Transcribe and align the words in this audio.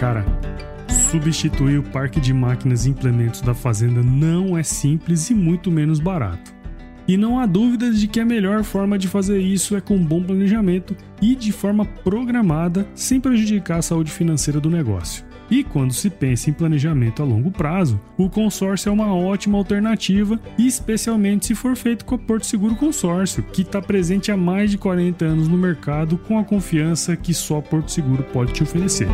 Cara, 0.00 0.24
substituir 0.88 1.78
o 1.78 1.82
parque 1.82 2.18
de 2.18 2.32
máquinas 2.32 2.86
e 2.86 2.88
implementos 2.88 3.42
da 3.42 3.52
fazenda 3.52 4.02
não 4.02 4.56
é 4.56 4.62
simples 4.62 5.28
e 5.28 5.34
muito 5.34 5.70
menos 5.70 6.00
barato. 6.00 6.54
E 7.06 7.18
não 7.18 7.38
há 7.38 7.44
dúvidas 7.44 8.00
de 8.00 8.08
que 8.08 8.18
a 8.18 8.24
melhor 8.24 8.64
forma 8.64 8.98
de 8.98 9.06
fazer 9.06 9.40
isso 9.40 9.76
é 9.76 9.80
com 9.80 10.02
bom 10.02 10.22
planejamento 10.22 10.96
e 11.20 11.34
de 11.34 11.52
forma 11.52 11.84
programada, 11.84 12.88
sem 12.94 13.20
prejudicar 13.20 13.80
a 13.80 13.82
saúde 13.82 14.10
financeira 14.10 14.58
do 14.58 14.70
negócio. 14.70 15.22
E 15.50 15.62
quando 15.62 15.92
se 15.92 16.08
pensa 16.08 16.48
em 16.48 16.54
planejamento 16.54 17.22
a 17.22 17.26
longo 17.26 17.50
prazo, 17.50 18.00
o 18.16 18.30
consórcio 18.30 18.88
é 18.88 18.92
uma 18.92 19.14
ótima 19.14 19.58
alternativa, 19.58 20.40
especialmente 20.58 21.48
se 21.48 21.54
for 21.54 21.76
feito 21.76 22.06
com 22.06 22.14
a 22.14 22.18
Porto 22.18 22.46
Seguro 22.46 22.74
Consórcio, 22.74 23.42
que 23.42 23.60
está 23.60 23.82
presente 23.82 24.32
há 24.32 24.36
mais 24.36 24.70
de 24.70 24.78
40 24.78 25.26
anos 25.26 25.46
no 25.46 25.58
mercado 25.58 26.16
com 26.16 26.38
a 26.38 26.44
confiança 26.44 27.14
que 27.16 27.34
só 27.34 27.60
Porto 27.60 27.90
Seguro 27.90 28.22
pode 28.22 28.54
te 28.54 28.62
oferecer. 28.62 29.08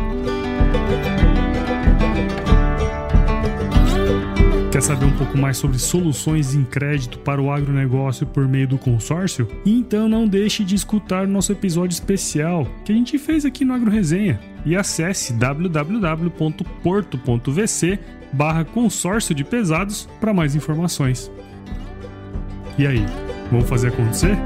Quer 4.77 4.83
saber 4.83 5.05
um 5.05 5.17
pouco 5.17 5.35
mais 5.35 5.57
sobre 5.57 5.79
soluções 5.79 6.53
em 6.53 6.63
crédito 6.63 7.17
para 7.17 7.41
o 7.41 7.51
agronegócio 7.51 8.27
por 8.27 8.47
meio 8.47 8.67
do 8.67 8.77
consórcio? 8.77 9.47
Então 9.65 10.07
não 10.07 10.27
deixe 10.27 10.63
de 10.63 10.75
escutar 10.75 11.25
o 11.25 11.27
nosso 11.27 11.51
episódio 11.51 11.95
especial 11.95 12.67
que 12.85 12.91
a 12.91 12.95
gente 12.95 13.17
fez 13.17 13.43
aqui 13.43 13.65
no 13.65 13.73
Agro 13.73 13.89
Resenha 13.89 14.39
e 14.63 14.75
acesse 14.75 15.33
www.porto.vc 15.33 17.99
barra 18.31 18.63
consórcio 18.65 19.33
de 19.33 19.43
pesados 19.43 20.07
para 20.19 20.31
mais 20.31 20.55
informações. 20.55 21.31
E 22.77 22.85
aí, 22.85 23.03
vamos 23.49 23.67
fazer 23.67 23.87
acontecer? 23.87 24.37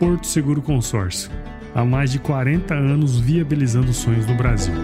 Porto 0.00 0.26
Seguro 0.26 0.60
Consórcio. 0.60 1.30
Há 1.74 1.84
mais 1.84 2.12
de 2.12 2.18
40 2.18 2.74
anos 2.74 3.18
viabilizando 3.18 3.92
sonhos 3.92 4.26
no 4.26 4.34
Brasil. 4.34 4.74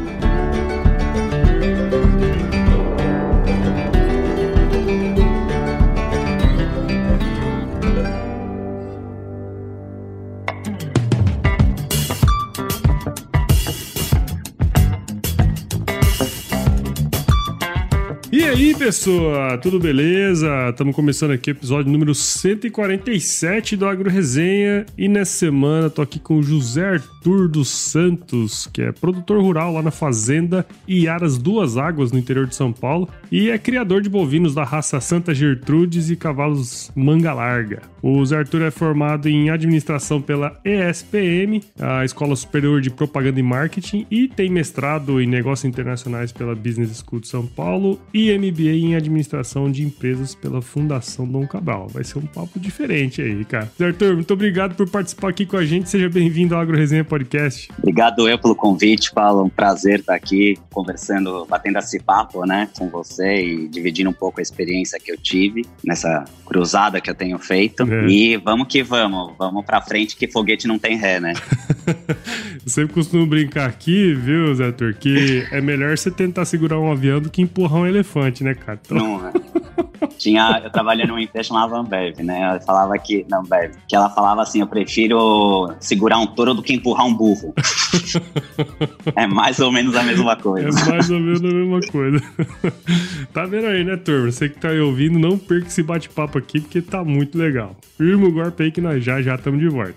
Pessoa? 18.78 19.58
Tudo 19.58 19.80
beleza? 19.80 20.68
Estamos 20.70 20.94
começando 20.94 21.32
aqui 21.32 21.50
o 21.50 21.52
episódio 21.52 21.90
número 21.90 22.14
147 22.14 23.76
do 23.76 23.84
Agro 23.84 24.08
Resenha 24.08 24.86
e 24.96 25.08
nessa 25.08 25.32
semana 25.32 25.90
tô 25.90 26.00
aqui 26.00 26.20
com 26.20 26.36
o 26.36 26.42
José 26.44 26.86
Arthur 26.86 27.48
dos 27.48 27.68
Santos, 27.68 28.68
que 28.72 28.82
é 28.82 28.92
produtor 28.92 29.40
rural 29.40 29.72
lá 29.72 29.82
na 29.82 29.90
fazenda 29.90 30.64
Iaras 30.88 31.38
Duas 31.38 31.76
Águas, 31.76 32.12
no 32.12 32.20
interior 32.20 32.46
de 32.46 32.54
São 32.54 32.72
Paulo, 32.72 33.08
e 33.32 33.50
é 33.50 33.58
criador 33.58 34.00
de 34.00 34.08
bovinos 34.08 34.54
da 34.54 34.62
raça 34.62 35.00
Santa 35.00 35.34
Gertrudes 35.34 36.08
e 36.08 36.14
cavalos 36.14 36.92
manga 36.94 37.34
larga. 37.34 37.82
O 38.02 38.24
Zé 38.24 38.38
Arthur 38.38 38.62
é 38.62 38.70
formado 38.70 39.28
em 39.28 39.50
administração 39.50 40.20
pela 40.20 40.56
ESPM, 40.64 41.62
a 41.80 42.04
Escola 42.04 42.36
Superior 42.36 42.80
de 42.80 42.90
Propaganda 42.90 43.40
e 43.40 43.42
Marketing, 43.42 44.06
e 44.10 44.28
tem 44.28 44.50
mestrado 44.50 45.20
em 45.20 45.26
negócios 45.26 45.64
internacionais 45.64 46.32
pela 46.32 46.54
Business 46.54 47.02
School 47.04 47.20
de 47.20 47.28
São 47.28 47.46
Paulo 47.46 48.00
e 48.14 48.36
MBA 48.36 48.70
em 48.70 48.94
administração 48.94 49.70
de 49.70 49.82
empresas 49.82 50.34
pela 50.34 50.62
Fundação 50.62 51.26
Dom 51.26 51.46
Cabral. 51.46 51.88
Vai 51.88 52.04
ser 52.04 52.18
um 52.18 52.26
papo 52.26 52.58
diferente 52.58 53.20
aí, 53.20 53.44
cara. 53.44 53.70
Zé 53.76 53.86
Arthur, 53.86 54.14
muito 54.14 54.32
obrigado 54.32 54.74
por 54.74 54.88
participar 54.88 55.30
aqui 55.30 55.44
com 55.44 55.56
a 55.56 55.64
gente. 55.64 55.90
Seja 55.90 56.08
bem-vindo 56.08 56.54
ao 56.54 56.60
Agro 56.60 56.76
Resenha 56.76 57.04
Podcast. 57.04 57.68
Obrigado 57.78 58.28
eu 58.28 58.38
pelo 58.38 58.54
convite, 58.54 59.12
Paulo. 59.12 59.44
Um 59.44 59.48
prazer 59.48 60.00
estar 60.00 60.14
aqui 60.14 60.56
conversando, 60.70 61.46
batendo 61.46 61.78
esse 61.78 61.98
papo, 61.98 62.46
né, 62.46 62.68
com 62.78 62.88
você 62.88 63.42
e 63.42 63.68
dividindo 63.68 64.10
um 64.10 64.12
pouco 64.12 64.40
a 64.40 64.42
experiência 64.42 64.98
que 65.00 65.10
eu 65.10 65.16
tive 65.16 65.66
nessa 65.84 66.24
cruzada 66.46 67.00
que 67.00 67.10
eu 67.10 67.14
tenho 67.14 67.38
feito. 67.38 67.87
É. 67.88 68.06
E 68.06 68.36
vamos 68.36 68.68
que 68.68 68.82
vamos, 68.82 69.32
vamos 69.38 69.64
pra 69.64 69.80
frente 69.80 70.16
que 70.16 70.28
foguete 70.28 70.66
não 70.66 70.78
tem 70.78 70.96
ré, 70.96 71.20
né? 71.20 71.32
eu 71.86 72.70
sempre 72.70 72.94
costumo 72.94 73.26
brincar 73.26 73.68
aqui, 73.68 74.14
viu, 74.14 74.54
Zé 74.54 74.66
Arthur, 74.66 74.94
que 74.94 75.46
é 75.50 75.60
melhor 75.60 75.96
você 75.96 76.10
tentar 76.10 76.44
segurar 76.44 76.78
um 76.78 76.90
avião 76.90 77.20
do 77.20 77.30
que 77.30 77.42
empurrar 77.42 77.80
um 77.80 77.86
elefante, 77.86 78.44
né, 78.44 78.54
cara? 78.54 78.78
Então... 78.84 78.96
Não, 78.96 79.28
é. 79.28 79.32
Tinha, 80.18 80.60
eu 80.64 80.70
trabalhei 80.70 81.06
numa 81.06 81.20
empresa 81.20 81.48
chamada 81.48 81.76
Ambev, 81.76 82.20
né? 82.20 82.56
Eu 82.56 82.60
falava 82.60 82.96
que, 82.98 83.24
não, 83.28 83.40
Ambev, 83.40 83.72
que 83.88 83.96
ela 83.96 84.10
falava 84.10 84.42
assim, 84.42 84.60
eu 84.60 84.66
prefiro 84.66 85.72
segurar 85.80 86.18
um 86.18 86.26
touro 86.26 86.54
do 86.54 86.62
que 86.62 86.74
empurrar 86.74 87.06
um 87.06 87.14
burro. 87.14 87.54
é 89.14 89.26
mais 89.26 89.58
ou 89.60 89.72
menos 89.72 89.94
a 89.96 90.02
mesma 90.02 90.36
coisa. 90.36 90.68
É 90.68 90.90
mais 90.90 91.10
ou 91.10 91.20
menos 91.20 91.40
a 91.40 91.46
mesma 91.46 91.80
coisa. 91.90 92.22
tá 93.32 93.46
vendo 93.46 93.66
aí, 93.66 93.84
né, 93.84 93.96
turma? 93.96 94.30
Você 94.30 94.48
que 94.48 94.58
tá 94.58 94.68
aí 94.68 94.80
ouvindo, 94.80 95.18
não 95.18 95.38
perca 95.38 95.66
esse 95.66 95.82
bate-papo 95.82 96.38
aqui, 96.38 96.60
porque 96.60 96.82
tá 96.82 97.04
muito 97.04 97.38
legal. 97.38 97.76
Firma 97.96 98.26
o 98.26 98.32
golpe 98.32 98.62
aí 98.62 98.70
que 98.70 98.80
nós 98.80 99.02
já 99.04 99.20
já 99.22 99.34
estamos 99.34 99.60
de 99.60 99.68
volta. 99.68 99.94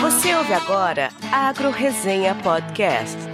Você 0.00 0.34
ouve 0.34 0.52
agora 0.52 1.08
Agro 1.32 1.70
Resenha 1.70 2.34
Podcast. 2.34 3.33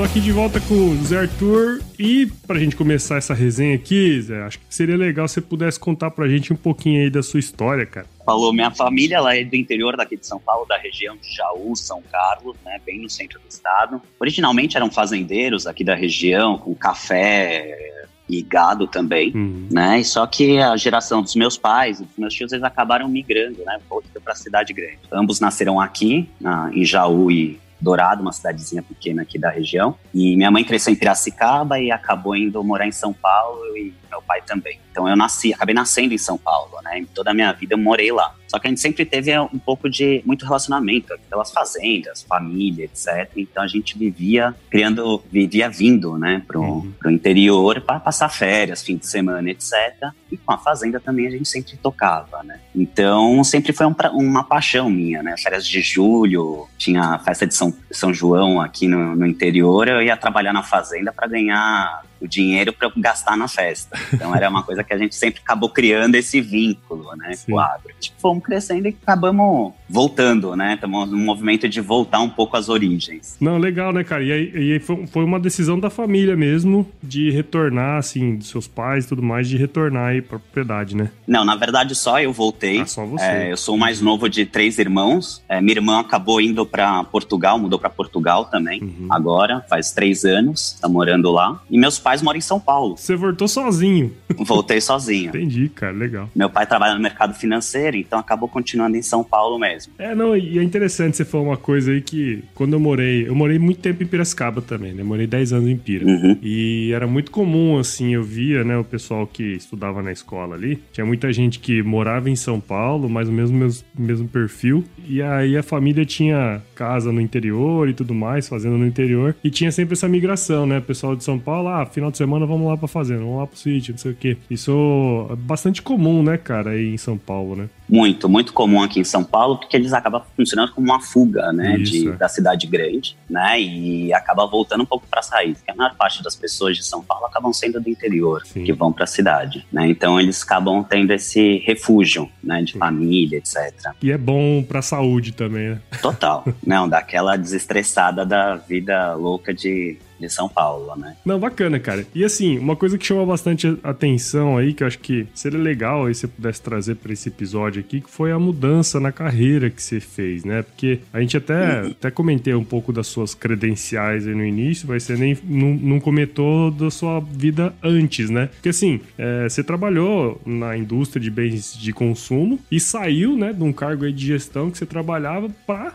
Tô 0.00 0.04
aqui 0.04 0.18
de 0.18 0.32
volta 0.32 0.58
com 0.60 0.74
o 0.74 1.04
Zé 1.04 1.18
Arthur 1.18 1.82
e 1.98 2.24
pra 2.46 2.58
gente 2.58 2.74
começar 2.74 3.18
essa 3.18 3.34
resenha 3.34 3.74
aqui, 3.74 4.18
Zé, 4.22 4.42
acho 4.44 4.58
que 4.58 4.64
seria 4.70 4.96
legal 4.96 5.28
se 5.28 5.34
você 5.34 5.40
pudesse 5.42 5.78
contar 5.78 6.10
pra 6.10 6.26
gente 6.26 6.54
um 6.54 6.56
pouquinho 6.56 7.02
aí 7.02 7.10
da 7.10 7.22
sua 7.22 7.38
história, 7.38 7.84
cara. 7.84 8.06
Falou, 8.24 8.50
minha 8.50 8.70
família 8.70 9.16
ela 9.16 9.36
é 9.36 9.44
do 9.44 9.54
interior 9.56 9.98
daqui 9.98 10.16
de 10.16 10.26
São 10.26 10.40
Paulo, 10.40 10.64
da 10.64 10.78
região 10.78 11.18
de 11.18 11.30
Jaú, 11.36 11.76
São 11.76 12.02
Carlos, 12.10 12.56
né, 12.64 12.80
bem 12.86 13.02
no 13.02 13.10
centro 13.10 13.38
do 13.40 13.46
estado. 13.46 14.00
Originalmente 14.18 14.74
eram 14.74 14.90
fazendeiros 14.90 15.66
aqui 15.66 15.84
da 15.84 15.94
região, 15.94 16.56
com 16.56 16.74
café, 16.74 18.06
e 18.26 18.40
gado 18.40 18.86
também, 18.86 19.32
uhum. 19.34 19.68
né? 19.70 20.00
E 20.00 20.04
só 20.04 20.26
que 20.26 20.58
a 20.60 20.76
geração 20.78 21.20
dos 21.20 21.34
meus 21.34 21.58
pais 21.58 22.00
e 22.00 22.04
dos 22.04 22.16
meus 22.16 22.32
tios, 22.32 22.52
eles 22.52 22.64
acabaram 22.64 23.06
migrando, 23.06 23.62
né? 23.66 23.78
Voltando 23.86 24.22
para 24.22 24.32
a 24.32 24.36
cidade 24.36 24.72
grande. 24.72 24.98
Ambos 25.12 25.40
nasceram 25.40 25.78
aqui, 25.78 26.26
na, 26.40 26.70
em 26.72 26.86
Jaú 26.86 27.30
e 27.30 27.60
Dourado, 27.80 28.22
uma 28.22 28.32
cidadezinha 28.32 28.82
pequena 28.82 29.22
aqui 29.22 29.38
da 29.38 29.50
região. 29.50 29.96
E 30.12 30.36
minha 30.36 30.50
mãe 30.50 30.64
cresceu 30.64 30.92
em 30.92 30.96
Piracicaba 30.96 31.78
e 31.78 31.90
acabou 31.90 32.36
indo 32.36 32.62
morar 32.62 32.86
em 32.86 32.92
São 32.92 33.12
Paulo 33.12 33.76
e 33.76 33.94
meu 34.10 34.20
pai 34.22 34.42
também. 34.42 34.78
Então 34.90 35.08
eu 35.08 35.16
nasci, 35.16 35.52
acabei 35.52 35.74
nascendo 35.74 36.14
em 36.14 36.18
São 36.18 36.36
Paulo, 36.36 36.80
né? 36.82 36.98
Em 36.98 37.04
toda 37.04 37.30
a 37.30 37.34
minha 37.34 37.52
vida 37.52 37.74
eu 37.74 37.78
morei 37.78 38.10
lá. 38.12 38.34
Só 38.50 38.58
que 38.58 38.66
a 38.66 38.70
gente 38.70 38.80
sempre 38.80 39.04
teve 39.04 39.38
um 39.38 39.58
pouco 39.60 39.88
de 39.88 40.22
muito 40.26 40.44
relacionamento 40.44 41.14
pelas 41.28 41.52
fazendas, 41.52 42.22
família, 42.22 42.84
etc. 42.86 43.30
Então 43.36 43.62
a 43.62 43.68
gente 43.68 43.96
vivia 43.96 44.52
criando, 44.68 45.22
vivia 45.30 45.70
vindo, 45.70 46.18
né, 46.18 46.42
pro, 46.48 46.60
uhum. 46.60 46.92
pro 46.98 47.10
interior 47.12 47.80
para 47.80 48.00
passar 48.00 48.28
férias, 48.28 48.82
fim 48.82 48.96
de 48.96 49.06
semana, 49.06 49.48
etc. 49.50 50.10
E 50.32 50.36
com 50.36 50.52
a 50.52 50.58
fazenda 50.58 50.98
também 50.98 51.28
a 51.28 51.30
gente 51.30 51.48
sempre 51.48 51.76
tocava, 51.76 52.42
né? 52.42 52.58
Então 52.74 53.44
sempre 53.44 53.72
foi 53.72 53.86
um, 53.86 53.94
uma 54.14 54.42
paixão 54.42 54.90
minha, 54.90 55.22
né? 55.22 55.36
Férias 55.38 55.64
de 55.64 55.80
julho, 55.80 56.68
tinha 56.76 57.02
a 57.02 57.18
festa 57.20 57.46
de 57.46 57.54
São, 57.54 57.72
São 57.90 58.12
João 58.12 58.60
aqui 58.60 58.88
no, 58.88 59.14
no 59.14 59.26
interior, 59.26 59.86
eu 59.86 60.02
ia 60.02 60.16
trabalhar 60.16 60.52
na 60.52 60.64
fazenda 60.64 61.12
para 61.12 61.28
ganhar 61.28 62.02
o 62.20 62.28
dinheiro 62.28 62.72
para 62.72 62.92
gastar 62.96 63.36
na 63.36 63.48
festa. 63.48 63.98
Então 64.12 64.34
era 64.34 64.48
uma 64.48 64.62
coisa 64.62 64.79
que 64.84 64.92
a 64.94 64.98
gente 64.98 65.14
sempre 65.14 65.40
acabou 65.42 65.70
criando 65.70 66.14
esse 66.14 66.40
vínculo, 66.40 67.14
né, 67.16 67.34
Sim. 67.34 67.46
com 67.46 67.52
o 67.54 67.60
agro. 67.60 67.92
Tipo, 67.98 68.20
fomos 68.20 68.44
crescendo 68.44 68.88
e 68.88 68.96
acabamos 69.02 69.72
voltando, 69.90 70.54
né? 70.54 70.74
Estamos 70.74 71.10
num 71.10 71.18
movimento 71.18 71.68
de 71.68 71.80
voltar 71.80 72.20
um 72.20 72.28
pouco 72.30 72.56
às 72.56 72.68
origens. 72.68 73.36
Não, 73.40 73.58
legal, 73.58 73.92
né, 73.92 74.04
cara? 74.04 74.22
E 74.22 74.32
aí, 74.32 74.52
e 74.54 74.72
aí 74.72 74.78
foi, 74.78 75.06
foi, 75.08 75.24
uma 75.24 75.40
decisão 75.40 75.78
da 75.78 75.90
família 75.90 76.36
mesmo 76.36 76.86
de 77.02 77.30
retornar, 77.30 77.98
assim, 77.98 78.36
dos 78.36 78.48
seus 78.48 78.68
pais 78.68 79.04
e 79.04 79.08
tudo 79.08 79.22
mais, 79.22 79.48
de 79.48 79.56
retornar 79.56 80.10
aí 80.10 80.22
pra 80.22 80.38
propriedade, 80.38 80.96
né? 80.96 81.10
Não, 81.26 81.44
na 81.44 81.56
verdade 81.56 81.94
só 81.94 82.20
eu 82.20 82.32
voltei. 82.32 82.80
Ah, 82.80 82.86
só 82.86 83.04
você. 83.04 83.24
É, 83.24 83.52
eu 83.52 83.56
sou 83.56 83.74
o 83.74 83.78
mais 83.78 84.00
novo 84.00 84.28
de 84.28 84.46
três 84.46 84.78
irmãos. 84.78 85.42
É, 85.48 85.60
minha 85.60 85.76
irmã 85.76 86.00
acabou 86.00 86.40
indo 86.40 86.64
para 86.64 87.02
Portugal, 87.04 87.58
mudou 87.58 87.78
para 87.78 87.90
Portugal 87.90 88.44
também, 88.44 88.82
uhum. 88.82 89.08
agora, 89.10 89.64
faz 89.68 89.90
três 89.90 90.24
anos, 90.24 90.78
tá 90.80 90.88
morando 90.88 91.30
lá. 91.30 91.60
E 91.68 91.78
meus 91.78 91.98
pais 91.98 92.22
moram 92.22 92.38
em 92.38 92.42
São 92.42 92.60
Paulo. 92.60 92.96
Você 92.96 93.16
voltou 93.16 93.48
sozinho? 93.48 94.12
Voltei 94.38 94.80
sozinho. 94.80 95.28
Entendi, 95.30 95.68
cara, 95.68 95.92
legal. 95.92 96.28
Meu 96.34 96.48
pai 96.48 96.66
trabalha 96.66 96.94
no 96.94 97.00
mercado 97.00 97.34
financeiro, 97.34 97.96
então 97.96 98.18
acabou 98.18 98.48
continuando 98.48 98.96
em 98.96 99.02
São 99.02 99.24
Paulo 99.24 99.58
mesmo. 99.58 99.79
É, 99.98 100.14
não, 100.14 100.36
e 100.36 100.58
é 100.58 100.62
interessante 100.62 101.16
você 101.16 101.24
falar 101.24 101.44
uma 101.44 101.56
coisa 101.56 101.92
aí 101.92 102.00
que 102.00 102.42
quando 102.54 102.72
eu 102.74 102.80
morei, 102.80 103.28
eu 103.28 103.34
morei 103.34 103.58
muito 103.58 103.80
tempo 103.80 104.02
em 104.02 104.06
Piracicaba 104.06 104.60
também, 104.60 104.92
né? 104.92 105.02
morei 105.02 105.26
10 105.26 105.52
anos 105.52 105.68
em 105.68 105.76
Pira. 105.76 106.06
Uhum. 106.06 106.36
E 106.42 106.92
era 106.92 107.06
muito 107.06 107.30
comum, 107.30 107.78
assim, 107.78 108.14
eu 108.14 108.22
via, 108.22 108.64
né, 108.64 108.76
o 108.76 108.84
pessoal 108.84 109.26
que 109.26 109.42
estudava 109.42 110.02
na 110.02 110.12
escola 110.12 110.54
ali, 110.54 110.78
tinha 110.92 111.04
muita 111.04 111.32
gente 111.32 111.58
que 111.58 111.82
morava 111.82 112.30
em 112.30 112.36
São 112.36 112.60
Paulo, 112.60 113.08
mais 113.08 113.28
ou 113.28 113.34
menos 113.34 113.50
mesmo, 113.50 113.84
mesmo 113.98 114.28
perfil, 114.28 114.84
e 115.06 115.20
aí 115.22 115.56
a 115.56 115.62
família 115.62 116.04
tinha 116.04 116.62
casa 116.74 117.12
no 117.12 117.20
interior 117.20 117.88
e 117.88 117.94
tudo 117.94 118.14
mais, 118.14 118.48
fazenda 118.48 118.76
no 118.76 118.86
interior, 118.86 119.34
e 119.42 119.50
tinha 119.50 119.72
sempre 119.72 119.94
essa 119.94 120.08
migração, 120.08 120.66
né? 120.66 120.80
Pessoal 120.80 121.16
de 121.16 121.24
São 121.24 121.38
Paulo, 121.38 121.68
ah, 121.68 121.86
final 121.86 122.10
de 122.10 122.18
semana 122.18 122.46
vamos 122.46 122.66
lá 122.68 122.76
pra 122.76 122.88
fazenda, 122.88 123.20
vamos 123.20 123.38
lá 123.38 123.46
pro 123.46 123.58
sítio, 123.58 123.92
não 123.92 123.98
sei 123.98 124.12
o 124.12 124.16
quê. 124.16 124.36
Isso 124.50 125.28
é 125.30 125.36
bastante 125.36 125.82
comum, 125.82 126.22
né, 126.22 126.36
cara, 126.36 126.70
aí 126.70 126.92
em 126.92 126.96
São 126.96 127.18
Paulo, 127.18 127.56
né? 127.56 127.68
Muito, 127.88 128.28
muito 128.28 128.52
comum 128.52 128.82
aqui 128.82 129.00
em 129.00 129.04
São 129.04 129.24
Paulo, 129.24 129.58
porque 129.70 129.76
eles 129.76 129.92
acabam 129.92 130.20
funcionando 130.36 130.72
como 130.72 130.84
uma 130.84 131.00
fuga, 131.00 131.52
né, 131.52 131.78
de, 131.78 132.10
da 132.16 132.28
cidade 132.28 132.66
grande, 132.66 133.16
né, 133.28 133.60
e 133.60 134.12
acaba 134.12 134.44
voltando 134.44 134.82
um 134.82 134.86
pouco 134.86 135.06
para 135.08 135.22
sair. 135.22 135.54
Porque 135.54 135.70
a 135.70 135.74
maior 135.76 135.94
parte 135.94 136.24
das 136.24 136.34
pessoas 136.34 136.76
de 136.76 136.84
São 136.84 137.04
Paulo 137.04 137.26
acabam 137.26 137.52
sendo 137.52 137.80
do 137.80 137.88
interior, 137.88 138.42
Sim. 138.44 138.64
que 138.64 138.72
vão 138.72 138.92
para 138.92 139.04
a 139.04 139.06
cidade, 139.06 139.64
né, 139.72 139.86
então 139.86 140.18
eles 140.18 140.42
acabam 140.42 140.82
tendo 140.82 141.12
esse 141.12 141.58
refúgio, 141.58 142.28
né, 142.42 142.62
de 142.62 142.72
Sim. 142.72 142.80
família, 142.80 143.38
etc. 143.38 143.92
E 144.02 144.10
é 144.10 144.18
bom 144.18 144.60
para 144.64 144.80
a 144.80 144.82
saúde 144.82 145.30
também, 145.30 145.70
né? 145.70 145.80
Total, 146.02 146.44
não, 146.66 146.88
daquela 146.88 147.36
desestressada 147.36 148.26
da 148.26 148.56
vida 148.56 149.14
louca 149.14 149.54
de 149.54 149.98
de 150.20 150.28
São 150.28 150.48
Paulo, 150.48 150.94
né? 150.96 151.16
Não, 151.24 151.38
bacana, 151.38 151.80
cara. 151.80 152.06
E 152.14 152.24
assim, 152.24 152.58
uma 152.58 152.76
coisa 152.76 152.98
que 152.98 153.06
chama 153.06 153.24
bastante 153.24 153.78
atenção 153.82 154.58
aí, 154.58 154.74
que 154.74 154.82
eu 154.82 154.86
acho 154.86 154.98
que 154.98 155.26
seria 155.34 155.58
legal 155.58 156.06
aí 156.06 156.14
se 156.14 156.20
você 156.20 156.28
pudesse 156.28 156.62
trazer 156.62 156.96
para 156.96 157.12
esse 157.12 157.28
episódio 157.28 157.80
aqui, 157.80 158.00
que 158.00 158.10
foi 158.10 158.30
a 158.30 158.38
mudança 158.38 159.00
na 159.00 159.10
carreira 159.10 159.70
que 159.70 159.82
você 159.82 159.98
fez, 159.98 160.44
né? 160.44 160.62
Porque 160.62 161.00
a 161.12 161.20
gente 161.20 161.36
até, 161.36 161.82
uhum. 161.82 161.90
até 161.90 162.10
comentei 162.10 162.54
um 162.54 162.64
pouco 162.64 162.92
das 162.92 163.06
suas 163.06 163.34
credenciais 163.34 164.26
aí 164.26 164.34
no 164.34 164.44
início, 164.44 164.86
mas 164.86 165.04
você 165.04 165.16
nem 165.16 165.36
não, 165.44 165.74
não 165.74 166.00
comentou 166.00 166.70
da 166.70 166.90
sua 166.90 167.20
vida 167.20 167.72
antes, 167.82 168.28
né? 168.28 168.46
Porque 168.46 168.68
assim, 168.68 169.00
é, 169.16 169.48
você 169.48 169.64
trabalhou 169.64 170.40
na 170.44 170.76
indústria 170.76 171.20
de 171.20 171.30
bens 171.30 171.76
de 171.78 171.92
consumo 171.92 172.58
e 172.70 172.78
saiu, 172.78 173.36
né, 173.36 173.52
de 173.52 173.62
um 173.62 173.72
cargo 173.72 174.04
aí 174.04 174.12
de 174.12 174.26
gestão 174.26 174.70
que 174.70 174.78
você 174.78 174.86
trabalhava 174.86 175.48
para 175.66 175.94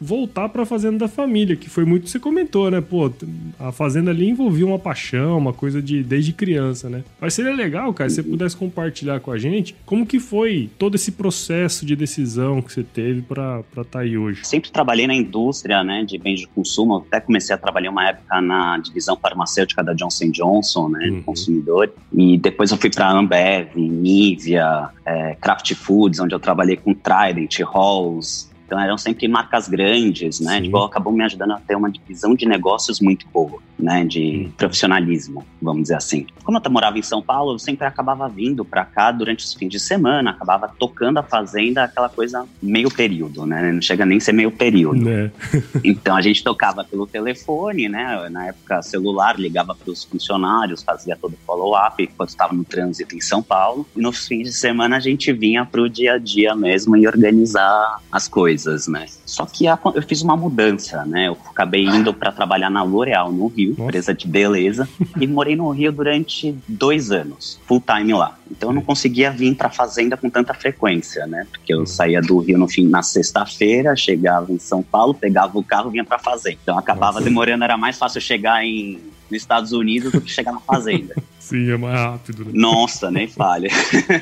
voltar 0.00 0.48
para 0.48 0.62
a 0.62 0.66
fazenda 0.66 0.98
da 0.98 1.08
família, 1.08 1.56
que 1.56 1.68
foi 1.68 1.84
muito 1.84 2.04
que 2.04 2.10
você 2.10 2.18
comentou, 2.18 2.70
né? 2.70 2.80
Pô, 2.80 3.12
a 3.58 3.72
fazenda 3.72 4.10
ali 4.10 4.28
envolvia 4.28 4.66
uma 4.66 4.78
paixão, 4.78 5.38
uma 5.38 5.52
coisa 5.52 5.80
de 5.80 6.02
desde 6.02 6.32
criança, 6.32 6.88
né? 6.88 7.04
Mas 7.20 7.34
seria 7.34 7.54
legal, 7.54 7.92
cara, 7.94 8.10
se 8.10 8.16
você 8.16 8.22
pudesse 8.22 8.56
compartilhar 8.56 9.20
com 9.20 9.30
a 9.30 9.38
gente 9.38 9.74
como 9.86 10.06
que 10.06 10.18
foi 10.18 10.70
todo 10.78 10.94
esse 10.94 11.12
processo 11.12 11.86
de 11.86 11.96
decisão 11.96 12.60
que 12.60 12.72
você 12.72 12.82
teve 12.82 13.22
para 13.22 13.60
estar 13.70 13.84
tá 13.84 13.98
aí 14.00 14.16
hoje. 14.16 14.44
Sempre 14.44 14.70
trabalhei 14.70 15.06
na 15.06 15.14
indústria, 15.14 15.82
né, 15.82 16.04
de 16.04 16.18
bens 16.18 16.40
de 16.40 16.46
consumo, 16.48 16.96
até 16.96 17.20
comecei 17.20 17.54
a 17.54 17.58
trabalhar 17.58 17.90
uma 17.90 18.08
época 18.08 18.40
na 18.40 18.78
divisão 18.78 19.16
farmacêutica 19.16 19.82
da 19.82 19.92
Johnson 19.94 20.30
Johnson, 20.30 20.88
né, 20.88 21.08
uhum. 21.08 21.22
consumidor, 21.22 21.92
e 22.12 22.36
depois 22.38 22.70
eu 22.70 22.76
fui 22.76 22.90
para 22.90 23.10
Ambev, 23.10 23.68
Nivea, 23.76 24.90
é, 25.04 25.36
Kraft 25.40 25.74
Foods, 25.74 26.20
onde 26.20 26.34
eu 26.34 26.40
trabalhei 26.40 26.76
com 26.76 26.94
Trident, 26.94 27.60
Halls, 27.60 28.53
então 28.66 28.80
eram 28.80 28.96
sempre 28.96 29.28
marcas 29.28 29.68
grandes, 29.68 30.40
né? 30.40 30.60
Tipo, 30.60 30.78
acabou 30.78 31.12
me 31.12 31.22
ajudando 31.22 31.52
a 31.52 31.60
ter 31.60 31.76
uma 31.76 31.90
divisão 31.90 32.34
de 32.34 32.46
negócios 32.46 32.98
muito 32.98 33.26
boa, 33.28 33.58
né? 33.78 34.04
De 34.04 34.50
profissionalismo, 34.56 35.44
vamos 35.60 35.82
dizer 35.82 35.96
assim. 35.96 36.26
Como 36.42 36.60
eu 36.62 36.70
morava 36.70 36.98
em 36.98 37.02
São 37.02 37.22
Paulo, 37.22 37.52
eu 37.52 37.58
sempre 37.58 37.86
acabava 37.86 38.28
vindo 38.28 38.64
para 38.64 38.84
cá 38.84 39.12
durante 39.12 39.44
os 39.44 39.54
fins 39.54 39.68
de 39.68 39.78
semana, 39.78 40.30
acabava 40.30 40.68
tocando 40.78 41.18
a 41.18 41.22
fazenda, 41.22 41.84
aquela 41.84 42.08
coisa 42.08 42.46
meio 42.62 42.90
período, 42.90 43.46
né? 43.46 43.70
Não 43.70 43.82
chega 43.82 44.06
nem 44.06 44.18
a 44.18 44.20
ser 44.20 44.32
meio 44.32 44.50
período. 44.50 45.08
É. 45.08 45.30
então 45.84 46.16
a 46.16 46.22
gente 46.22 46.42
tocava 46.42 46.84
pelo 46.84 47.06
telefone, 47.06 47.88
né? 47.88 48.28
Na 48.30 48.46
época 48.46 48.82
celular, 48.82 49.38
ligava 49.38 49.74
para 49.74 49.90
os 49.90 50.04
funcionários, 50.04 50.82
fazia 50.82 51.16
todo 51.16 51.34
o 51.34 51.38
follow-up 51.46 52.02
enquanto 52.02 52.30
estava 52.30 52.54
no 52.54 52.64
trânsito 52.64 53.14
em 53.14 53.20
São 53.20 53.42
Paulo. 53.42 53.86
E 53.94 54.00
nos 54.00 54.26
fins 54.26 54.44
de 54.44 54.52
semana 54.54 54.96
a 54.96 55.00
gente 55.00 55.32
vinha 55.32 55.66
para 55.66 55.82
o 55.82 55.88
dia 55.88 56.14
a 56.14 56.18
dia 56.18 56.54
mesmo 56.54 56.96
e 56.96 57.06
organizar 57.06 57.98
as 58.10 58.26
coisas 58.26 58.53
coisas, 58.54 58.86
né? 58.86 59.06
Só 59.26 59.44
que 59.44 59.66
a, 59.66 59.78
eu 59.94 60.02
fiz 60.02 60.22
uma 60.22 60.36
mudança, 60.36 61.04
né? 61.04 61.28
Eu 61.28 61.36
acabei 61.50 61.84
indo 61.84 62.14
para 62.14 62.30
trabalhar 62.30 62.70
na 62.70 62.82
L'Oréal 62.82 63.32
no 63.32 63.48
Rio, 63.48 63.70
Nossa. 63.70 63.82
empresa 63.82 64.14
de 64.14 64.28
beleza, 64.28 64.88
e 65.20 65.26
morei 65.26 65.56
no 65.56 65.68
Rio 65.70 65.90
durante 65.90 66.54
dois 66.68 67.10
anos, 67.10 67.60
full 67.66 67.82
time 67.84 68.12
lá. 68.12 68.38
Então 68.50 68.70
eu 68.70 68.74
não 68.74 68.82
conseguia 68.82 69.30
vir 69.30 69.54
para 69.56 69.70
fazenda 69.70 70.16
com 70.16 70.30
tanta 70.30 70.54
frequência, 70.54 71.26
né? 71.26 71.46
Porque 71.50 71.74
eu 71.74 71.84
saía 71.84 72.20
do 72.20 72.38
Rio 72.38 72.56
no 72.56 72.68
fim 72.68 72.86
na 72.86 73.02
sexta-feira, 73.02 73.96
chegava 73.96 74.52
em 74.52 74.58
São 74.58 74.82
Paulo, 74.82 75.14
pegava 75.14 75.58
o 75.58 75.64
carro, 75.64 75.90
vinha 75.90 76.04
para 76.04 76.18
fazenda. 76.18 76.58
Então 76.62 76.78
acabava 76.78 77.14
Nossa. 77.14 77.24
demorando, 77.24 77.64
era 77.64 77.76
mais 77.76 77.98
fácil 77.98 78.20
chegar 78.20 78.64
em 78.64 79.00
nos 79.30 79.40
Estados 79.40 79.72
Unidos 79.72 80.12
do 80.12 80.20
que 80.20 80.30
chegar 80.30 80.52
na 80.52 80.60
fazenda. 80.60 81.14
Sim, 81.44 81.70
é 81.70 81.76
mais 81.76 81.94
rápido. 81.94 82.46
Né? 82.46 82.52
Nossa, 82.54 83.10
nem 83.10 83.28
falha. 83.28 83.68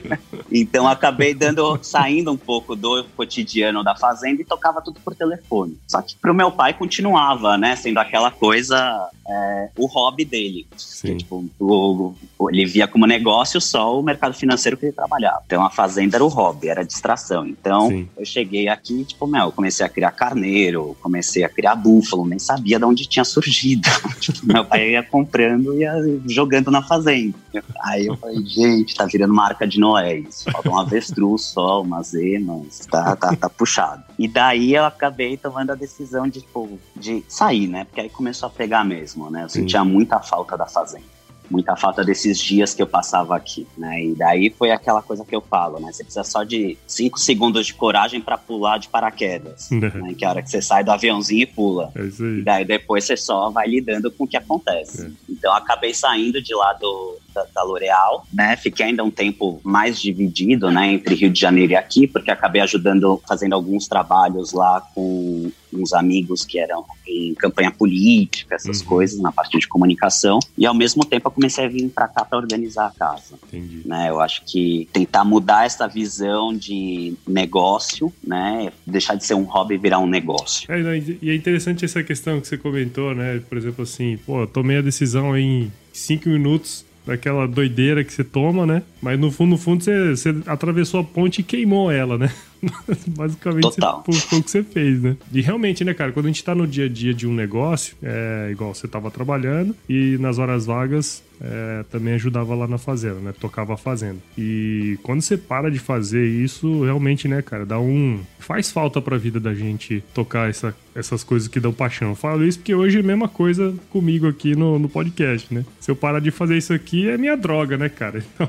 então 0.50 0.88
acabei 0.88 1.32
dando, 1.32 1.78
saindo 1.80 2.32
um 2.32 2.36
pouco 2.36 2.74
do 2.74 3.04
cotidiano 3.16 3.84
da 3.84 3.94
fazenda 3.94 4.42
e 4.42 4.44
tocava 4.44 4.82
tudo 4.82 4.98
por 4.98 5.14
telefone. 5.14 5.78
Só 5.86 6.02
que 6.02 6.16
pro 6.16 6.34
meu 6.34 6.50
pai 6.50 6.74
continuava, 6.74 7.56
né, 7.56 7.76
sendo 7.76 7.98
aquela 7.98 8.32
coisa, 8.32 9.08
é, 9.26 9.70
o 9.78 9.86
hobby 9.86 10.24
dele. 10.24 10.66
Que, 11.00 11.16
tipo, 11.16 11.44
o, 11.58 12.14
o, 12.38 12.50
ele 12.50 12.66
via 12.66 12.86
como 12.86 13.06
negócio 13.06 13.60
só 13.60 13.98
o 13.98 14.02
mercado 14.02 14.34
financeiro 14.34 14.76
que 14.76 14.86
ele 14.86 14.92
trabalhava. 14.92 15.42
Então 15.46 15.64
a 15.64 15.70
fazenda 15.70 16.16
era 16.16 16.24
o 16.24 16.28
hobby, 16.28 16.68
era 16.68 16.80
a 16.82 16.84
distração. 16.84 17.46
Então 17.46 17.88
Sim. 17.88 18.08
eu 18.16 18.24
cheguei 18.24 18.68
aqui, 18.68 19.04
tipo, 19.04 19.26
meu, 19.26 19.52
comecei 19.52 19.84
a 19.84 19.88
criar 19.88 20.10
carneiro, 20.12 20.96
comecei 21.00 21.44
a 21.44 21.48
criar 21.48 21.74
búfalo, 21.74 22.26
nem 22.26 22.38
sabia 22.38 22.78
de 22.78 22.84
onde 22.84 23.06
tinha 23.06 23.24
surgido. 23.24 23.88
tipo, 24.20 24.46
meu 24.46 24.64
pai 24.64 24.92
ia 24.92 25.02
comprando 25.02 25.74
e 25.74 25.80
ia 25.80 25.94
jogando 26.26 26.70
na 26.70 26.82
fazenda. 26.82 27.34
Aí 27.82 28.06
eu 28.06 28.16
falei, 28.16 28.44
gente, 28.46 28.94
tá 28.94 29.04
virando 29.04 29.34
marca 29.34 29.66
de 29.66 29.78
Noé 29.78 30.18
isso. 30.18 30.50
Falta 30.50 30.70
um 30.70 30.78
avestruz 30.78 31.42
só, 31.42 31.82
umas 31.82 32.14
emas, 32.14 32.86
tá, 32.86 33.16
tá, 33.16 33.36
tá 33.36 33.48
puxado. 33.48 34.02
E 34.18 34.28
daí 34.28 34.74
eu 34.74 34.84
acabei 34.84 35.36
tomando 35.36 35.72
a 35.72 35.74
decisão 35.74 36.28
de, 36.28 36.40
tipo, 36.40 36.78
de 36.96 37.24
sair, 37.28 37.66
né? 37.66 37.84
Porque 37.84 38.00
aí 38.00 38.08
começou 38.08 38.46
a 38.46 38.50
pegar 38.50 38.84
mesmo, 38.84 39.11
né? 39.30 39.44
Eu 39.44 39.48
sentia 39.48 39.84
muita 39.84 40.20
falta 40.20 40.56
da 40.56 40.66
fazenda 40.66 41.12
muita 41.52 41.76
falta 41.76 42.02
desses 42.02 42.38
dias 42.38 42.72
que 42.72 42.82
eu 42.82 42.86
passava 42.86 43.36
aqui, 43.36 43.66
né? 43.76 44.02
E 44.02 44.14
daí 44.14 44.50
foi 44.50 44.70
aquela 44.70 45.02
coisa 45.02 45.24
que 45.24 45.36
eu 45.36 45.42
falo, 45.42 45.78
né? 45.78 45.92
Você 45.92 46.02
precisa 46.02 46.24
só 46.24 46.42
de 46.42 46.78
cinco 46.86 47.20
segundos 47.20 47.66
de 47.66 47.74
coragem 47.74 48.20
para 48.20 48.38
pular 48.38 48.78
de 48.78 48.88
paraquedas, 48.88 49.70
né? 49.70 50.14
Que 50.16 50.24
é 50.24 50.28
a 50.28 50.30
hora 50.30 50.42
que 50.42 50.50
você 50.50 50.62
sai 50.62 50.82
do 50.82 50.90
aviãozinho 50.90 51.42
e 51.42 51.46
pula. 51.46 51.92
É 51.94 52.04
isso 52.04 52.24
aí. 52.24 52.38
E 52.38 52.42
daí 52.42 52.64
depois 52.64 53.04
você 53.04 53.16
só 53.16 53.50
vai 53.50 53.68
lidando 53.68 54.10
com 54.10 54.24
o 54.24 54.26
que 54.26 54.36
acontece. 54.36 55.06
É. 55.06 55.10
Então 55.28 55.52
acabei 55.54 55.92
saindo 55.92 56.42
de 56.42 56.54
lá 56.54 56.72
do, 56.72 57.18
da, 57.34 57.44
da 57.54 57.62
L'Oréal, 57.62 58.26
né? 58.32 58.56
Fiquei 58.56 58.86
ainda 58.86 59.04
um 59.04 59.10
tempo 59.10 59.60
mais 59.62 60.00
dividido, 60.00 60.70
né? 60.70 60.92
Entre 60.92 61.14
Rio 61.14 61.30
de 61.30 61.40
Janeiro 61.40 61.72
e 61.72 61.76
aqui, 61.76 62.06
porque 62.06 62.30
acabei 62.30 62.60
ajudando, 62.62 63.20
fazendo 63.26 63.54
alguns 63.54 63.88
trabalhos 63.88 64.52
lá 64.52 64.80
com 64.94 65.50
uns 65.72 65.92
amigos 65.92 66.44
que 66.44 66.58
eram 66.58 66.84
em 67.06 67.34
campanha 67.34 67.70
política, 67.70 68.54
essas 68.54 68.80
uhum. 68.80 68.86
coisas, 68.86 69.18
na 69.20 69.32
parte 69.32 69.58
de 69.58 69.66
comunicação. 69.66 70.38
E 70.56 70.66
ao 70.66 70.74
mesmo 70.74 71.04
tempo 71.04 71.28
eu 71.28 71.30
comecei 71.30 71.64
a 71.64 71.68
vir 71.68 71.88
para 71.88 72.08
cá 72.08 72.24
para 72.24 72.38
organizar 72.38 72.86
a 72.86 72.90
casa. 72.90 73.34
Entendi. 73.48 73.82
Né? 73.84 74.10
Eu 74.10 74.20
acho 74.20 74.42
que 74.44 74.88
tentar 74.92 75.24
mudar 75.24 75.66
essa 75.66 75.86
visão 75.86 76.54
de 76.54 77.14
negócio, 77.26 78.12
né? 78.22 78.72
Deixar 78.86 79.14
de 79.14 79.24
ser 79.24 79.34
um 79.34 79.44
hobby 79.44 79.74
e 79.74 79.78
virar 79.78 79.98
um 79.98 80.06
negócio. 80.06 80.70
É, 80.70 80.80
e 81.20 81.30
é 81.30 81.34
interessante 81.34 81.84
essa 81.84 82.02
questão 82.02 82.40
que 82.40 82.48
você 82.48 82.58
comentou, 82.58 83.14
né? 83.14 83.40
Por 83.48 83.58
exemplo, 83.58 83.82
assim, 83.82 84.18
pô, 84.18 84.46
tomei 84.46 84.78
a 84.78 84.82
decisão 84.82 85.36
em 85.36 85.72
cinco 85.92 86.28
minutos 86.28 86.84
daquela 87.06 87.46
doideira 87.46 88.04
que 88.04 88.12
você 88.12 88.24
toma, 88.24 88.66
né? 88.66 88.82
Mas 89.00 89.18
no 89.18 89.30
fundo, 89.30 89.50
no 89.50 89.58
fundo, 89.58 89.82
você, 89.82 90.10
você 90.10 90.34
atravessou 90.46 91.00
a 91.00 91.04
ponte 91.04 91.40
e 91.40 91.44
queimou 91.44 91.90
ela, 91.90 92.16
né? 92.16 92.32
Basicamente, 93.08 93.62
Total. 93.62 94.02
Você, 94.06 94.20
foi 94.20 94.38
o 94.38 94.42
que 94.42 94.50
você 94.50 94.62
fez, 94.62 95.02
né? 95.02 95.16
E 95.32 95.40
realmente, 95.40 95.84
né, 95.84 95.94
cara, 95.94 96.12
quando 96.12 96.26
a 96.26 96.28
gente 96.28 96.44
tá 96.44 96.54
no 96.54 96.66
dia 96.66 96.86
a 96.86 96.88
dia 96.88 97.12
de 97.12 97.26
um 97.26 97.34
negócio, 97.34 97.96
é 98.02 98.48
igual 98.50 98.74
você 98.74 98.86
tava 98.86 99.10
trabalhando 99.10 99.74
e 99.88 100.16
nas 100.18 100.38
horas 100.38 100.66
vagas 100.66 101.22
é, 101.42 101.84
também 101.90 102.14
ajudava 102.14 102.54
lá 102.54 102.68
na 102.68 102.78
fazenda, 102.78 103.20
né? 103.20 103.34
Tocava 103.38 103.74
a 103.74 103.76
fazenda. 103.76 104.18
E 104.38 104.96
quando 105.02 105.20
você 105.20 105.36
para 105.36 105.70
de 105.70 105.78
fazer 105.78 106.24
isso, 106.24 106.84
realmente, 106.84 107.26
né, 107.26 107.42
cara, 107.42 107.66
dá 107.66 107.80
um. 107.80 108.20
Faz 108.38 108.70
falta 108.70 109.00
pra 109.00 109.18
vida 109.18 109.40
da 109.40 109.52
gente 109.52 110.02
tocar 110.14 110.48
essa, 110.48 110.74
essas 110.94 111.24
coisas 111.24 111.48
que 111.48 111.58
dão 111.58 111.72
paixão. 111.72 112.10
Eu 112.10 112.14
falo 112.14 112.44
isso 112.44 112.58
porque 112.58 112.74
hoje 112.74 112.98
é 112.98 113.00
a 113.00 113.04
mesma 113.04 113.28
coisa 113.28 113.74
comigo 113.90 114.28
aqui 114.28 114.54
no, 114.54 114.78
no 114.78 114.88
podcast, 114.88 115.52
né? 115.52 115.64
Se 115.80 115.90
eu 115.90 115.96
parar 115.96 116.20
de 116.20 116.30
fazer 116.30 116.56
isso 116.56 116.72
aqui, 116.72 117.08
é 117.08 117.18
minha 117.18 117.36
droga, 117.36 117.76
né, 117.76 117.88
cara? 117.88 118.22
Então. 118.32 118.48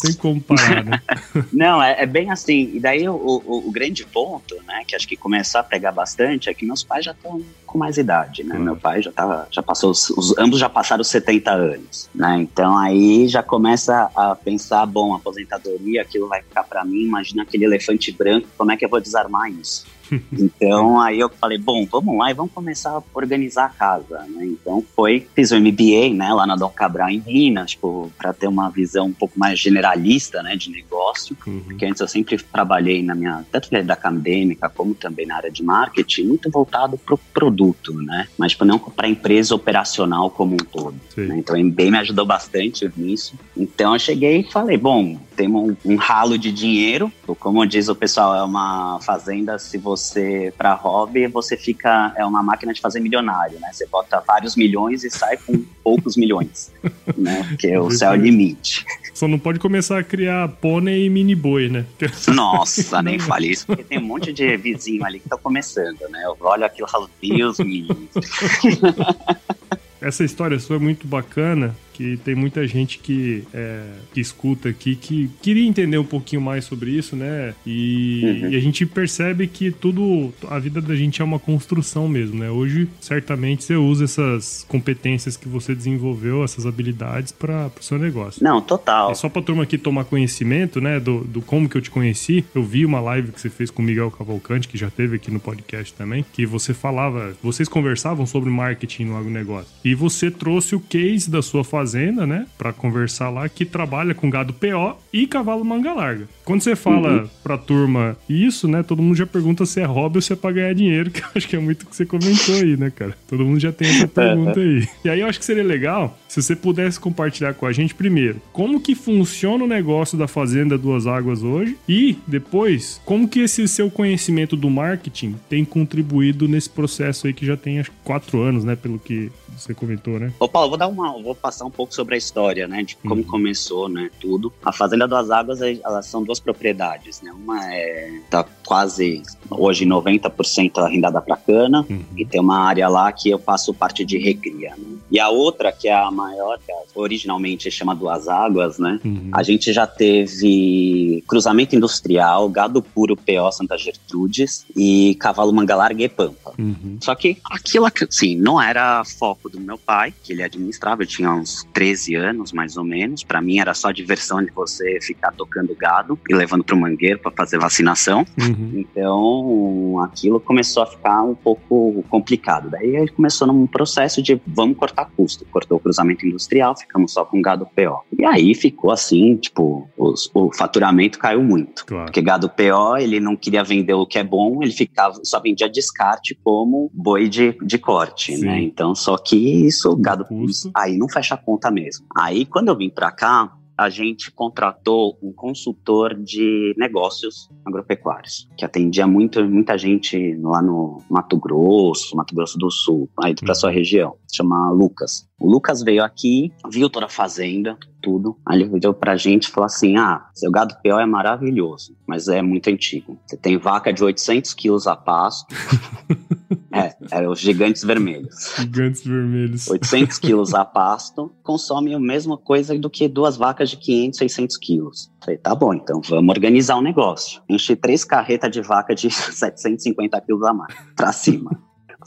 tem 0.00 0.14
como 0.14 0.40
parar, 0.40 0.82
né? 0.82 1.00
Não, 1.52 1.82
é, 1.82 2.02
é, 2.02 2.06
bem 2.06 2.30
assim. 2.30 2.70
E 2.74 2.80
daí 2.80 3.06
o, 3.06 3.14
o, 3.14 3.68
o, 3.68 3.70
grande 3.70 4.04
ponto, 4.04 4.56
né, 4.66 4.82
que 4.86 4.96
acho 4.96 5.06
que 5.06 5.16
começou 5.16 5.60
a 5.60 5.64
pegar 5.64 5.92
bastante, 5.92 6.48
é 6.48 6.54
que 6.54 6.64
meus 6.64 6.82
pais 6.82 7.04
já 7.04 7.12
estão 7.12 7.42
com 7.70 7.78
mais 7.78 7.96
idade, 7.96 8.42
né? 8.42 8.56
Uhum. 8.56 8.64
Meu 8.64 8.76
pai 8.76 9.00
já 9.00 9.12
tava, 9.12 9.46
já 9.50 9.62
passou, 9.62 9.90
os, 9.92 10.10
os, 10.10 10.36
ambos 10.36 10.58
já 10.58 10.68
passaram 10.68 11.02
os 11.02 11.08
70 11.08 11.52
anos, 11.52 12.10
né? 12.12 12.38
Então 12.40 12.76
aí 12.76 13.28
já 13.28 13.42
começa 13.42 14.10
a 14.14 14.34
pensar, 14.34 14.84
bom, 14.86 15.14
aposentadoria, 15.14 16.02
aquilo 16.02 16.26
vai 16.26 16.42
ficar 16.42 16.64
para 16.64 16.84
mim, 16.84 17.04
imagina 17.04 17.44
aquele 17.44 17.64
elefante 17.64 18.10
branco, 18.10 18.48
como 18.58 18.72
é 18.72 18.76
que 18.76 18.84
eu 18.84 18.88
vou 18.88 19.00
desarmar 19.00 19.50
isso? 19.50 19.86
Então 20.32 21.00
aí 21.00 21.20
eu 21.20 21.28
falei, 21.28 21.58
bom, 21.58 21.86
vamos 21.86 22.16
lá 22.18 22.30
e 22.30 22.34
vamos 22.34 22.52
começar 22.52 22.90
a 22.90 23.02
organizar 23.14 23.66
a 23.66 23.68
casa, 23.68 24.20
né? 24.28 24.44
Então 24.44 24.84
foi, 24.94 25.26
fiz 25.34 25.50
o 25.50 25.60
MBA, 25.60 26.14
né, 26.14 26.32
lá 26.32 26.46
na 26.46 26.56
Dom 26.56 26.70
Cabral 26.70 27.10
em 27.10 27.22
Minas, 27.24 27.72
tipo, 27.72 28.10
para 28.16 28.32
ter 28.32 28.46
uma 28.46 28.70
visão 28.70 29.06
um 29.06 29.12
pouco 29.12 29.38
mais 29.38 29.58
generalista, 29.58 30.42
né, 30.42 30.56
de 30.56 30.70
negócio, 30.70 31.36
uhum. 31.46 31.60
porque 31.60 31.84
antes 31.84 32.00
eu 32.00 32.08
sempre 32.08 32.36
trabalhei 32.38 33.02
na 33.02 33.14
minha, 33.14 33.44
tanto 33.50 33.68
na 33.70 33.92
acadêmica 33.92 34.68
como 34.68 34.94
também 34.94 35.26
na 35.26 35.36
área 35.36 35.50
de 35.50 35.62
marketing, 35.62 36.24
muito 36.24 36.50
voltado 36.50 36.96
pro 36.98 37.18
produto, 37.18 37.92
né? 37.94 38.28
Mas 38.38 38.52
tipo, 38.52 38.64
não 38.64 38.78
para 38.78 39.06
a 39.06 39.10
empresa 39.10 39.54
operacional 39.54 40.30
como 40.30 40.54
um 40.54 40.56
todo. 40.56 40.96
Né? 41.16 41.38
Então 41.38 41.56
o 41.56 41.58
MBA 41.58 41.90
me 41.90 41.98
ajudou 41.98 42.24
bastante 42.24 42.90
nisso. 42.96 43.34
Então 43.56 43.94
eu 43.94 43.98
cheguei 43.98 44.40
e 44.40 44.50
falei, 44.50 44.76
bom, 44.76 45.18
temos 45.36 45.76
um, 45.84 45.92
um 45.92 45.96
ralo 45.96 46.38
de 46.38 46.52
dinheiro, 46.52 47.12
como 47.38 47.64
diz 47.66 47.88
o 47.88 47.94
pessoal, 47.94 48.34
é 48.34 48.42
uma 48.42 48.98
fazenda 49.00 49.58
se 49.58 49.78
você 49.78 49.99
você 50.00 50.52
para 50.56 50.74
hobby, 50.74 51.26
você 51.26 51.56
fica 51.56 52.12
é 52.16 52.24
uma 52.24 52.42
máquina 52.42 52.72
de 52.72 52.80
fazer 52.80 53.00
milionário, 53.00 53.58
né? 53.60 53.70
Você 53.72 53.86
bota 53.86 54.22
vários 54.26 54.56
milhões 54.56 55.04
e 55.04 55.10
sai 55.10 55.36
com 55.36 55.62
poucos 55.84 56.16
milhões, 56.16 56.72
né? 57.16 57.44
Porque 57.48 57.76
o 57.76 57.90
céu 57.90 58.12
é 58.12 58.18
o 58.18 58.20
limite. 58.20 58.84
Só 59.14 59.28
não 59.28 59.38
pode 59.38 59.58
começar 59.58 59.98
a 59.98 60.02
criar 60.02 60.48
pônei 60.48 61.06
e 61.06 61.10
mini 61.10 61.34
boi, 61.34 61.68
né? 61.68 61.84
Nossa, 62.34 63.02
nem 63.02 63.18
fale 63.18 63.50
isso, 63.50 63.66
porque 63.66 63.84
tem 63.84 63.98
um 63.98 64.04
monte 64.04 64.32
de 64.32 64.56
vizinho 64.56 65.04
ali 65.04 65.20
que 65.20 65.28
tá 65.28 65.36
começando, 65.36 66.00
né? 66.08 66.22
Eu 66.24 66.36
olho 66.40 66.64
aquilo 66.64 66.88
e 66.88 66.90
falo, 66.90 67.10
Deus 67.20 67.58
me 67.58 67.86
Essa 70.00 70.24
história 70.24 70.58
sua 70.58 70.76
é 70.76 70.78
muito 70.78 71.06
bacana, 71.06 71.76
que 72.00 72.16
tem 72.16 72.34
muita 72.34 72.66
gente 72.66 72.98
que, 72.98 73.44
é, 73.52 73.82
que 74.14 74.22
escuta 74.22 74.70
aqui 74.70 74.96
que 74.96 75.30
queria 75.42 75.68
entender 75.68 75.98
um 75.98 76.04
pouquinho 76.04 76.40
mais 76.40 76.64
sobre 76.64 76.92
isso, 76.92 77.14
né? 77.14 77.52
E, 77.66 78.22
uhum. 78.24 78.50
e, 78.52 78.56
a 78.56 78.60
gente 78.60 78.86
percebe 78.86 79.46
que 79.46 79.70
tudo, 79.70 80.32
a 80.48 80.58
vida 80.58 80.80
da 80.80 80.96
gente 80.96 81.20
é 81.20 81.24
uma 81.24 81.38
construção 81.38 82.08
mesmo, 82.08 82.38
né? 82.38 82.50
Hoje, 82.50 82.88
certamente, 83.02 83.64
você 83.64 83.76
usa 83.76 84.04
essas 84.04 84.64
competências 84.66 85.36
que 85.36 85.46
você 85.46 85.74
desenvolveu, 85.74 86.42
essas 86.42 86.64
habilidades 86.64 87.32
para 87.32 87.70
o 87.78 87.84
seu 87.84 87.98
negócio. 87.98 88.42
Não, 88.42 88.62
total. 88.62 89.10
É 89.10 89.14
só 89.14 89.28
pra 89.28 89.42
turma 89.42 89.64
aqui 89.64 89.76
tomar 89.76 90.04
conhecimento, 90.04 90.80
né, 90.80 90.98
do, 90.98 91.22
do 91.24 91.42
como 91.42 91.68
que 91.68 91.76
eu 91.76 91.82
te 91.82 91.90
conheci. 91.90 92.42
Eu 92.54 92.62
vi 92.62 92.86
uma 92.86 93.00
live 93.00 93.30
que 93.30 93.38
você 93.38 93.50
fez 93.50 93.70
com 93.70 93.82
o 93.82 93.84
Miguel 93.84 94.10
Cavalcante, 94.10 94.68
que 94.68 94.78
já 94.78 94.88
teve 94.88 95.16
aqui 95.16 95.30
no 95.30 95.38
podcast 95.38 95.92
também, 95.92 96.24
que 96.32 96.46
você 96.46 96.72
falava, 96.72 97.34
vocês 97.42 97.68
conversavam 97.68 98.24
sobre 98.24 98.48
marketing 98.48 99.04
no 99.04 99.18
agronegócio. 99.18 99.68
E 99.84 99.94
você 99.94 100.30
trouxe 100.30 100.74
o 100.74 100.80
case 100.80 101.30
da 101.30 101.42
sua 101.42 101.62
fazenda 101.62 101.89
fazenda, 101.90 102.26
né? 102.26 102.46
Para 102.56 102.72
conversar 102.72 103.30
lá, 103.30 103.48
que 103.48 103.64
trabalha 103.64 104.14
com 104.14 104.30
gado 104.30 104.52
PO 104.52 104.96
e 105.12 105.26
cavalo 105.26 105.64
manga 105.64 105.92
larga. 105.92 106.28
Quando 106.44 106.62
você 106.62 106.76
fala 106.76 107.22
uhum. 107.22 107.28
pra 107.42 107.58
turma 107.58 108.16
isso, 108.28 108.68
né? 108.68 108.82
Todo 108.82 109.02
mundo 109.02 109.16
já 109.16 109.26
pergunta 109.26 109.66
se 109.66 109.80
é 109.80 109.84
hobby 109.84 110.18
ou 110.18 110.22
se 110.22 110.32
é 110.32 110.36
pra 110.36 110.52
ganhar 110.52 110.74
dinheiro, 110.74 111.10
que 111.12 111.20
eu 111.20 111.28
acho 111.34 111.48
que 111.48 111.56
é 111.56 111.58
muito 111.58 111.82
o 111.82 111.86
que 111.86 111.96
você 111.96 112.06
comentou 112.06 112.54
aí, 112.54 112.76
né, 112.76 112.90
cara? 112.90 113.16
Todo 113.28 113.44
mundo 113.44 113.58
já 113.58 113.72
tem 113.72 113.88
essa 113.88 114.06
pergunta 114.06 114.60
aí. 114.60 114.88
E 115.04 115.08
aí 115.08 115.20
eu 115.20 115.26
acho 115.26 115.38
que 115.38 115.44
seria 115.44 115.64
legal 115.64 116.18
se 116.28 116.40
você 116.40 116.54
pudesse 116.54 117.00
compartilhar 117.00 117.54
com 117.54 117.66
a 117.66 117.72
gente 117.72 117.94
primeiro 117.94 118.40
como 118.52 118.80
que 118.80 118.94
funciona 118.94 119.64
o 119.64 119.66
negócio 119.66 120.16
da 120.16 120.28
Fazenda 120.28 120.78
Duas 120.78 121.06
Águas 121.06 121.42
hoje 121.42 121.76
e 121.88 122.16
depois 122.26 123.00
como 123.04 123.26
que 123.28 123.40
esse 123.40 123.66
seu 123.66 123.90
conhecimento 123.90 124.56
do 124.56 124.70
marketing 124.70 125.34
tem 125.48 125.64
contribuído 125.64 126.46
nesse 126.46 126.70
processo 126.70 127.26
aí 127.26 127.32
que 127.32 127.44
já 127.44 127.56
tem 127.56 127.80
acho 127.80 127.92
quatro 128.04 128.40
anos, 128.40 128.64
né? 128.64 128.76
Pelo 128.76 128.98
que 128.98 129.30
você 129.56 129.74
comentou, 129.74 130.18
né? 130.18 130.32
Ô 130.38 130.48
Paulo, 130.48 130.70
vou 130.70 130.78
dar 130.78 130.88
uma, 130.88 131.12
vou 131.20 131.34
passar 131.34 131.64
um 131.64 131.70
pouco 131.70 131.79
sobre 131.90 132.14
a 132.14 132.18
história, 132.18 132.66
né? 132.66 132.82
De 132.82 132.96
como 132.96 133.22
uhum. 133.22 133.26
começou, 133.26 133.88
né? 133.88 134.10
Tudo. 134.20 134.52
A 134.64 134.72
Fazenda 134.72 135.06
Duas 135.06 135.30
Águas, 135.30 135.60
elas 135.60 136.06
são 136.06 136.22
duas 136.22 136.40
propriedades, 136.40 137.20
né? 137.22 137.32
Uma 137.32 137.64
é 137.72 138.20
tá 138.30 138.44
quase 138.66 139.22
hoje 139.50 139.84
90% 139.84 140.78
arrendada 140.78 141.20
para 141.20 141.36
cana 141.36 141.84
uhum. 141.88 142.04
e 142.16 142.24
tem 142.24 142.40
uma 142.40 142.60
área 142.60 142.88
lá 142.88 143.10
que 143.10 143.30
eu 143.30 143.38
faço 143.38 143.74
parte 143.74 144.04
de 144.04 144.16
recria. 144.18 144.74
Né? 144.76 144.98
E 145.10 145.18
a 145.18 145.28
outra 145.28 145.72
que 145.72 145.88
é 145.88 145.92
a 145.92 146.10
maior, 146.10 146.58
que 146.64 146.70
é, 146.70 146.76
originalmente 146.94 147.70
chama 147.70 147.94
Duas 147.94 148.28
Águas, 148.28 148.78
né? 148.78 149.00
Uhum. 149.04 149.30
A 149.32 149.42
gente 149.42 149.72
já 149.72 149.86
teve 149.86 151.24
cruzamento 151.26 151.74
industrial, 151.74 152.48
gado 152.48 152.82
puro 152.82 153.16
PO 153.16 153.50
Santa 153.52 153.76
Gertrudes 153.76 154.64
e 154.76 155.16
cavalo 155.18 155.52
manga 155.52 155.74
larga 155.74 156.04
e 156.04 156.08
pampa. 156.08 156.52
Uhum. 156.58 156.98
Só 157.00 157.14
que 157.14 157.38
aquilo, 157.44 157.86
assim, 158.08 158.36
não 158.36 158.60
era 158.60 159.04
foco 159.04 159.48
do 159.48 159.60
meu 159.60 159.78
pai, 159.78 160.14
que 160.22 160.32
ele 160.32 160.42
administrava, 160.42 161.02
eu 161.02 161.06
tinha 161.06 161.32
uns 161.32 161.66
13 161.72 162.14
anos 162.14 162.52
mais 162.52 162.76
ou 162.76 162.84
menos. 162.84 163.24
Para 163.24 163.40
mim 163.40 163.58
era 163.58 163.74
só 163.74 163.90
diversão 163.90 164.42
de 164.42 164.50
você 164.50 164.98
ficar 165.00 165.32
tocando 165.32 165.74
gado 165.74 166.18
e 166.28 166.34
levando 166.34 166.64
pro 166.64 166.76
mangueiro 166.76 167.18
para 167.18 167.30
fazer 167.32 167.58
vacinação. 167.58 168.24
Uhum. 168.38 168.72
Então 168.74 170.00
aquilo 170.02 170.40
começou 170.40 170.82
a 170.82 170.86
ficar 170.86 171.22
um 171.22 171.34
pouco 171.34 172.04
complicado. 172.08 172.70
Daí 172.70 172.96
ele 172.96 173.08
começou 173.08 173.46
num 173.46 173.66
processo 173.66 174.22
de 174.22 174.40
vamos 174.46 174.76
cortar 174.76 175.10
custo. 175.16 175.44
Cortou 175.50 175.78
o 175.78 175.80
cruzamento 175.80 176.26
industrial, 176.26 176.76
ficamos 176.76 177.12
só 177.12 177.24
com 177.24 177.40
gado 177.40 177.66
PO. 177.66 178.04
E 178.18 178.24
aí 178.24 178.54
ficou 178.54 178.90
assim, 178.90 179.36
tipo, 179.36 179.88
os, 179.96 180.30
o 180.34 180.50
faturamento 180.52 181.18
caiu 181.18 181.42
muito. 181.42 181.84
Claro. 181.86 182.06
Porque 182.06 182.22
gado 182.22 182.48
PO, 182.48 182.96
ele 182.98 183.20
não 183.20 183.36
queria 183.36 183.62
vender 183.62 183.94
o 183.94 184.06
que 184.06 184.18
é 184.18 184.24
bom, 184.24 184.62
ele 184.62 184.72
ficava, 184.72 185.20
só 185.24 185.40
vendia 185.40 185.68
descarte 185.68 186.38
como 186.42 186.90
boi 186.92 187.28
de, 187.28 187.56
de 187.62 187.78
corte, 187.78 188.36
Sim. 188.36 188.44
né? 188.44 188.60
Então, 188.62 188.94
só 188.94 189.16
que 189.16 189.36
isso, 189.36 189.94
gado, 189.96 190.26
aí 190.74 190.96
não 190.96 191.08
fecha 191.08 191.34
a 191.34 191.38
conta 191.38 191.49
mesmo. 191.70 192.06
Aí 192.16 192.44
quando 192.44 192.68
eu 192.68 192.76
vim 192.76 192.90
pra 192.90 193.10
cá, 193.10 193.52
a 193.80 193.88
gente 193.88 194.30
contratou 194.30 195.18
um 195.22 195.32
consultor 195.32 196.14
de 196.14 196.74
negócios 196.76 197.48
agropecuários, 197.64 198.46
que 198.54 198.62
atendia 198.62 199.06
muito, 199.06 199.42
muita 199.42 199.78
gente 199.78 200.36
lá 200.42 200.60
no 200.60 200.98
Mato 201.08 201.38
Grosso, 201.38 202.14
Mato 202.14 202.34
Grosso 202.34 202.58
do 202.58 202.70
Sul, 202.70 203.08
aí 203.18 203.34
para 203.34 203.54
sua 203.54 203.70
região, 203.70 204.16
chama 204.30 204.70
Lucas. 204.70 205.26
O 205.40 205.50
Lucas 205.50 205.82
veio 205.82 206.04
aqui, 206.04 206.52
viu 206.70 206.90
toda 206.90 207.06
a 207.06 207.08
fazenda, 207.08 207.78
tudo. 208.02 208.36
Aí 208.44 208.60
ele 208.60 208.78
deu 208.78 208.92
pra 208.92 209.16
gente 209.16 209.44
e 209.44 209.50
falou 209.50 209.64
assim: 209.64 209.96
ah, 209.96 210.28
seu 210.34 210.50
gado 210.50 210.76
PO 210.82 211.00
é 211.00 211.06
maravilhoso, 211.06 211.96
mas 212.06 212.28
é 212.28 212.42
muito 212.42 212.68
antigo. 212.68 213.18
Você 213.26 213.38
tem 213.38 213.56
vaca 213.56 213.94
de 213.94 214.04
800 214.04 214.52
quilos 214.52 214.86
a 214.86 214.94
pasto. 214.94 215.54
é, 216.72 216.94
é 217.10 217.28
os 217.28 217.40
gigantes 217.40 217.82
vermelhos. 217.82 218.54
Gigantes 218.58 219.04
vermelhos. 219.04 219.68
800 219.68 220.18
quilos 220.18 220.54
a 220.54 220.64
pasto, 220.64 221.32
consome 221.42 221.94
a 221.94 222.00
mesma 222.00 222.36
coisa 222.36 222.78
do 222.78 222.88
que 222.88 223.08
duas 223.08 223.36
vacas 223.36 223.70
de 223.70 223.76
500, 223.76 224.18
600 224.18 224.56
quilos. 224.56 225.12
Falei, 225.20 225.38
tá 225.38 225.54
bom, 225.54 225.74
então 225.74 226.00
vamos 226.08 226.30
organizar 226.30 226.76
o 226.76 226.78
um 226.78 226.82
negócio. 226.82 227.42
Enchi 227.48 227.74
três 227.74 228.04
carretas 228.04 228.50
de 228.50 228.62
vaca 228.62 228.94
de 228.94 229.10
750 229.10 230.20
quilos 230.20 230.44
a 230.44 230.52
mais, 230.52 230.74
pra 230.94 231.12
cima 231.12 231.50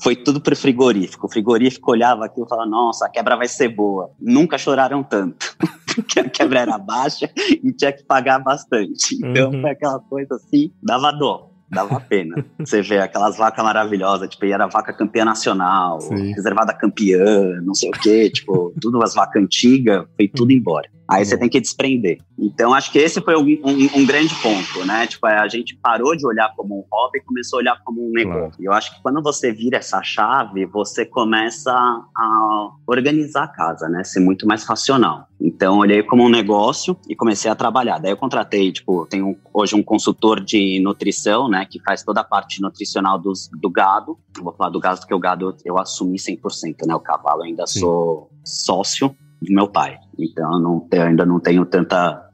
foi 0.02 0.16
tudo 0.16 0.42
pro 0.42 0.56
frigorífico. 0.56 1.28
O 1.28 1.30
frigorífico 1.30 1.92
olhava 1.92 2.26
aquilo 2.26 2.46
e 2.46 2.50
falava, 2.50 2.70
nossa, 2.70 3.06
a 3.06 3.10
quebra 3.10 3.36
vai 3.36 3.48
ser 3.48 3.70
boa. 3.70 4.12
Nunca 4.20 4.58
choraram 4.58 5.04
tanto. 5.04 5.56
Porque 5.96 6.20
a 6.20 6.28
quebra 6.28 6.62
era 6.62 6.78
baixa 6.80 7.30
e 7.38 7.72
tinha 7.72 7.94
que 7.94 8.04
pagar 8.04 8.40
bastante. 8.40 9.16
Então 9.16 9.52
uhum. 9.52 9.62
foi 9.62 9.70
aquela 9.70 10.00
coisa 10.00 10.36
assim, 10.36 10.72
dava 10.82 11.12
dó 11.12 11.53
dava 11.70 12.00
pena. 12.00 12.46
Você 12.60 12.82
vê 12.82 13.00
aquelas 13.00 13.38
vacas 13.38 13.64
maravilhosas, 13.64 14.30
tipo, 14.30 14.46
era 14.46 14.68
vaca 14.68 14.94
campeã 14.94 15.26
nacional, 15.26 16.00
Sim. 16.02 16.34
reservada 16.34 16.74
campeã, 16.74 17.62
não 17.62 17.74
sei 17.74 17.90
o 17.90 17.94
quê, 17.94 18.30
tipo, 18.30 18.74
tudo 18.80 19.02
as 19.04 19.14
vacas 19.14 19.42
antigas, 19.42 20.06
foi 20.16 20.28
tudo 20.28 20.52
embora. 20.52 20.90
Aí 21.14 21.26
você 21.26 21.38
tem 21.38 21.48
que 21.48 21.60
desprender. 21.60 22.20
Então, 22.38 22.74
acho 22.74 22.92
que 22.92 22.98
esse 22.98 23.22
foi 23.22 23.36
um, 23.36 23.42
um, 23.42 24.02
um, 24.02 24.06
grande 24.06 24.34
ponto, 24.42 24.86
né? 24.86 25.06
Tipo, 25.06 25.28
a 25.28 25.48
gente 25.48 25.76
parou 25.76 26.16
de 26.16 26.26
olhar 26.26 26.52
como 26.56 26.80
um 26.80 26.84
hobby 26.92 27.20
e 27.20 27.24
começou 27.24 27.60
a 27.60 27.62
olhar 27.62 27.82
como 27.84 28.10
um 28.10 28.12
negócio. 28.12 28.40
Claro. 28.40 28.56
E 28.60 28.66
eu 28.66 28.74
acho 28.74 28.96
que 28.96 29.02
quando 29.02 29.22
você 29.22 29.52
vira 29.52 29.78
essa 29.78 30.02
chave, 30.02 30.66
você 30.66 31.06
começa 31.06 31.72
a 31.72 32.70
organizar 32.88 33.44
a 33.44 33.48
casa, 33.48 33.88
né? 33.88 34.04
Ser 34.04 34.22
muito 34.22 34.48
mais 34.48 34.64
racional. 34.64 35.28
Então, 35.40 35.80
olhei 35.80 36.02
como 36.02 36.24
um 36.24 36.30
negócio 36.30 36.98
e 37.08 37.16
comecei 37.16 37.52
a 37.52 37.56
trabalhar. 37.56 38.00
Daí 38.00 38.12
eu 38.12 38.18
contratei, 38.18 38.72
tipo, 38.72 39.06
tenho 39.06 39.38
hoje 39.54 39.76
um 39.76 39.84
consultor 39.84 40.40
de 40.40 40.80
nutrição, 40.80 41.48
né? 41.48 41.68
Que 41.70 41.80
faz 41.82 42.02
toda 42.02 42.22
a 42.22 42.24
parte 42.24 42.62
nutricional 42.62 43.20
dos, 43.20 43.50
do 43.62 43.70
gado. 43.70 44.18
Eu 44.36 44.44
vou 44.44 44.54
falar 44.54 44.70
do 44.70 44.80
gado 44.80 45.00
porque 45.00 45.14
o 45.14 45.20
gado 45.20 45.56
eu 45.64 45.78
assumi 45.78 46.18
100%, 46.18 46.88
né? 46.88 46.96
O 46.96 47.00
cavalo 47.00 47.42
eu 47.42 47.46
ainda 47.46 47.68
Sim. 47.68 47.82
sou 47.82 48.30
sócio 48.44 49.16
do 49.44 49.54
meu 49.54 49.68
pai. 49.68 49.98
Então 50.18 50.54
eu, 50.54 50.60
não, 50.60 50.88
ainda 50.92 51.26
não 51.26 51.40
tenho 51.40 51.66
tanta. 51.66 52.30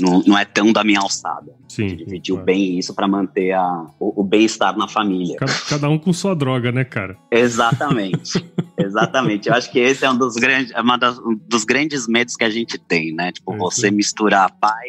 Não, 0.00 0.22
não 0.26 0.36
é 0.36 0.44
tão 0.44 0.72
da 0.72 0.82
minha 0.82 0.98
alçada. 0.98 1.52
Sim. 1.68 1.96
Dividiu 1.96 2.36
claro. 2.36 2.46
bem 2.46 2.78
isso 2.78 2.94
para 2.94 3.06
manter 3.06 3.52
a, 3.52 3.86
o, 3.98 4.22
o 4.22 4.24
bem-estar 4.24 4.76
na 4.76 4.88
família. 4.88 5.36
Cada, 5.36 5.52
cada, 5.68 5.88
um 5.88 5.98
com 5.98 6.12
sua 6.12 6.34
droga, 6.34 6.72
né, 6.72 6.84
cara? 6.84 7.16
Exatamente. 7.30 8.44
Exatamente. 8.78 9.48
Eu 9.48 9.54
acho 9.54 9.70
que 9.70 9.78
esse 9.78 10.04
é 10.04 10.10
um 10.10 10.16
dos 10.16 10.34
grandes, 10.34 10.72
é 10.72 10.80
uma 10.80 10.96
das, 10.96 11.18
um 11.18 11.38
dos 11.48 11.64
grandes 11.64 12.08
medos 12.08 12.36
que 12.36 12.44
a 12.44 12.50
gente 12.50 12.76
tem, 12.76 13.12
né? 13.14 13.30
Tipo, 13.30 13.54
é 13.54 13.56
você 13.56 13.90
misturar 13.90 14.50
pai, 14.60 14.88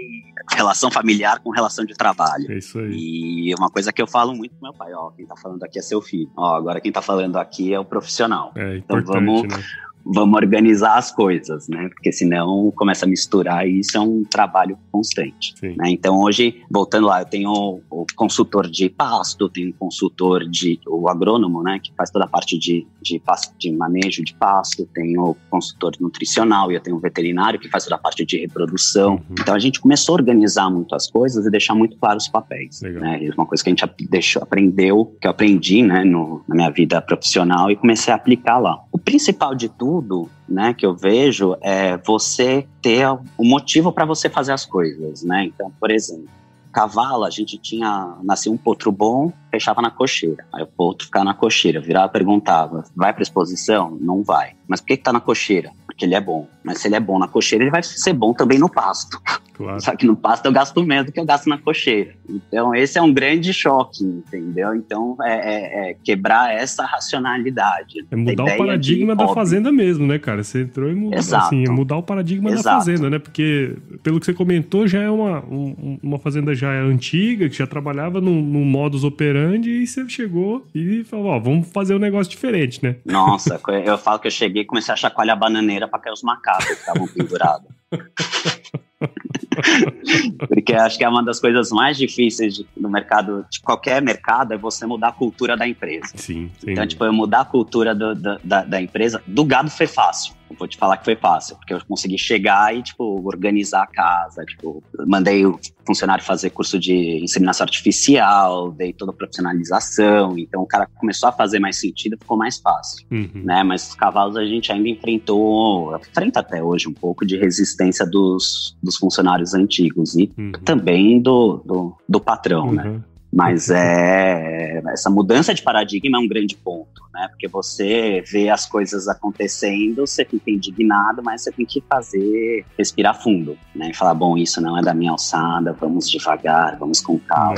relação 0.53 0.91
familiar 0.91 1.39
com 1.39 1.49
relação 1.49 1.85
de 1.85 1.95
trabalho. 1.95 2.51
É 2.51 2.57
isso 2.57 2.79
aí. 2.79 2.91
E 2.91 3.55
uma 3.55 3.69
coisa 3.69 3.91
que 3.91 4.01
eu 4.01 4.07
falo 4.07 4.35
muito 4.35 4.55
pro 4.55 4.63
meu 4.63 4.73
pai, 4.73 4.93
ó, 4.93 5.11
quem 5.11 5.25
tá 5.25 5.35
falando 5.35 5.63
aqui 5.63 5.79
é 5.79 5.81
seu 5.81 6.01
filho. 6.01 6.29
Ó, 6.37 6.55
agora 6.55 6.79
quem 6.79 6.91
tá 6.91 7.01
falando 7.01 7.37
aqui 7.37 7.73
é 7.73 7.79
o 7.79 7.85
profissional. 7.85 8.51
É 8.55 8.77
então 8.77 9.01
vamos, 9.03 9.43
né? 9.43 9.63
Vamos 10.05 10.35
organizar 10.35 10.97
as 10.97 11.11
coisas, 11.11 11.67
né? 11.67 11.89
Porque 11.89 12.11
senão 12.11 12.71
começa 12.75 13.05
a 13.05 13.09
misturar 13.09 13.67
e 13.67 13.79
isso 13.79 13.97
é 13.97 13.99
um 13.99 14.23
trabalho 14.23 14.77
constante. 14.91 15.55
Né? 15.61 15.89
Então 15.89 16.21
hoje, 16.21 16.61
voltando 16.69 17.07
lá, 17.07 17.21
eu 17.21 17.25
tenho 17.25 17.81
o, 17.89 18.05
consultor 18.15 18.69
de 18.69 18.87
pasto, 18.87 19.49
tenho 19.49 19.71
o 19.71 19.73
consultor 19.73 20.47
de 20.47 20.79
o 20.87 21.09
agrônomo, 21.09 21.63
né? 21.63 21.79
Que 21.81 21.91
faz 21.95 22.11
toda 22.11 22.25
a 22.25 22.27
parte 22.27 22.57
de, 22.57 22.85
de, 23.01 23.21
de 23.57 23.71
manejo 23.71 24.23
de 24.23 24.33
pasto, 24.35 24.87
tenho 24.93 25.23
o 25.23 25.37
consultor 25.49 25.93
nutricional 25.99 26.71
e 26.71 26.75
eu 26.75 26.81
tenho 26.81 26.97
o 26.97 26.99
veterinário 26.99 27.59
que 27.59 27.67
faz 27.69 27.83
toda 27.83 27.95
a 27.95 27.99
parte 27.99 28.25
de 28.25 28.37
reprodução. 28.37 29.13
Uhum. 29.13 29.35
Então 29.39 29.55
a 29.55 29.59
gente 29.59 29.79
começou 29.79 30.13
a 30.13 30.17
organizar 30.17 30.69
muito 30.69 30.93
as 30.93 31.09
coisas 31.09 31.45
e 31.45 31.49
deixar 31.49 31.73
muito 31.73 31.97
claro 31.97 32.17
os 32.17 32.27
papéis. 32.27 32.81
Né? 32.81 33.29
Uma 33.35 33.45
coisa 33.45 33.63
que 33.63 33.69
a 33.69 33.73
gente 33.73 33.85
deixou, 34.09 34.43
aprendeu, 34.43 35.15
que 35.19 35.27
eu 35.27 35.31
aprendi, 35.31 35.81
né? 35.81 36.03
No, 36.03 36.43
na 36.47 36.55
minha 36.55 36.69
vida 36.69 37.01
profissional 37.01 37.71
e 37.71 37.75
comecei 37.75 38.13
a 38.13 38.15
aplicar 38.15 38.59
lá. 38.59 38.79
Principal 39.05 39.55
de 39.55 39.69
tudo 39.69 40.29
né, 40.49 40.73
que 40.73 40.85
eu 40.85 40.95
vejo 40.95 41.55
é 41.61 41.95
você 41.97 42.67
ter 42.81 43.07
o 43.37 43.45
motivo 43.45 43.91
para 43.91 44.03
você 44.03 44.29
fazer 44.29 44.51
as 44.51 44.65
coisas, 44.65 45.23
né? 45.23 45.45
Então, 45.45 45.71
por 45.79 45.91
exemplo, 45.91 46.27
cavalo, 46.75 47.23
a 47.23 47.29
gente 47.29 47.57
tinha, 47.57 48.17
nascia 48.21 48.51
um 48.51 48.57
potro 48.57 48.91
bom, 48.91 49.31
fechava 49.55 49.81
na 49.81 49.89
cocheira. 49.89 50.45
Aí 50.53 50.63
o 50.63 50.67
potro 50.67 51.05
ficava 51.05 51.25
na 51.25 51.33
cocheira, 51.33 51.79
virava 51.79 52.07
e 52.07 52.11
perguntava, 52.11 52.83
vai 52.95 53.13
para 53.13 53.23
exposição? 53.23 53.97
Não 53.99 54.21
vai. 54.21 54.53
Mas 54.67 54.81
por 54.81 54.87
que 54.87 54.97
que 54.97 55.03
tá 55.03 55.13
na 55.13 55.21
cocheira? 55.21 55.71
Porque 55.85 56.03
ele 56.03 56.15
é 56.15 56.19
bom. 56.19 56.47
Mas 56.63 56.79
se 56.79 56.87
ele 56.87 56.95
é 56.95 56.99
bom 56.99 57.17
na 57.17 57.27
cocheira, 57.27 57.63
ele 57.63 57.71
vai 57.71 57.81
ser 57.81 58.11
bom 58.11 58.33
também 58.33 58.59
no 58.59 58.69
pasto. 58.69 59.21
Claro. 59.53 59.79
Só 59.79 59.95
que 59.95 60.05
no 60.05 60.15
pasto 60.15 60.45
eu 60.45 60.51
gasto 60.51 60.83
menos 60.83 61.05
do 61.05 61.11
que 61.11 61.19
eu 61.19 61.25
gasto 61.25 61.47
na 61.47 61.57
cocheira. 61.57 62.13
Então, 62.27 62.75
esse 62.75 62.97
é 62.97 63.01
um 63.01 63.13
grande 63.13 63.53
choque, 63.53 64.03
entendeu? 64.03 64.75
Então, 64.75 65.15
é, 65.21 65.33
é, 65.33 65.91
é 65.91 65.93
quebrar 66.03 66.53
essa 66.53 66.83
racionalidade. 66.83 68.05
É 68.11 68.15
mudar 68.15 68.43
o 68.43 68.57
paradigma 68.57 69.15
da 69.15 69.27
fazenda 69.29 69.71
mesmo, 69.71 70.05
né, 70.05 70.19
cara? 70.19 70.43
Você 70.43 70.63
entrou 70.63 70.89
e 70.89 70.95
mudou. 70.95 71.17
Exato. 71.17 71.45
Assim, 71.45 71.63
é 71.65 71.69
mudar 71.69 71.97
o 71.97 72.03
paradigma 72.03 72.49
Exato. 72.49 72.63
da 72.63 72.71
fazenda, 72.73 73.09
né? 73.09 73.19
Porque, 73.19 73.77
pelo 74.03 74.19
que 74.19 74.25
você 74.25 74.33
comentou, 74.33 74.87
já 74.87 75.01
é 75.01 75.09
uma, 75.09 75.45
um, 75.45 75.99
uma 76.01 76.19
fazenda 76.19 76.53
já 76.53 76.73
é 76.73 76.81
antiga, 76.81 77.47
que 77.47 77.55
já 77.55 77.67
trabalhava 77.67 78.19
num, 78.19 78.41
num 78.41 78.65
modus 78.65 79.03
operandi, 79.03 79.44
e 79.53 79.85
você 79.85 80.07
chegou 80.07 80.65
e 80.73 81.03
falou, 81.03 81.27
ó, 81.27 81.39
vamos 81.39 81.69
fazer 81.71 81.95
um 81.95 81.99
negócio 81.99 82.31
diferente, 82.31 82.83
né? 82.83 82.95
Nossa, 83.05 83.59
eu 83.85 83.97
falo 83.97 84.19
que 84.19 84.27
eu 84.27 84.31
cheguei 84.31 84.63
e 84.63 84.65
comecei 84.65 84.93
a 84.93 84.97
chacoalhar 84.97 85.35
a 85.35 85.39
bananeira 85.39 85.87
para 85.87 85.99
cair 85.99 86.13
os 86.13 86.23
macacos 86.23 86.65
que 86.65 86.73
estavam 86.73 87.07
pendurados. 87.07 87.67
Porque 90.47 90.73
acho 90.73 90.97
que 90.97 91.03
é 91.03 91.09
uma 91.09 91.23
das 91.23 91.39
coisas 91.39 91.69
mais 91.71 91.97
difíceis 91.97 92.55
de, 92.55 92.67
no 92.77 92.89
mercado, 92.89 93.45
de 93.49 93.59
qualquer 93.61 94.01
mercado, 94.01 94.53
é 94.53 94.57
você 94.57 94.85
mudar 94.85 95.09
a 95.09 95.13
cultura 95.13 95.57
da 95.57 95.67
empresa. 95.67 96.11
Sim, 96.15 96.51
sim. 96.59 96.71
Então, 96.71 96.85
tipo, 96.87 97.03
eu 97.03 97.13
mudar 97.13 97.41
a 97.41 97.45
cultura 97.45 97.93
do, 97.93 98.15
do, 98.15 98.39
da, 98.43 98.63
da 98.63 98.81
empresa, 98.81 99.21
do 99.27 99.43
gado 99.43 99.69
foi 99.69 99.87
fácil. 99.87 100.33
Eu 100.49 100.55
vou 100.57 100.67
te 100.67 100.77
falar 100.77 100.97
que 100.97 101.05
foi 101.05 101.15
fácil, 101.15 101.55
porque 101.55 101.73
eu 101.73 101.83
consegui 101.87 102.17
chegar 102.17 102.75
e, 102.75 102.83
tipo, 102.83 103.21
organizar 103.27 103.83
a 103.83 103.87
casa, 103.87 104.45
tipo, 104.45 104.83
mandei 105.07 105.45
o 105.45 105.59
funcionário 105.85 106.23
fazer 106.23 106.51
curso 106.51 106.79
de 106.79 107.23
inseminação 107.23 107.65
artificial, 107.65 108.71
dei 108.71 108.93
toda 108.93 109.11
a 109.11 109.13
profissionalização, 109.13 110.37
então 110.37 110.61
o 110.61 110.65
cara 110.65 110.87
começou 110.97 111.29
a 111.29 111.31
fazer 111.31 111.59
mais 111.59 111.79
sentido, 111.79 112.17
ficou 112.19 112.37
mais 112.37 112.57
fácil, 112.57 113.05
uhum. 113.11 113.29
né? 113.43 113.63
Mas 113.63 113.89
os 113.89 113.95
cavalos 113.95 114.37
a 114.37 114.45
gente 114.45 114.71
ainda 114.71 114.87
enfrentou, 114.87 115.95
enfrenta 115.97 116.39
até 116.39 116.63
hoje 116.63 116.87
um 116.87 116.93
pouco 116.93 117.25
de 117.25 117.37
resistência 117.37 118.05
dos, 118.05 118.77
dos 118.85 118.97
funcionários 118.97 119.53
antigos 119.53 120.15
e 120.15 120.31
uhum. 120.37 120.51
também 120.63 121.19
do, 121.19 121.61
do, 121.65 121.97
do 122.07 122.19
patrão, 122.21 122.71
né? 122.71 122.83
uhum. 122.83 122.93
né? 122.93 123.03
Mas 123.33 123.69
é 123.69 124.81
essa 124.93 125.09
mudança 125.09 125.53
de 125.53 125.61
paradigma 125.61 126.17
é 126.17 126.21
um 126.21 126.27
grande 126.27 126.55
ponto, 126.55 127.01
né? 127.13 127.27
Porque 127.29 127.49
você 127.49 128.23
vê 128.25 128.49
as 128.49 128.65
coisas 128.65 129.09
acontecendo, 129.09 130.07
você 130.07 130.23
fica 130.23 130.49
indignado, 130.49 131.21
mas 131.21 131.41
você 131.41 131.51
tem 131.51 131.65
que 131.65 131.83
fazer 131.89 132.65
respirar 132.77 133.21
fundo, 133.21 133.57
né? 133.75 133.89
E 133.89 133.93
falar, 133.93 134.13
bom, 134.13 134.37
isso 134.37 134.61
não 134.61 134.77
é 134.77 134.81
da 134.81 134.93
minha 134.93 135.11
alçada, 135.11 135.73
vamos 135.73 136.09
devagar, 136.09 136.77
vamos 136.77 137.01
com 137.01 137.19
calma. 137.19 137.55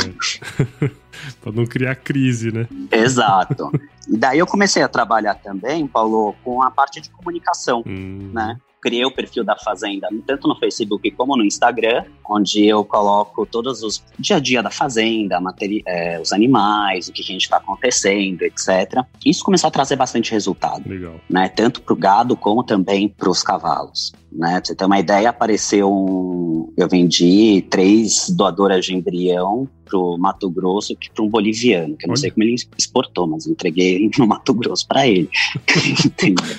É. 0.82 0.90
para 1.42 1.52
não 1.52 1.66
criar 1.66 1.96
crise, 1.96 2.52
né? 2.52 2.68
Exato. 2.92 3.72
E 4.08 4.18
daí 4.18 4.40
eu 4.40 4.48
comecei 4.48 4.82
a 4.82 4.88
trabalhar 4.88 5.36
também, 5.36 5.86
Paulo, 5.88 6.36
com 6.44 6.64
a 6.64 6.72
parte 6.72 7.02
de 7.02 7.10
comunicação, 7.10 7.84
hum. 7.86 8.32
né? 8.34 8.58
Criei 8.88 9.04
o 9.04 9.12
perfil 9.12 9.44
da 9.44 9.58
Fazenda, 9.58 10.08
tanto 10.26 10.48
no 10.48 10.56
Facebook 10.56 11.12
como 11.12 11.36
no 11.36 11.44
Instagram, 11.44 12.06
onde 12.28 12.66
eu 12.66 12.86
coloco 12.86 13.46
todos 13.46 13.84
os 13.84 14.02
dia 14.18 14.38
a 14.38 14.40
dia 14.40 14.64
da 14.64 14.72
Fazenda, 14.72 15.42
é, 15.86 16.22
os 16.22 16.32
animais, 16.32 17.10
o 17.10 17.12
que 17.12 17.22
a 17.22 17.26
gente 17.26 17.42
está 17.42 17.58
acontecendo, 17.58 18.44
etc. 18.44 19.04
Isso 19.26 19.44
começou 19.44 19.68
a 19.68 19.72
trazer 19.72 19.98
bastante 19.98 20.32
resultado. 20.32 20.88
Legal. 20.88 21.16
Né? 21.30 21.50
Tanto 21.50 21.82
para 21.82 21.94
o 21.94 21.98
gado 21.98 22.38
como 22.38 22.64
também 22.64 23.10
para 23.10 23.30
os 23.30 23.44
cavalos. 23.44 24.14
Né? 24.32 24.52
Pra 24.52 24.66
você 24.66 24.76
ter 24.76 24.86
uma 24.86 25.00
ideia, 25.00 25.30
apareceu 25.30 25.92
um. 25.92 26.72
Eu 26.78 26.88
vendi 26.88 27.66
três 27.70 28.30
doadoras 28.30 28.86
de 28.86 28.96
embrião 28.96 29.68
pro 29.84 30.18
Mato 30.18 30.50
Grosso 30.50 30.96
que 30.96 31.10
para 31.12 31.24
um 31.24 31.30
boliviano, 31.30 31.98
que 31.98 32.06
eu 32.06 32.08
não 32.08 32.14
Olha. 32.14 32.22
sei 32.22 32.32
como 32.32 32.44
ele 32.44 32.56
exportou, 32.78 33.28
mas 33.28 33.48
entreguei 33.48 34.10
no 34.18 34.28
Mato 34.28 34.54
Grosso 34.54 34.88
para 34.88 35.06
ele. 35.08 35.30
Entendeu? 36.06 36.56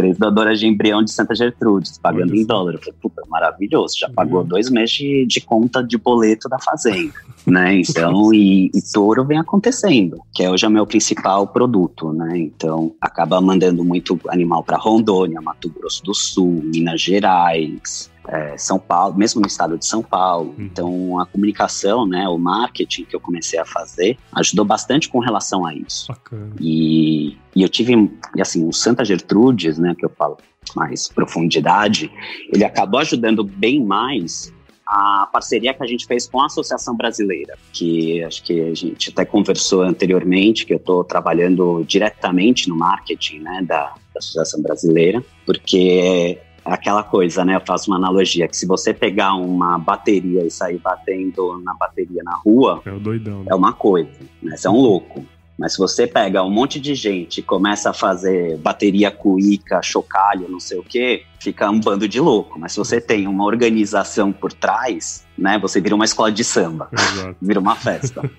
Três 0.00 0.16
doadoras 0.16 0.58
de 0.58 0.66
embrião 0.66 1.04
de 1.04 1.12
Santa 1.12 1.34
Gertrudes, 1.34 1.98
pagando 1.98 2.34
em 2.34 2.46
dólar. 2.46 2.72
Eu 2.72 2.78
falei, 2.78 2.94
puta, 3.02 3.22
maravilhoso, 3.28 3.98
já 3.98 4.08
pagou 4.08 4.40
uhum. 4.40 4.46
dois 4.46 4.70
meses 4.70 4.92
de, 4.92 5.26
de, 5.26 5.42
conta 5.42 5.82
de 5.82 5.98
boleto 5.98 6.48
da 6.48 6.58
fazenda, 6.58 7.12
né? 7.46 7.80
Então, 7.80 8.32
e, 8.32 8.70
e 8.74 8.80
touro 8.94 9.26
vem 9.26 9.36
acontecendo, 9.36 10.22
que 10.34 10.42
é 10.42 10.50
hoje 10.50 10.64
é 10.64 10.68
o 10.68 10.70
meu 10.70 10.86
principal 10.86 11.46
produto, 11.46 12.14
né? 12.14 12.38
Então, 12.38 12.94
acaba 12.98 13.42
mandando 13.42 13.84
muito 13.84 14.18
animal 14.28 14.62
para 14.62 14.78
Rondônia, 14.78 15.38
Mato 15.42 15.68
Grosso 15.68 16.02
do 16.02 16.14
Sul, 16.14 16.62
Minas 16.64 17.02
Gerais, 17.02 18.09
é, 18.30 18.56
São 18.56 18.78
Paulo, 18.78 19.16
mesmo 19.16 19.40
no 19.40 19.46
estado 19.46 19.76
de 19.76 19.84
São 19.84 20.02
Paulo. 20.02 20.54
Uhum. 20.56 20.64
Então, 20.64 21.20
a 21.20 21.26
comunicação, 21.26 22.06
né, 22.06 22.28
o 22.28 22.38
marketing 22.38 23.04
que 23.04 23.16
eu 23.16 23.20
comecei 23.20 23.58
a 23.58 23.64
fazer 23.64 24.16
ajudou 24.32 24.64
bastante 24.64 25.08
com 25.08 25.18
relação 25.18 25.66
a 25.66 25.74
isso. 25.74 26.06
Bacana. 26.08 26.52
E, 26.60 27.36
e 27.54 27.62
eu 27.62 27.68
tive, 27.68 28.10
e 28.36 28.40
assim, 28.40 28.66
o 28.66 28.72
Santa 28.72 29.04
Gertrudes, 29.04 29.78
né, 29.78 29.94
que 29.98 30.04
eu 30.04 30.10
falo 30.10 30.38
mais 30.76 31.08
profundidade, 31.08 32.10
ele 32.52 32.64
acabou 32.64 33.00
ajudando 33.00 33.42
bem 33.42 33.84
mais 33.84 34.52
a 34.86 35.28
parceria 35.32 35.72
que 35.72 35.82
a 35.82 35.86
gente 35.86 36.04
fez 36.04 36.26
com 36.26 36.40
a 36.40 36.46
Associação 36.46 36.96
Brasileira, 36.96 37.56
que 37.72 38.24
acho 38.24 38.42
que 38.42 38.60
a 38.60 38.74
gente 38.74 39.10
até 39.10 39.24
conversou 39.24 39.82
anteriormente, 39.82 40.66
que 40.66 40.72
eu 40.72 40.78
estou 40.78 41.04
trabalhando 41.04 41.84
diretamente 41.84 42.68
no 42.68 42.74
marketing 42.74 43.38
né, 43.38 43.62
da, 43.62 43.94
da 44.12 44.18
Associação 44.18 44.60
Brasileira, 44.60 45.24
porque 45.46 46.38
aquela 46.64 47.02
coisa, 47.02 47.44
né? 47.44 47.56
Eu 47.56 47.62
faço 47.66 47.90
uma 47.90 47.96
analogia 47.96 48.48
que 48.48 48.56
se 48.56 48.66
você 48.66 48.92
pegar 48.92 49.34
uma 49.34 49.78
bateria 49.78 50.44
e 50.44 50.50
sair 50.50 50.78
batendo 50.78 51.60
na 51.64 51.74
bateria 51.74 52.22
na 52.22 52.34
rua, 52.34 52.82
é, 52.84 52.92
o 52.92 53.00
doidão, 53.00 53.40
né? 53.40 53.46
é 53.50 53.54
uma 53.54 53.72
coisa, 53.72 54.10
né? 54.42 54.56
Você 54.56 54.66
é 54.66 54.70
um 54.70 54.80
louco. 54.80 55.24
Mas 55.58 55.74
se 55.74 55.78
você 55.78 56.06
pega 56.06 56.42
um 56.42 56.50
monte 56.50 56.80
de 56.80 56.94
gente 56.94 57.40
e 57.40 57.42
começa 57.42 57.90
a 57.90 57.92
fazer 57.92 58.56
bateria 58.58 59.10
cuíca, 59.10 59.82
chocalho, 59.82 60.48
não 60.48 60.58
sei 60.58 60.78
o 60.78 60.82
quê, 60.82 61.24
fica 61.40 61.68
um 61.70 61.80
bando 61.80 62.06
de 62.06 62.20
louco. 62.20 62.58
Mas 62.58 62.72
se 62.72 62.78
você 62.78 63.00
tem 63.00 63.26
uma 63.26 63.44
organização 63.44 64.30
por 64.30 64.52
trás, 64.52 65.24
né? 65.40 65.58
Você 65.58 65.80
vira 65.80 65.94
uma 65.94 66.04
escola 66.04 66.30
de 66.30 66.44
samba. 66.44 66.88
Exato. 66.92 67.36
Vira 67.40 67.58
uma 67.58 67.74
festa. 67.74 68.30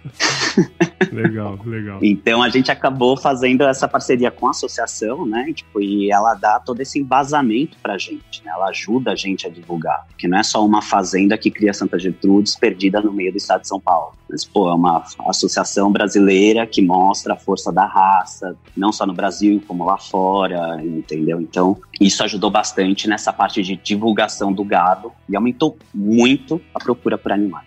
legal, 1.12 1.58
legal. 1.66 2.00
Então 2.02 2.44
a 2.44 2.50
gente 2.50 2.72
acabou 2.72 3.18
fazendo 3.18 3.64
essa 3.64 3.88
parceria 3.88 4.30
com 4.30 4.48
a 4.48 4.52
associação, 4.52 5.26
né? 5.26 5.52
Tipo, 5.54 5.82
e 5.82 6.12
ela 6.12 6.36
dá 6.36 6.60
todo 6.60 6.80
esse 6.80 7.00
embasamento 7.00 7.78
pra 7.82 7.98
gente, 7.98 8.44
né? 8.46 8.52
Ela 8.54 8.70
ajuda 8.70 9.12
a 9.12 9.16
gente 9.16 9.48
a 9.48 9.50
divulgar. 9.50 10.06
Porque 10.08 10.28
não 10.28 10.38
é 10.38 10.44
só 10.44 10.64
uma 10.64 10.82
fazenda 10.82 11.38
que 11.38 11.50
cria 11.50 11.74
Santa 11.74 11.98
Gertrudes 11.98 12.56
perdida 12.56 13.02
no 13.02 13.12
meio 13.12 13.32
do 13.32 13.38
estado 13.38 13.62
de 13.62 13.68
São 13.68 13.80
Paulo. 13.80 14.14
Mas, 14.30 14.46
pô, 14.46 14.70
é 14.70 14.74
uma 14.74 15.04
associação 15.28 15.92
brasileira 15.92 16.66
que 16.66 16.82
mostra 16.82 17.34
a 17.34 17.38
força 17.38 17.70
da 17.70 17.86
raça, 17.86 18.56
não 18.78 18.94
só 18.94 19.06
no 19.06 19.14
Brasil, 19.14 19.62
como 19.68 19.84
lá 19.84 19.98
fora, 19.98 20.82
entendeu? 20.82 21.42
Então, 21.42 21.78
isso 22.00 22.24
ajudou 22.24 22.50
bastante 22.50 22.91
nessa 23.08 23.32
parte 23.32 23.62
de 23.62 23.76
divulgação 23.76 24.52
do 24.52 24.64
gado 24.64 25.12
e 25.30 25.36
aumentou 25.36 25.78
muito 25.94 26.62
a 26.74 26.80
procura 26.80 27.18
por 27.18 27.32
animais. 27.32 27.66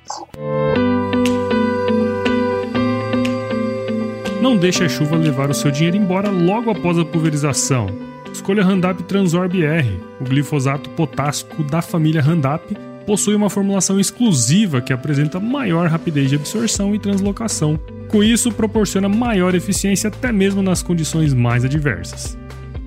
Não 4.40 4.56
deixe 4.56 4.84
a 4.84 4.88
chuva 4.88 5.16
levar 5.16 5.48
o 5.50 5.54
seu 5.54 5.70
dinheiro 5.70 5.96
embora 5.96 6.30
logo 6.30 6.70
após 6.70 6.98
a 6.98 7.04
pulverização. 7.04 7.86
Escolha 8.30 8.64
Randap 8.64 9.02
Transorb 9.04 9.64
R, 9.64 10.00
o 10.20 10.24
glifosato 10.24 10.90
potássico 10.90 11.62
da 11.62 11.80
família 11.80 12.20
Randap 12.20 12.76
possui 13.06 13.34
uma 13.34 13.48
formulação 13.48 14.00
exclusiva 14.00 14.80
que 14.80 14.92
apresenta 14.92 15.38
maior 15.38 15.88
rapidez 15.88 16.30
de 16.30 16.36
absorção 16.36 16.94
e 16.94 16.98
translocação. 16.98 17.78
Com 18.08 18.22
isso, 18.22 18.52
proporciona 18.52 19.08
maior 19.08 19.54
eficiência 19.54 20.08
até 20.08 20.32
mesmo 20.32 20.62
nas 20.62 20.82
condições 20.82 21.32
mais 21.32 21.64
adversas. 21.64 22.36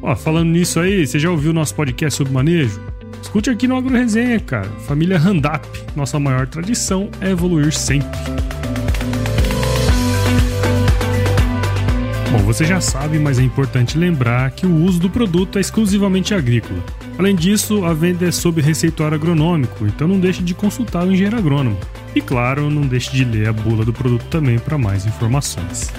Ó, 0.08 0.16
falando 0.16 0.52
nisso 0.52 0.80
aí, 0.80 1.06
você 1.06 1.20
já 1.20 1.30
ouviu 1.30 1.52
nosso 1.52 1.76
podcast 1.76 2.16
sobre 2.16 2.32
manejo? 2.32 2.80
Escute 3.22 3.50
aqui 3.50 3.68
no 3.68 3.76
Agro 3.76 3.94
Resenha, 3.94 4.40
cara. 4.40 4.70
Família 4.88 5.20
Randap. 5.20 5.68
Nossa 5.98 6.18
maior 6.18 6.48
tradição 6.48 7.10
é 7.20 7.32
evoluir 7.32 7.74
sempre. 7.74 8.18
Bom, 12.32 12.38
você 12.38 12.64
já 12.64 12.80
sabe, 12.80 13.20
mas 13.20 13.38
é 13.38 13.44
importante 13.44 13.98
lembrar 13.98 14.52
que 14.52 14.66
o 14.66 14.74
uso 14.86 14.98
do 14.98 15.10
produto 15.10 15.58
é 15.58 15.62
exclusivamente 15.62 16.34
agrícola. 16.34 16.82
Além 17.20 17.36
disso, 17.36 17.84
a 17.84 17.94
venda 17.94 18.26
é 18.26 18.32
sob 18.32 18.62
receituário 18.62 19.16
agronômico, 19.16 19.86
então 19.86 20.08
não 20.08 20.22
deixe 20.22 20.42
de 20.42 20.54
consultar 20.54 21.06
o 21.06 21.12
engenheiro 21.12 21.38
agrônomo. 21.38 21.78
E 22.16 22.22
claro, 22.22 22.70
não 22.70 22.84
deixe 22.84 23.12
de 23.12 23.26
ler 23.26 23.50
a 23.50 23.54
bula 23.54 23.84
do 23.84 23.92
produto 23.92 24.24
também 24.30 24.58
para 24.58 24.78
mais 24.78 25.06
informações. 25.06 25.92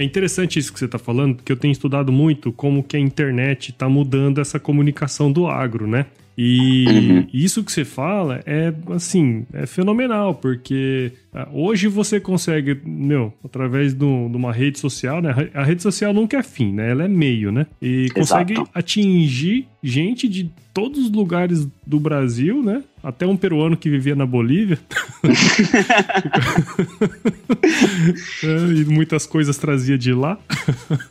É 0.00 0.04
interessante 0.04 0.58
isso 0.58 0.72
que 0.72 0.78
você 0.78 0.86
está 0.86 0.98
falando, 0.98 1.36
porque 1.36 1.52
eu 1.52 1.56
tenho 1.58 1.72
estudado 1.72 2.10
muito 2.10 2.50
como 2.50 2.82
que 2.82 2.96
a 2.96 2.98
internet 2.98 3.70
está 3.70 3.86
mudando 3.86 4.40
essa 4.40 4.58
comunicação 4.58 5.30
do 5.30 5.46
agro, 5.46 5.86
né? 5.86 6.06
E 6.38 6.86
uhum. 6.88 7.26
isso 7.34 7.62
que 7.62 7.70
você 7.70 7.84
fala 7.84 8.40
é, 8.46 8.72
assim, 8.94 9.44
é 9.52 9.66
fenomenal, 9.66 10.34
porque 10.34 11.12
ah, 11.34 11.46
hoje 11.52 11.86
você 11.86 12.18
consegue, 12.18 12.80
meu, 12.82 13.30
através 13.44 13.92
de 13.92 14.02
uma 14.02 14.50
rede 14.50 14.78
social, 14.78 15.20
né? 15.20 15.50
A 15.52 15.62
rede 15.62 15.82
social 15.82 16.14
nunca 16.14 16.38
é 16.38 16.42
fim, 16.42 16.72
né? 16.72 16.92
Ela 16.92 17.04
é 17.04 17.08
meio, 17.08 17.52
né? 17.52 17.66
E 17.82 18.08
consegue 18.14 18.54
Exato. 18.54 18.70
atingir 18.72 19.68
gente 19.82 20.28
de 20.28 20.50
todos 20.72 21.06
os 21.06 21.10
lugares 21.10 21.66
do 21.86 21.98
Brasil, 21.98 22.62
né? 22.62 22.82
Até 23.02 23.26
um 23.26 23.36
peruano 23.36 23.76
que 23.76 23.88
vivia 23.88 24.14
na 24.14 24.26
Bolívia. 24.26 24.78
é, 28.44 28.72
e 28.76 28.84
muitas 28.84 29.26
coisas 29.26 29.56
trazia 29.56 29.96
de 29.96 30.12
lá. 30.12 30.38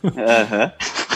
Uhum. 0.04 0.70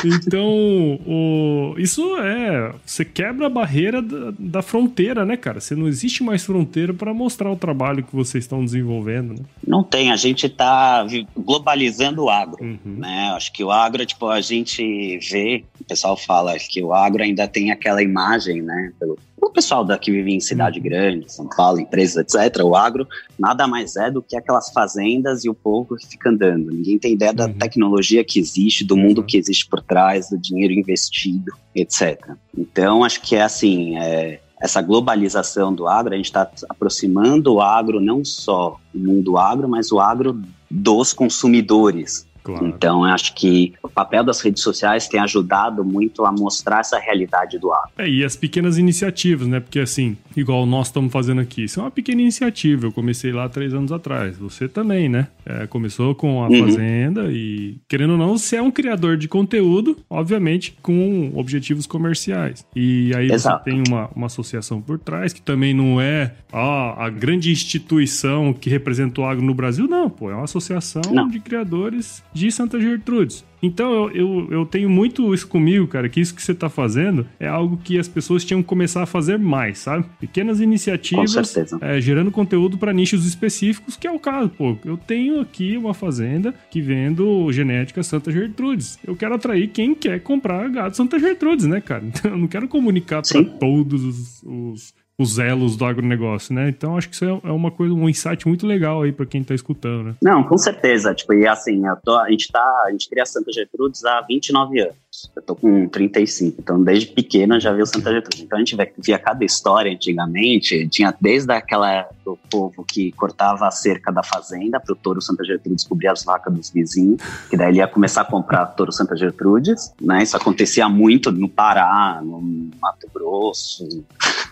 Então, 0.05 1.01
o, 1.07 1.75
isso 1.79 2.17
é. 2.19 2.75
Você 2.85 3.05
quebra 3.05 3.47
a 3.47 3.51
barreira 3.51 4.03
da, 4.03 4.33
da, 4.38 4.62
fronteira, 4.62 5.25
né, 5.25 5.37
cara? 5.37 5.61
Você 5.61 5.75
não 5.75 5.88
existe 5.88 6.23
mais 6.23 6.45
fronteira 6.45 6.93
para 6.93 7.14
mostrar 7.14 7.51
o 7.51 7.57
trabalho 7.57 8.03
que 8.03 8.14
vocês 8.14 8.45
estão 8.45 8.64
desenvolvendo, 8.64 9.35
né? 9.35 9.45
Não 9.67 9.83
tem. 9.83 10.12
A 10.12 10.17
gente 10.17 10.47
está 10.47 11.07
globalizando 11.37 12.25
o 12.25 12.31
agro, 12.31 12.62
uhum. 12.62 12.79
né? 12.85 13.33
Acho 13.35 13.53
que 13.53 13.64
o 13.64 13.71
agro, 13.71 14.05
tipo, 14.05 14.29
a 14.29 14.40
gente 14.40 15.19
vê, 15.19 15.64
o 15.81 15.85
pessoal 15.85 16.17
fala 16.17 16.57
que 16.59 16.83
o 16.83 16.93
agro 16.93 17.23
ainda 17.23 17.43
tem 17.46 17.70
aquela 17.70 18.02
imagem, 18.02 18.62
né? 18.62 18.92
Pelo, 18.98 19.18
o 19.40 19.50
pessoal 19.50 19.85
daqui 19.85 20.11
vive 20.11 20.33
em 20.33 20.40
cidade 20.40 20.78
uhum. 20.78 20.85
grande, 20.85 21.33
São 21.33 21.48
Paulo, 21.48 21.80
empresas, 21.80 22.16
etc., 22.16 22.62
o 22.64 22.74
agro 22.74 23.07
nada 23.38 23.66
mais 23.66 23.96
é 23.96 24.11
do 24.11 24.22
que 24.22 24.37
aquelas 24.37 24.70
fazendas 24.70 25.44
e 25.44 25.50
o 25.50 25.54
povo 25.54 25.96
que 25.96 26.07
fica 26.07 26.30
andando. 26.30 26.70
Ninguém 26.70 26.98
tem 26.98 27.12
ideia 27.12 27.33
da 27.33 27.46
uhum. 27.46 27.54
tecnologia 27.54 28.24
que 28.24 28.38
existe, 28.38 28.85
do 28.85 28.96
mundo 28.96 29.18
uhum. 29.18 29.26
que 29.26 29.37
existe 29.37 29.68
por 29.68 29.83
trás, 29.83 30.30
do 30.30 30.38
dinheiro 30.38 30.72
investido, 30.72 31.52
etc. 31.74 32.18
Então, 32.57 33.04
acho 33.04 33.20
que 33.20 33.37
é 33.37 33.42
assim, 33.42 33.98
é, 33.98 34.40
essa 34.61 34.80
globalização 34.80 35.74
do 35.74 35.87
agro, 35.87 36.14
a 36.14 36.16
gente 36.16 36.26
está 36.26 36.50
aproximando 36.68 37.54
o 37.54 37.61
agro, 37.61 38.00
não 38.00 38.24
só 38.24 38.80
o 38.94 38.98
mundo 38.98 39.37
agro, 39.37 39.68
mas 39.68 39.92
o 39.92 40.00
agro 40.00 40.40
dos 40.70 41.12
consumidores. 41.12 42.26
Claro. 42.44 42.66
Então, 42.66 43.02
acho 43.04 43.35
que 43.35 43.72
o 43.83 43.88
papel 43.88 44.22
das 44.22 44.42
redes 44.42 44.62
sociais 44.62 45.09
tem 45.09 45.18
ajudado 45.18 45.83
muito 45.83 46.26
a 46.26 46.30
mostrar 46.30 46.80
essa 46.80 46.98
realidade 46.98 47.59
do 47.59 47.72
agro. 47.72 47.90
É, 47.96 48.07
e 48.07 48.22
as 48.22 48.37
pequenas 48.37 48.76
iniciativas, 48.76 49.48
né? 49.48 49.61
Porque 49.61 49.80
assim, 49.80 50.14
igual 50.37 50.66
nós 50.66 50.88
estamos 50.88 51.11
fazendo 51.11 51.40
aqui, 51.40 51.64
isso 51.64 51.80
é 51.80 51.83
uma 51.83 51.90
pequena 51.90 52.20
iniciativa. 52.20 52.87
Eu 52.87 52.92
comecei 52.92 53.33
lá 53.33 53.48
três 53.48 53.72
anos 53.72 53.90
atrás. 53.90 54.37
Você 54.37 54.68
também, 54.68 55.09
né? 55.09 55.28
É, 55.46 55.66
começou 55.66 56.14
com 56.14 56.42
a 56.42 56.48
uhum. 56.48 56.66
Fazenda 56.66 57.33
e, 57.33 57.78
querendo 57.88 58.11
ou 58.11 58.18
não, 58.18 58.37
você 58.37 58.57
é 58.57 58.62
um 58.62 58.70
criador 58.70 59.16
de 59.16 59.26
conteúdo, 59.26 59.96
obviamente, 60.11 60.76
com 60.83 61.33
objetivos 61.35 61.87
comerciais. 61.87 62.64
E 62.76 63.11
aí 63.14 63.30
Exato. 63.30 63.64
você 63.64 63.70
tem 63.70 63.83
uma, 63.88 64.11
uma 64.14 64.26
associação 64.26 64.83
por 64.83 64.98
trás, 64.98 65.33
que 65.33 65.40
também 65.40 65.72
não 65.72 65.98
é 65.98 66.35
a 66.52 67.09
grande 67.09 67.50
instituição 67.50 68.52
que 68.52 68.68
representa 68.68 69.22
o 69.22 69.24
agro 69.24 69.44
no 69.44 69.54
Brasil, 69.54 69.88
não, 69.88 70.11
pô. 70.11 70.30
É 70.30 70.35
uma 70.35 70.44
associação 70.44 71.02
não. 71.11 71.26
de 71.28 71.40
criadores 71.40 72.22
de 72.35 72.51
Santa 72.51 72.81
Gertrudes. 72.81 73.44
Então 73.62 73.92
eu, 73.92 74.11
eu, 74.11 74.49
eu, 74.51 74.66
tenho 74.66 74.90
muito 74.90 75.33
isso 75.33 75.49
comigo, 75.49 75.87
cara, 75.87 76.09
que 76.09 76.20
isso 76.20 76.35
que 76.35 76.42
você 76.42 76.53
está 76.53 76.68
fazendo 76.68 77.27
é 77.40 77.49
algo 77.49 77.79
que 77.79 77.99
as 77.99 78.07
pessoas 78.07 78.44
tinham 78.44 78.61
que 78.61 78.68
começar 78.68 79.03
a 79.03 79.07
fazer 79.07 79.38
mais, 79.38 79.79
sabe? 79.79 80.05
Pequenas 80.20 80.61
iniciativas 80.61 81.57
é, 81.81 81.99
gerando 82.01 82.31
conteúdo 82.31 82.77
para 82.77 82.92
nichos 82.92 83.25
específicos, 83.25 83.97
que 83.97 84.07
é 84.07 84.11
o 84.11 84.18
caso, 84.18 84.51
pô. 84.51 84.77
Eu 84.85 84.99
tenho 84.99 85.40
aqui 85.40 85.79
uma 85.79 85.94
fazenda 85.94 86.55
que 86.70 86.83
vendo 86.83 87.51
genética 87.53 88.03
Santa 88.03 88.31
Gertrudes. 88.31 88.99
Eu 89.07 89.16
quero 89.16 89.35
atrair 89.35 89.68
quem 89.68 89.94
quer 89.94 90.20
comprar 90.20 90.68
gado 90.68 90.94
Santa 90.94 91.18
Gertrudes, 91.18 91.66
né, 91.66 91.81
cara? 91.81 92.05
Então 92.14 92.31
eu 92.31 92.38
não 92.38 92.47
quero 92.47 92.68
comunicar 92.68 93.23
para 93.23 93.44
todos 93.44 94.05
os, 94.05 94.42
os 94.42 94.94
os 95.18 95.38
elos 95.38 95.77
do 95.77 95.85
agronegócio, 95.85 96.55
né? 96.55 96.68
Então 96.68 96.96
acho 96.96 97.09
que 97.09 97.14
isso 97.14 97.24
é, 97.24 97.29
é 97.29 97.53
uma 97.53 97.70
coisa, 97.70 97.94
um 97.94 98.09
insight 98.09 98.46
muito 98.46 98.66
legal 98.66 99.03
aí 99.03 99.12
para 99.12 99.27
quem 99.27 99.42
está 99.42 99.55
escutando, 99.55 100.05
né? 100.05 100.14
Não, 100.22 100.42
com 100.42 100.59
certeza. 100.59 101.14
Tipo, 101.14 101.35
e 101.35 101.46
assim, 101.46 101.83
tô, 102.05 102.16
a 102.18 102.31
gente 102.31 102.50
tá, 102.50 102.85
a 102.87 102.90
gente 102.90 103.09
cria 103.09 103.24
Santa 103.24 103.53
Gertrudes 103.53 104.05
há 104.05 104.20
29 104.22 104.81
anos. 104.81 105.04
Eu 105.35 105.42
tô 105.42 105.55
com 105.55 105.88
35, 105.88 106.61
então 106.61 106.83
desde 106.83 107.07
pequeno 107.07 107.57
eu 107.57 107.61
já 107.61 107.72
vi 107.72 107.83
o 107.83 107.87
Santa 107.87 108.11
Gertrudes. 108.12 108.40
Então 108.40 108.59
a 108.59 108.61
gente 108.61 108.77
via 108.98 109.18
cada 109.18 109.44
história 109.44 109.92
antigamente, 109.92 110.88
tinha 110.88 111.14
desde 111.20 111.53
aquela 111.53 112.09
do 112.24 112.38
povo 112.50 112.85
que 112.85 113.12
cortava 113.12 113.66
a 113.66 113.70
cerca 113.70 114.11
da 114.11 114.22
fazenda 114.22 114.81
para 114.81 114.92
o 114.92 114.96
touro 114.96 115.20
Santa 115.20 115.44
Gertrudes 115.44 115.85
cobrir 115.85 116.09
as 116.09 116.24
vacas 116.24 116.53
dos 116.53 116.70
vizinhos, 116.70 117.20
que 117.50 117.57
daí 117.57 117.68
ele 117.68 117.79
ia 117.79 117.87
começar 117.87 118.22
a 118.22 118.24
comprar 118.24 118.66
touro 118.66 118.92
Santa 118.92 119.16
Gertrudes, 119.16 119.92
né? 120.00 120.22
Isso 120.22 120.37
acontecia 120.37 120.88
muito 120.88 121.31
no 121.31 121.48
Pará, 121.48 122.20
no 122.22 122.40
Mato 122.81 123.09
Grosso. 123.12 123.87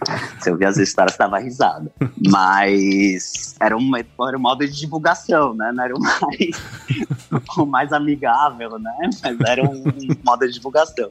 Você 0.38 0.50
ouvia 0.50 0.68
as 0.68 0.76
histórias, 0.78 1.16
dava 1.16 1.38
risada. 1.38 1.90
Mas 2.28 3.54
era 3.60 3.76
um, 3.76 3.96
era 3.96 4.36
um 4.36 4.40
modo 4.40 4.66
de 4.66 4.72
divulgação, 4.72 5.54
né? 5.54 5.70
Não 5.72 5.84
era 5.84 5.94
o 5.94 6.00
mais, 6.02 7.56
o 7.56 7.66
mais 7.66 7.92
amigável, 7.92 8.78
né? 8.78 9.10
Mas 9.22 9.40
era 9.46 9.62
um 9.62 9.84
modo 10.24 10.48
de 10.52 10.58
divulgação. 10.58 11.10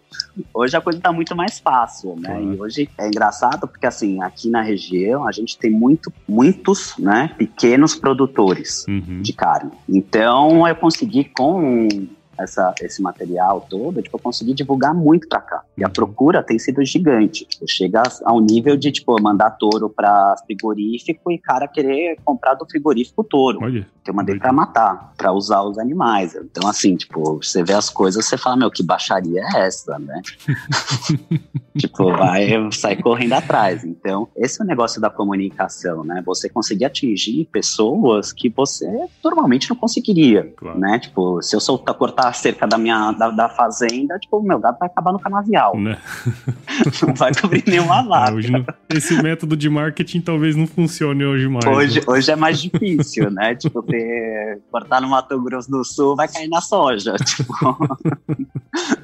Hoje 0.54 0.78
a 0.78 0.82
coisa 0.82 1.00
está 1.00 1.12
muito 1.12 1.36
mais 1.36 1.60
fácil, 1.60 2.16
né? 2.18 2.38
Uhum. 2.38 2.54
E 2.54 2.62
hoje 2.62 2.90
é 2.98 3.08
engraçado 3.08 3.68
porque, 3.68 3.86
assim, 3.86 4.22
aqui 4.22 4.50
na 4.50 4.62
região 4.62 5.28
a 5.28 5.32
gente 5.32 5.58
tem 5.58 5.72
muito, 5.72 6.12
muitos, 6.28 6.96
né, 6.98 7.32
pequenos 7.38 7.96
produtores 7.96 8.86
uhum. 8.88 9.22
de 9.22 9.34
carne. 9.34 9.72
Então 9.90 10.68
eu 10.68 10.76
consegui 10.76 11.26
com 11.26 11.88
essa, 12.38 12.74
esse 12.82 13.02
material 13.02 13.66
todo, 13.70 14.02
tipo, 14.02 14.16
eu 14.16 14.22
consegui 14.22 14.54
divulgar 14.54 14.94
muito 14.94 15.28
para 15.28 15.42
cá. 15.42 15.62
E 15.78 15.84
a 15.84 15.88
uhum. 15.88 15.94
procura 15.94 16.44
tem 16.44 16.58
sido 16.58 16.84
gigante. 16.84 17.46
Tipo, 17.46 17.66
chega 17.68 18.04
ao 18.26 18.40
nível 18.40 18.76
de, 18.78 18.92
tipo, 18.92 19.16
mandar 19.22 19.52
touro 19.52 19.90
para 19.90 20.36
frigorífico 20.46 21.32
e 21.32 21.38
cara 21.38 21.68
querer 21.68 22.18
comprar 22.24 22.56
do 22.56 22.66
frigorífico 22.66 23.24
touro. 23.24 23.60
Olha. 23.62 23.88
Que 24.04 24.10
eu 24.10 24.16
mandei 24.16 24.38
para 24.38 24.52
matar, 24.52 25.14
para 25.16 25.32
usar 25.32 25.62
os 25.62 25.78
animais. 25.78 26.36
Então, 26.36 26.68
assim, 26.68 26.96
tipo, 26.96 27.38
você 27.42 27.64
vê 27.64 27.74
as 27.74 27.90
coisas, 27.90 28.26
você 28.26 28.38
fala, 28.38 28.58
meu, 28.58 28.72
que 28.72 28.84
baixaria 28.84 29.42
é 29.42 29.68
essa, 29.68 30.00
né? 30.00 30.22
tipo, 31.78 32.12
vai 32.12 32.50
sair 32.72 33.02
correndo 33.02 33.34
atrás. 33.34 33.84
Então, 33.84 34.28
esse 34.36 34.60
é 34.60 34.64
o 34.64 34.68
negócio 34.68 35.00
da 35.00 35.10
comunicação, 35.10 36.04
né? 36.04 36.24
Você 36.26 36.50
conseguir 36.50 36.86
atingir 36.86 37.48
pessoas 37.52 38.34
que 38.34 38.50
você 38.50 38.88
normalmente 39.24 39.70
não 39.70 39.78
conseguiria, 39.78 40.52
claro. 40.56 40.80
né? 40.80 41.00
Tipo, 41.00 41.42
se 41.42 41.56
eu 41.56 41.60
soltar, 41.60 41.96
cortar 42.22 42.30
a 42.30 42.34
cerca 42.34 42.68
da 42.68 42.78
minha 42.78 43.12
da, 43.12 43.30
da 43.30 43.50
fazenda, 43.50 44.18
tipo, 44.20 44.38
o 44.38 44.44
meu 44.44 44.60
gado 44.60 44.78
vai 44.80 44.88
acabar 44.88 45.12
no 45.12 45.20
canavial. 45.20 45.78
Né? 45.78 45.98
não 47.06 47.14
vai 47.16 47.34
cobrir 47.34 47.64
nenhuma 47.68 48.04
vaca. 48.08 48.40
É, 48.40 48.50
não, 48.50 48.66
esse 48.90 49.22
método 49.22 49.58
de 49.58 49.70
marketing 49.70 50.22
talvez 50.22 50.56
não 50.56 50.68
funcione 50.68 51.26
hoje 51.26 51.48
mais. 51.48 51.66
Hoje, 51.66 52.00
né? 52.00 52.06
hoje 52.08 52.32
é 52.32 52.36
mais 52.36 52.62
difícil, 52.62 53.32
né? 53.32 53.56
tipo, 53.58 53.82
ter, 53.84 54.62
cortar 54.72 55.02
no 55.02 55.10
Mato 55.10 55.42
Grosso 55.42 55.70
do 55.70 55.84
Sul 55.84 56.16
vai 56.16 56.28
cair 56.28 56.48
na 56.48 56.62
soja. 56.62 57.16
Tipo, 57.16 57.54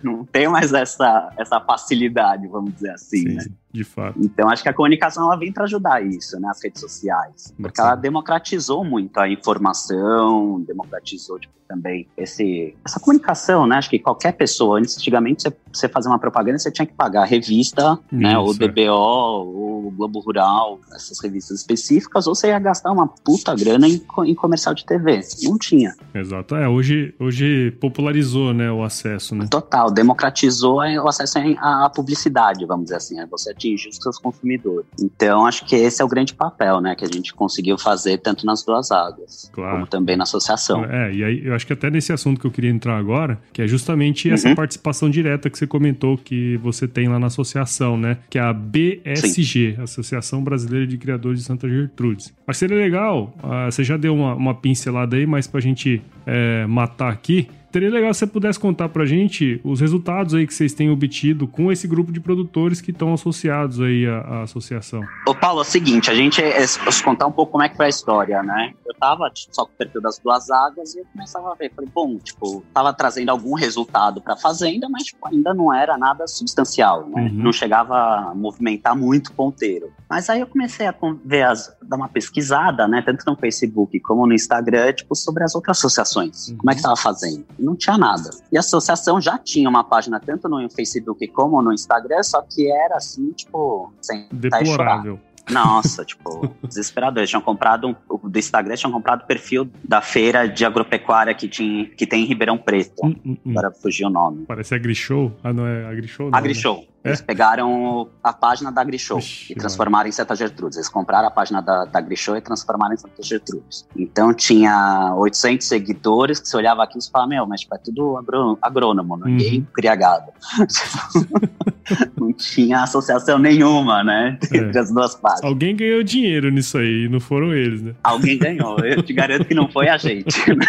não 0.04 0.26
tem 0.26 0.48
mais 0.48 0.74
essa, 0.74 1.32
essa 1.38 1.60
facilidade, 1.60 2.48
vamos 2.48 2.74
dizer 2.74 2.92
assim, 2.92 3.18
Sim. 3.18 3.36
né? 3.36 3.46
De 3.72 3.84
fato. 3.84 4.18
Então 4.20 4.50
acho 4.50 4.64
que 4.64 4.70
a 4.70 4.74
comunicação 4.74 5.26
ela 5.26 5.38
vem 5.38 5.52
para 5.52 5.66
ajudar 5.66 6.04
isso, 6.04 6.40
né, 6.40 6.48
as 6.50 6.64
redes 6.64 6.82
sociais, 6.82 7.54
porque 7.60 7.80
ela 7.80 7.96
democratizou 7.96 8.84
muito 8.84 9.20
a 9.20 9.30
informação, 9.30 10.62
democratizou 10.62 11.40
tipo, 11.40 11.54
também 11.68 12.08
esse 12.18 12.76
essa 12.84 13.00
comunicação, 13.00 13.68
né? 13.68 13.76
Acho 13.76 13.90
que 13.90 14.00
qualquer 14.00 14.32
pessoa, 14.32 14.80
antigamente 14.80 15.44
você, 15.44 15.54
você 15.72 15.90
fazer 15.90 16.08
uma 16.08 16.18
propaganda 16.18 16.58
você 16.58 16.72
tinha 16.72 16.86
que 16.86 16.94
pagar 16.94 17.24
a 17.24 17.26
revista, 17.26 18.00
né, 18.12 18.30
isso, 18.30 18.34
né, 18.34 18.38
o 18.38 18.54
DBO, 18.54 18.82
é. 18.82 18.90
o 18.90 19.94
Globo 19.96 20.20
Rural, 20.20 20.80
essas 20.94 21.20
revistas 21.22 21.60
específicas, 21.60 22.26
ou 22.26 22.34
você 22.34 22.48
ia 22.48 22.60
gastar 22.60 22.92
uma 22.92 23.08
puta 23.08 23.54
grana 23.54 23.88
em, 23.88 24.02
em 24.26 24.36
comercial 24.36 24.74
de 24.74 24.86
TV. 24.86 25.20
Não 25.44 25.58
tinha. 25.58 25.96
Exato. 26.14 26.56
É, 26.56 26.68
hoje 26.68 27.14
hoje 27.20 27.72
popularizou, 27.82 28.54
né, 28.54 28.72
o 28.72 28.84
acesso, 28.84 29.36
né? 29.36 29.48
Total, 29.50 29.92
democratizou 29.92 30.78
o 30.78 31.08
acesso 31.08 31.38
à 31.60 31.90
publicidade, 31.94 32.66
vamos 32.66 32.86
dizer 32.86 32.96
assim. 32.96 33.26
Você 33.28 33.54
atingir 33.58 33.90
os 33.90 33.98
seus 33.98 34.18
consumidores. 34.18 34.88
Então, 35.00 35.46
acho 35.46 35.66
que 35.66 35.76
esse 35.76 36.02
é 36.02 36.06
o 36.06 36.08
grande 36.08 36.34
papel, 36.34 36.80
né, 36.80 36.96
que 36.96 37.04
a 37.04 37.08
gente 37.08 37.34
conseguiu 37.34 37.78
fazer 37.78 38.20
tanto 38.20 38.46
nas 38.46 38.64
duas 38.64 38.92
águas, 38.92 39.50
claro. 39.52 39.74
como 39.74 39.88
também 39.88 40.16
na 40.16 40.24
associação. 40.24 40.86
É, 40.86 41.14
e 41.14 41.24
aí 41.24 41.46
eu 41.46 41.54
acho 41.54 41.66
que 41.66 41.74
até 41.74 41.90
nesse 41.90 42.14
assunto 42.14 42.40
que 42.40 42.48
eu 42.48 42.52
queria 42.52 42.70
entrar 42.70 42.98
agora, 42.98 43.40
que 43.52 43.62
é 43.62 43.68
justamente 43.68 44.30
essa 44.30 44.50
uhum. 44.50 44.56
participação 44.56 45.10
direta 45.10 45.50
que 45.50 45.58
você 45.58 45.68
comentou 45.68 46.18
que 46.18 46.58
você 46.58 46.88
tem 46.88 47.08
lá 47.08 47.20
na 47.20 47.28
associação, 47.28 47.98
né, 47.98 48.18
que 48.30 48.38
é 48.38 48.42
a 48.42 48.54
BSG, 48.54 49.76
Sim. 49.76 49.82
Associação 49.82 50.44
Brasileira 50.44 50.86
de 50.86 50.98
Criadores 50.98 51.40
de 51.40 51.46
Santa 51.46 51.68
Gertrudes. 51.68 52.34
Mas 52.46 52.58
seria 52.58 52.78
legal, 52.78 53.36
uh, 53.44 53.72
você 53.72 53.84
já 53.84 53.98
deu 53.98 54.14
uma, 54.14 54.36
uma 54.36 54.54
pincelada 54.54 55.16
aí, 55.16 55.26
mas 55.26 55.48
pra 55.48 55.60
gente 55.60 56.02
é, 56.26 56.66
matar 56.68 57.12
aqui, 57.12 57.50
Seria 57.78 57.92
legal 57.92 58.12
se 58.12 58.22
você 58.22 58.26
pudesse 58.26 58.60
contar 58.60 58.90
pra 58.90 59.06
gente 59.06 59.62
os 59.64 59.80
resultados 59.80 60.34
aí 60.34 60.48
que 60.48 60.54
vocês 60.56 60.74
têm 60.74 60.90
obtido 60.90 61.48
com 61.48 61.72
esse 61.72 61.88
grupo 61.88 62.12
de 62.12 62.20
produtores 62.20 62.82
que 62.82 62.90
estão 62.90 63.14
associados 63.14 63.80
aí 63.80 64.04
à, 64.08 64.18
à, 64.18 64.42
associação. 64.42 65.04
Ô 65.28 65.36
Paulo, 65.36 65.60
é 65.60 65.62
o 65.62 65.64
seguinte, 65.64 66.10
a 66.10 66.16
gente, 66.16 66.42
é, 66.42 66.64
é, 66.64 66.66
contar 67.04 67.28
um 67.28 67.32
pouco 67.32 67.52
como 67.52 67.64
é 67.64 67.70
que 67.70 67.78
foi 67.78 67.86
a 67.86 67.90
história, 67.90 68.42
né? 68.42 68.74
Eu 68.84 68.96
tava 68.96 69.30
tipo, 69.30 69.54
só 69.54 69.64
com 69.64 69.74
o 69.74 69.76
perfil 69.76 70.02
das 70.02 70.18
duas 70.18 70.50
águas 70.50 70.96
e 70.96 71.02
eu 71.02 71.06
começava 71.14 71.52
a 71.52 71.54
ver, 71.54 71.72
falei, 71.72 71.88
bom, 71.94 72.18
tipo, 72.18 72.66
tava 72.74 72.92
trazendo 72.94 73.30
algum 73.30 73.54
resultado 73.54 74.22
pra 74.22 74.36
fazenda, 74.36 74.90
mas 74.90 75.04
tipo, 75.04 75.28
ainda 75.28 75.54
não 75.54 75.72
era 75.72 76.00
nada 76.00 76.26
substancial, 76.26 77.08
né? 77.08 77.30
Uhum. 77.32 77.44
Não 77.44 77.54
chegava 77.54 77.94
a 77.94 78.34
movimentar 78.34 78.98
muito 78.98 79.32
ponteiro. 79.34 79.92
Mas 80.10 80.32
aí 80.32 80.40
eu 80.40 80.48
comecei 80.48 80.88
a 80.88 80.96
ver 81.24 81.44
as, 81.44 81.72
dar 81.84 81.98
uma 81.98 82.10
pesquisada, 82.10 82.88
né? 82.88 83.04
Tanto 83.06 83.24
no 83.28 83.36
Facebook 83.36 84.00
como 84.00 84.26
no 84.26 84.34
Instagram, 84.34 84.94
tipo, 84.94 85.14
sobre 85.16 85.44
as 85.44 85.54
outras 85.54 85.78
associações. 85.78 86.48
Uhum. 86.48 86.58
Como 86.58 86.72
é 86.72 86.76
que 86.76 86.82
tava 86.82 86.96
fazendo? 86.96 87.46
Não 87.68 87.76
tinha 87.76 87.98
nada. 87.98 88.30
E 88.52 88.58
a 88.58 88.62
associação 88.62 89.20
já 89.20 89.38
tinha 89.38 89.70
uma 89.70 89.84
página 89.84 90.20
tanto 90.20 90.48
no 90.48 90.68
Facebook 90.70 91.28
como 91.28 91.62
no 91.62 91.74
Instagram, 91.74 92.24
só 92.24 92.42
que 92.42 92.72
era 92.72 92.96
assim, 92.96 93.32
tipo, 93.32 93.92
sem 94.02 94.28
Deplorável. 94.32 95.20
Nossa, 95.50 96.04
tipo, 96.04 96.56
desesperador. 96.64 97.20
Eles 97.20 97.30
tinham 97.30 97.42
comprado, 97.42 97.88
um, 97.88 98.30
do 98.30 98.40
Instagram, 98.40 98.76
tinham 98.76 98.92
comprado 98.92 99.24
o 99.24 99.26
perfil 99.26 99.70
da 99.84 100.02
feira 100.02 100.48
de 100.48 100.66
agropecuária 100.66 101.34
que, 101.34 101.48
tinha, 101.48 101.86
que 101.86 102.06
tem 102.06 102.24
em 102.24 102.28
Ribeirão 102.28 102.58
Preto. 102.58 103.06
Hum, 103.06 103.16
hum, 103.26 103.38
hum. 103.46 103.52
Agora 103.52 103.72
fugiu 103.72 104.08
o 104.08 104.12
nome. 104.12 104.46
Parece 104.46 104.76
AgriShow. 104.76 105.32
Ah, 105.44 105.54
não 105.54 105.66
é 105.66 105.86
AgriShow? 105.86 106.30
Não, 106.30 106.38
AgriShow. 106.38 106.78
Né? 106.78 106.88
Eles 107.08 107.22
é? 107.22 107.24
pegaram 107.24 108.10
a 108.22 108.34
página 108.34 108.72
da 108.72 108.84
Grishow 108.84 109.20
e 109.50 109.56
transformaram 109.56 110.10
em 110.10 110.12
Santa 110.12 110.36
Gertrudes. 110.36 110.78
Eles 110.78 110.90
compraram 110.90 111.28
a 111.28 111.32
página 111.32 111.62
da, 111.62 111.86
da 111.86 112.02
Grishow 112.02 112.36
e 112.36 112.42
transformaram 112.42 112.94
em 112.94 112.98
Santa 112.98 113.24
Gertrudes. 113.24 113.88
Então 113.96 114.34
tinha 114.34 115.14
800 115.16 115.66
seguidores 115.66 116.40
que 116.40 116.48
você 116.48 116.58
olhava 116.58 116.84
aqui 116.84 116.98
e 117.00 117.12
falava, 117.12 117.30
meu, 117.30 117.48
mas 117.48 117.62
tipo, 117.62 117.76
é 117.76 117.78
tudo 117.78 118.18
agrônomo, 118.62 119.18
ninguém 119.18 119.60
uhum. 119.60 119.68
cria 119.74 119.96
gado. 119.96 120.32
não 122.20 122.34
tinha 122.34 122.84
associação 122.84 123.40
nenhuma, 123.40 124.04
né? 124.04 124.38
É. 124.52 124.58
Entre 124.58 124.80
as 124.80 124.92
duas 124.92 125.16
páginas. 125.16 125.44
Alguém 125.44 125.76
ganhou 125.76 126.04
dinheiro 126.04 126.50
nisso 126.50 126.78
aí, 126.78 127.08
não 127.10 127.20
foram 127.20 127.54
eles, 127.54 127.82
né? 127.82 127.94
Alguém 128.04 128.38
ganhou. 128.38 128.80
Eu 128.80 129.02
te 129.02 129.14
garanto 129.14 129.46
que 129.46 129.54
não 129.54 129.68
foi 129.68 129.88
a 129.88 129.98
gente. 129.98 130.38
Né? 130.50 130.66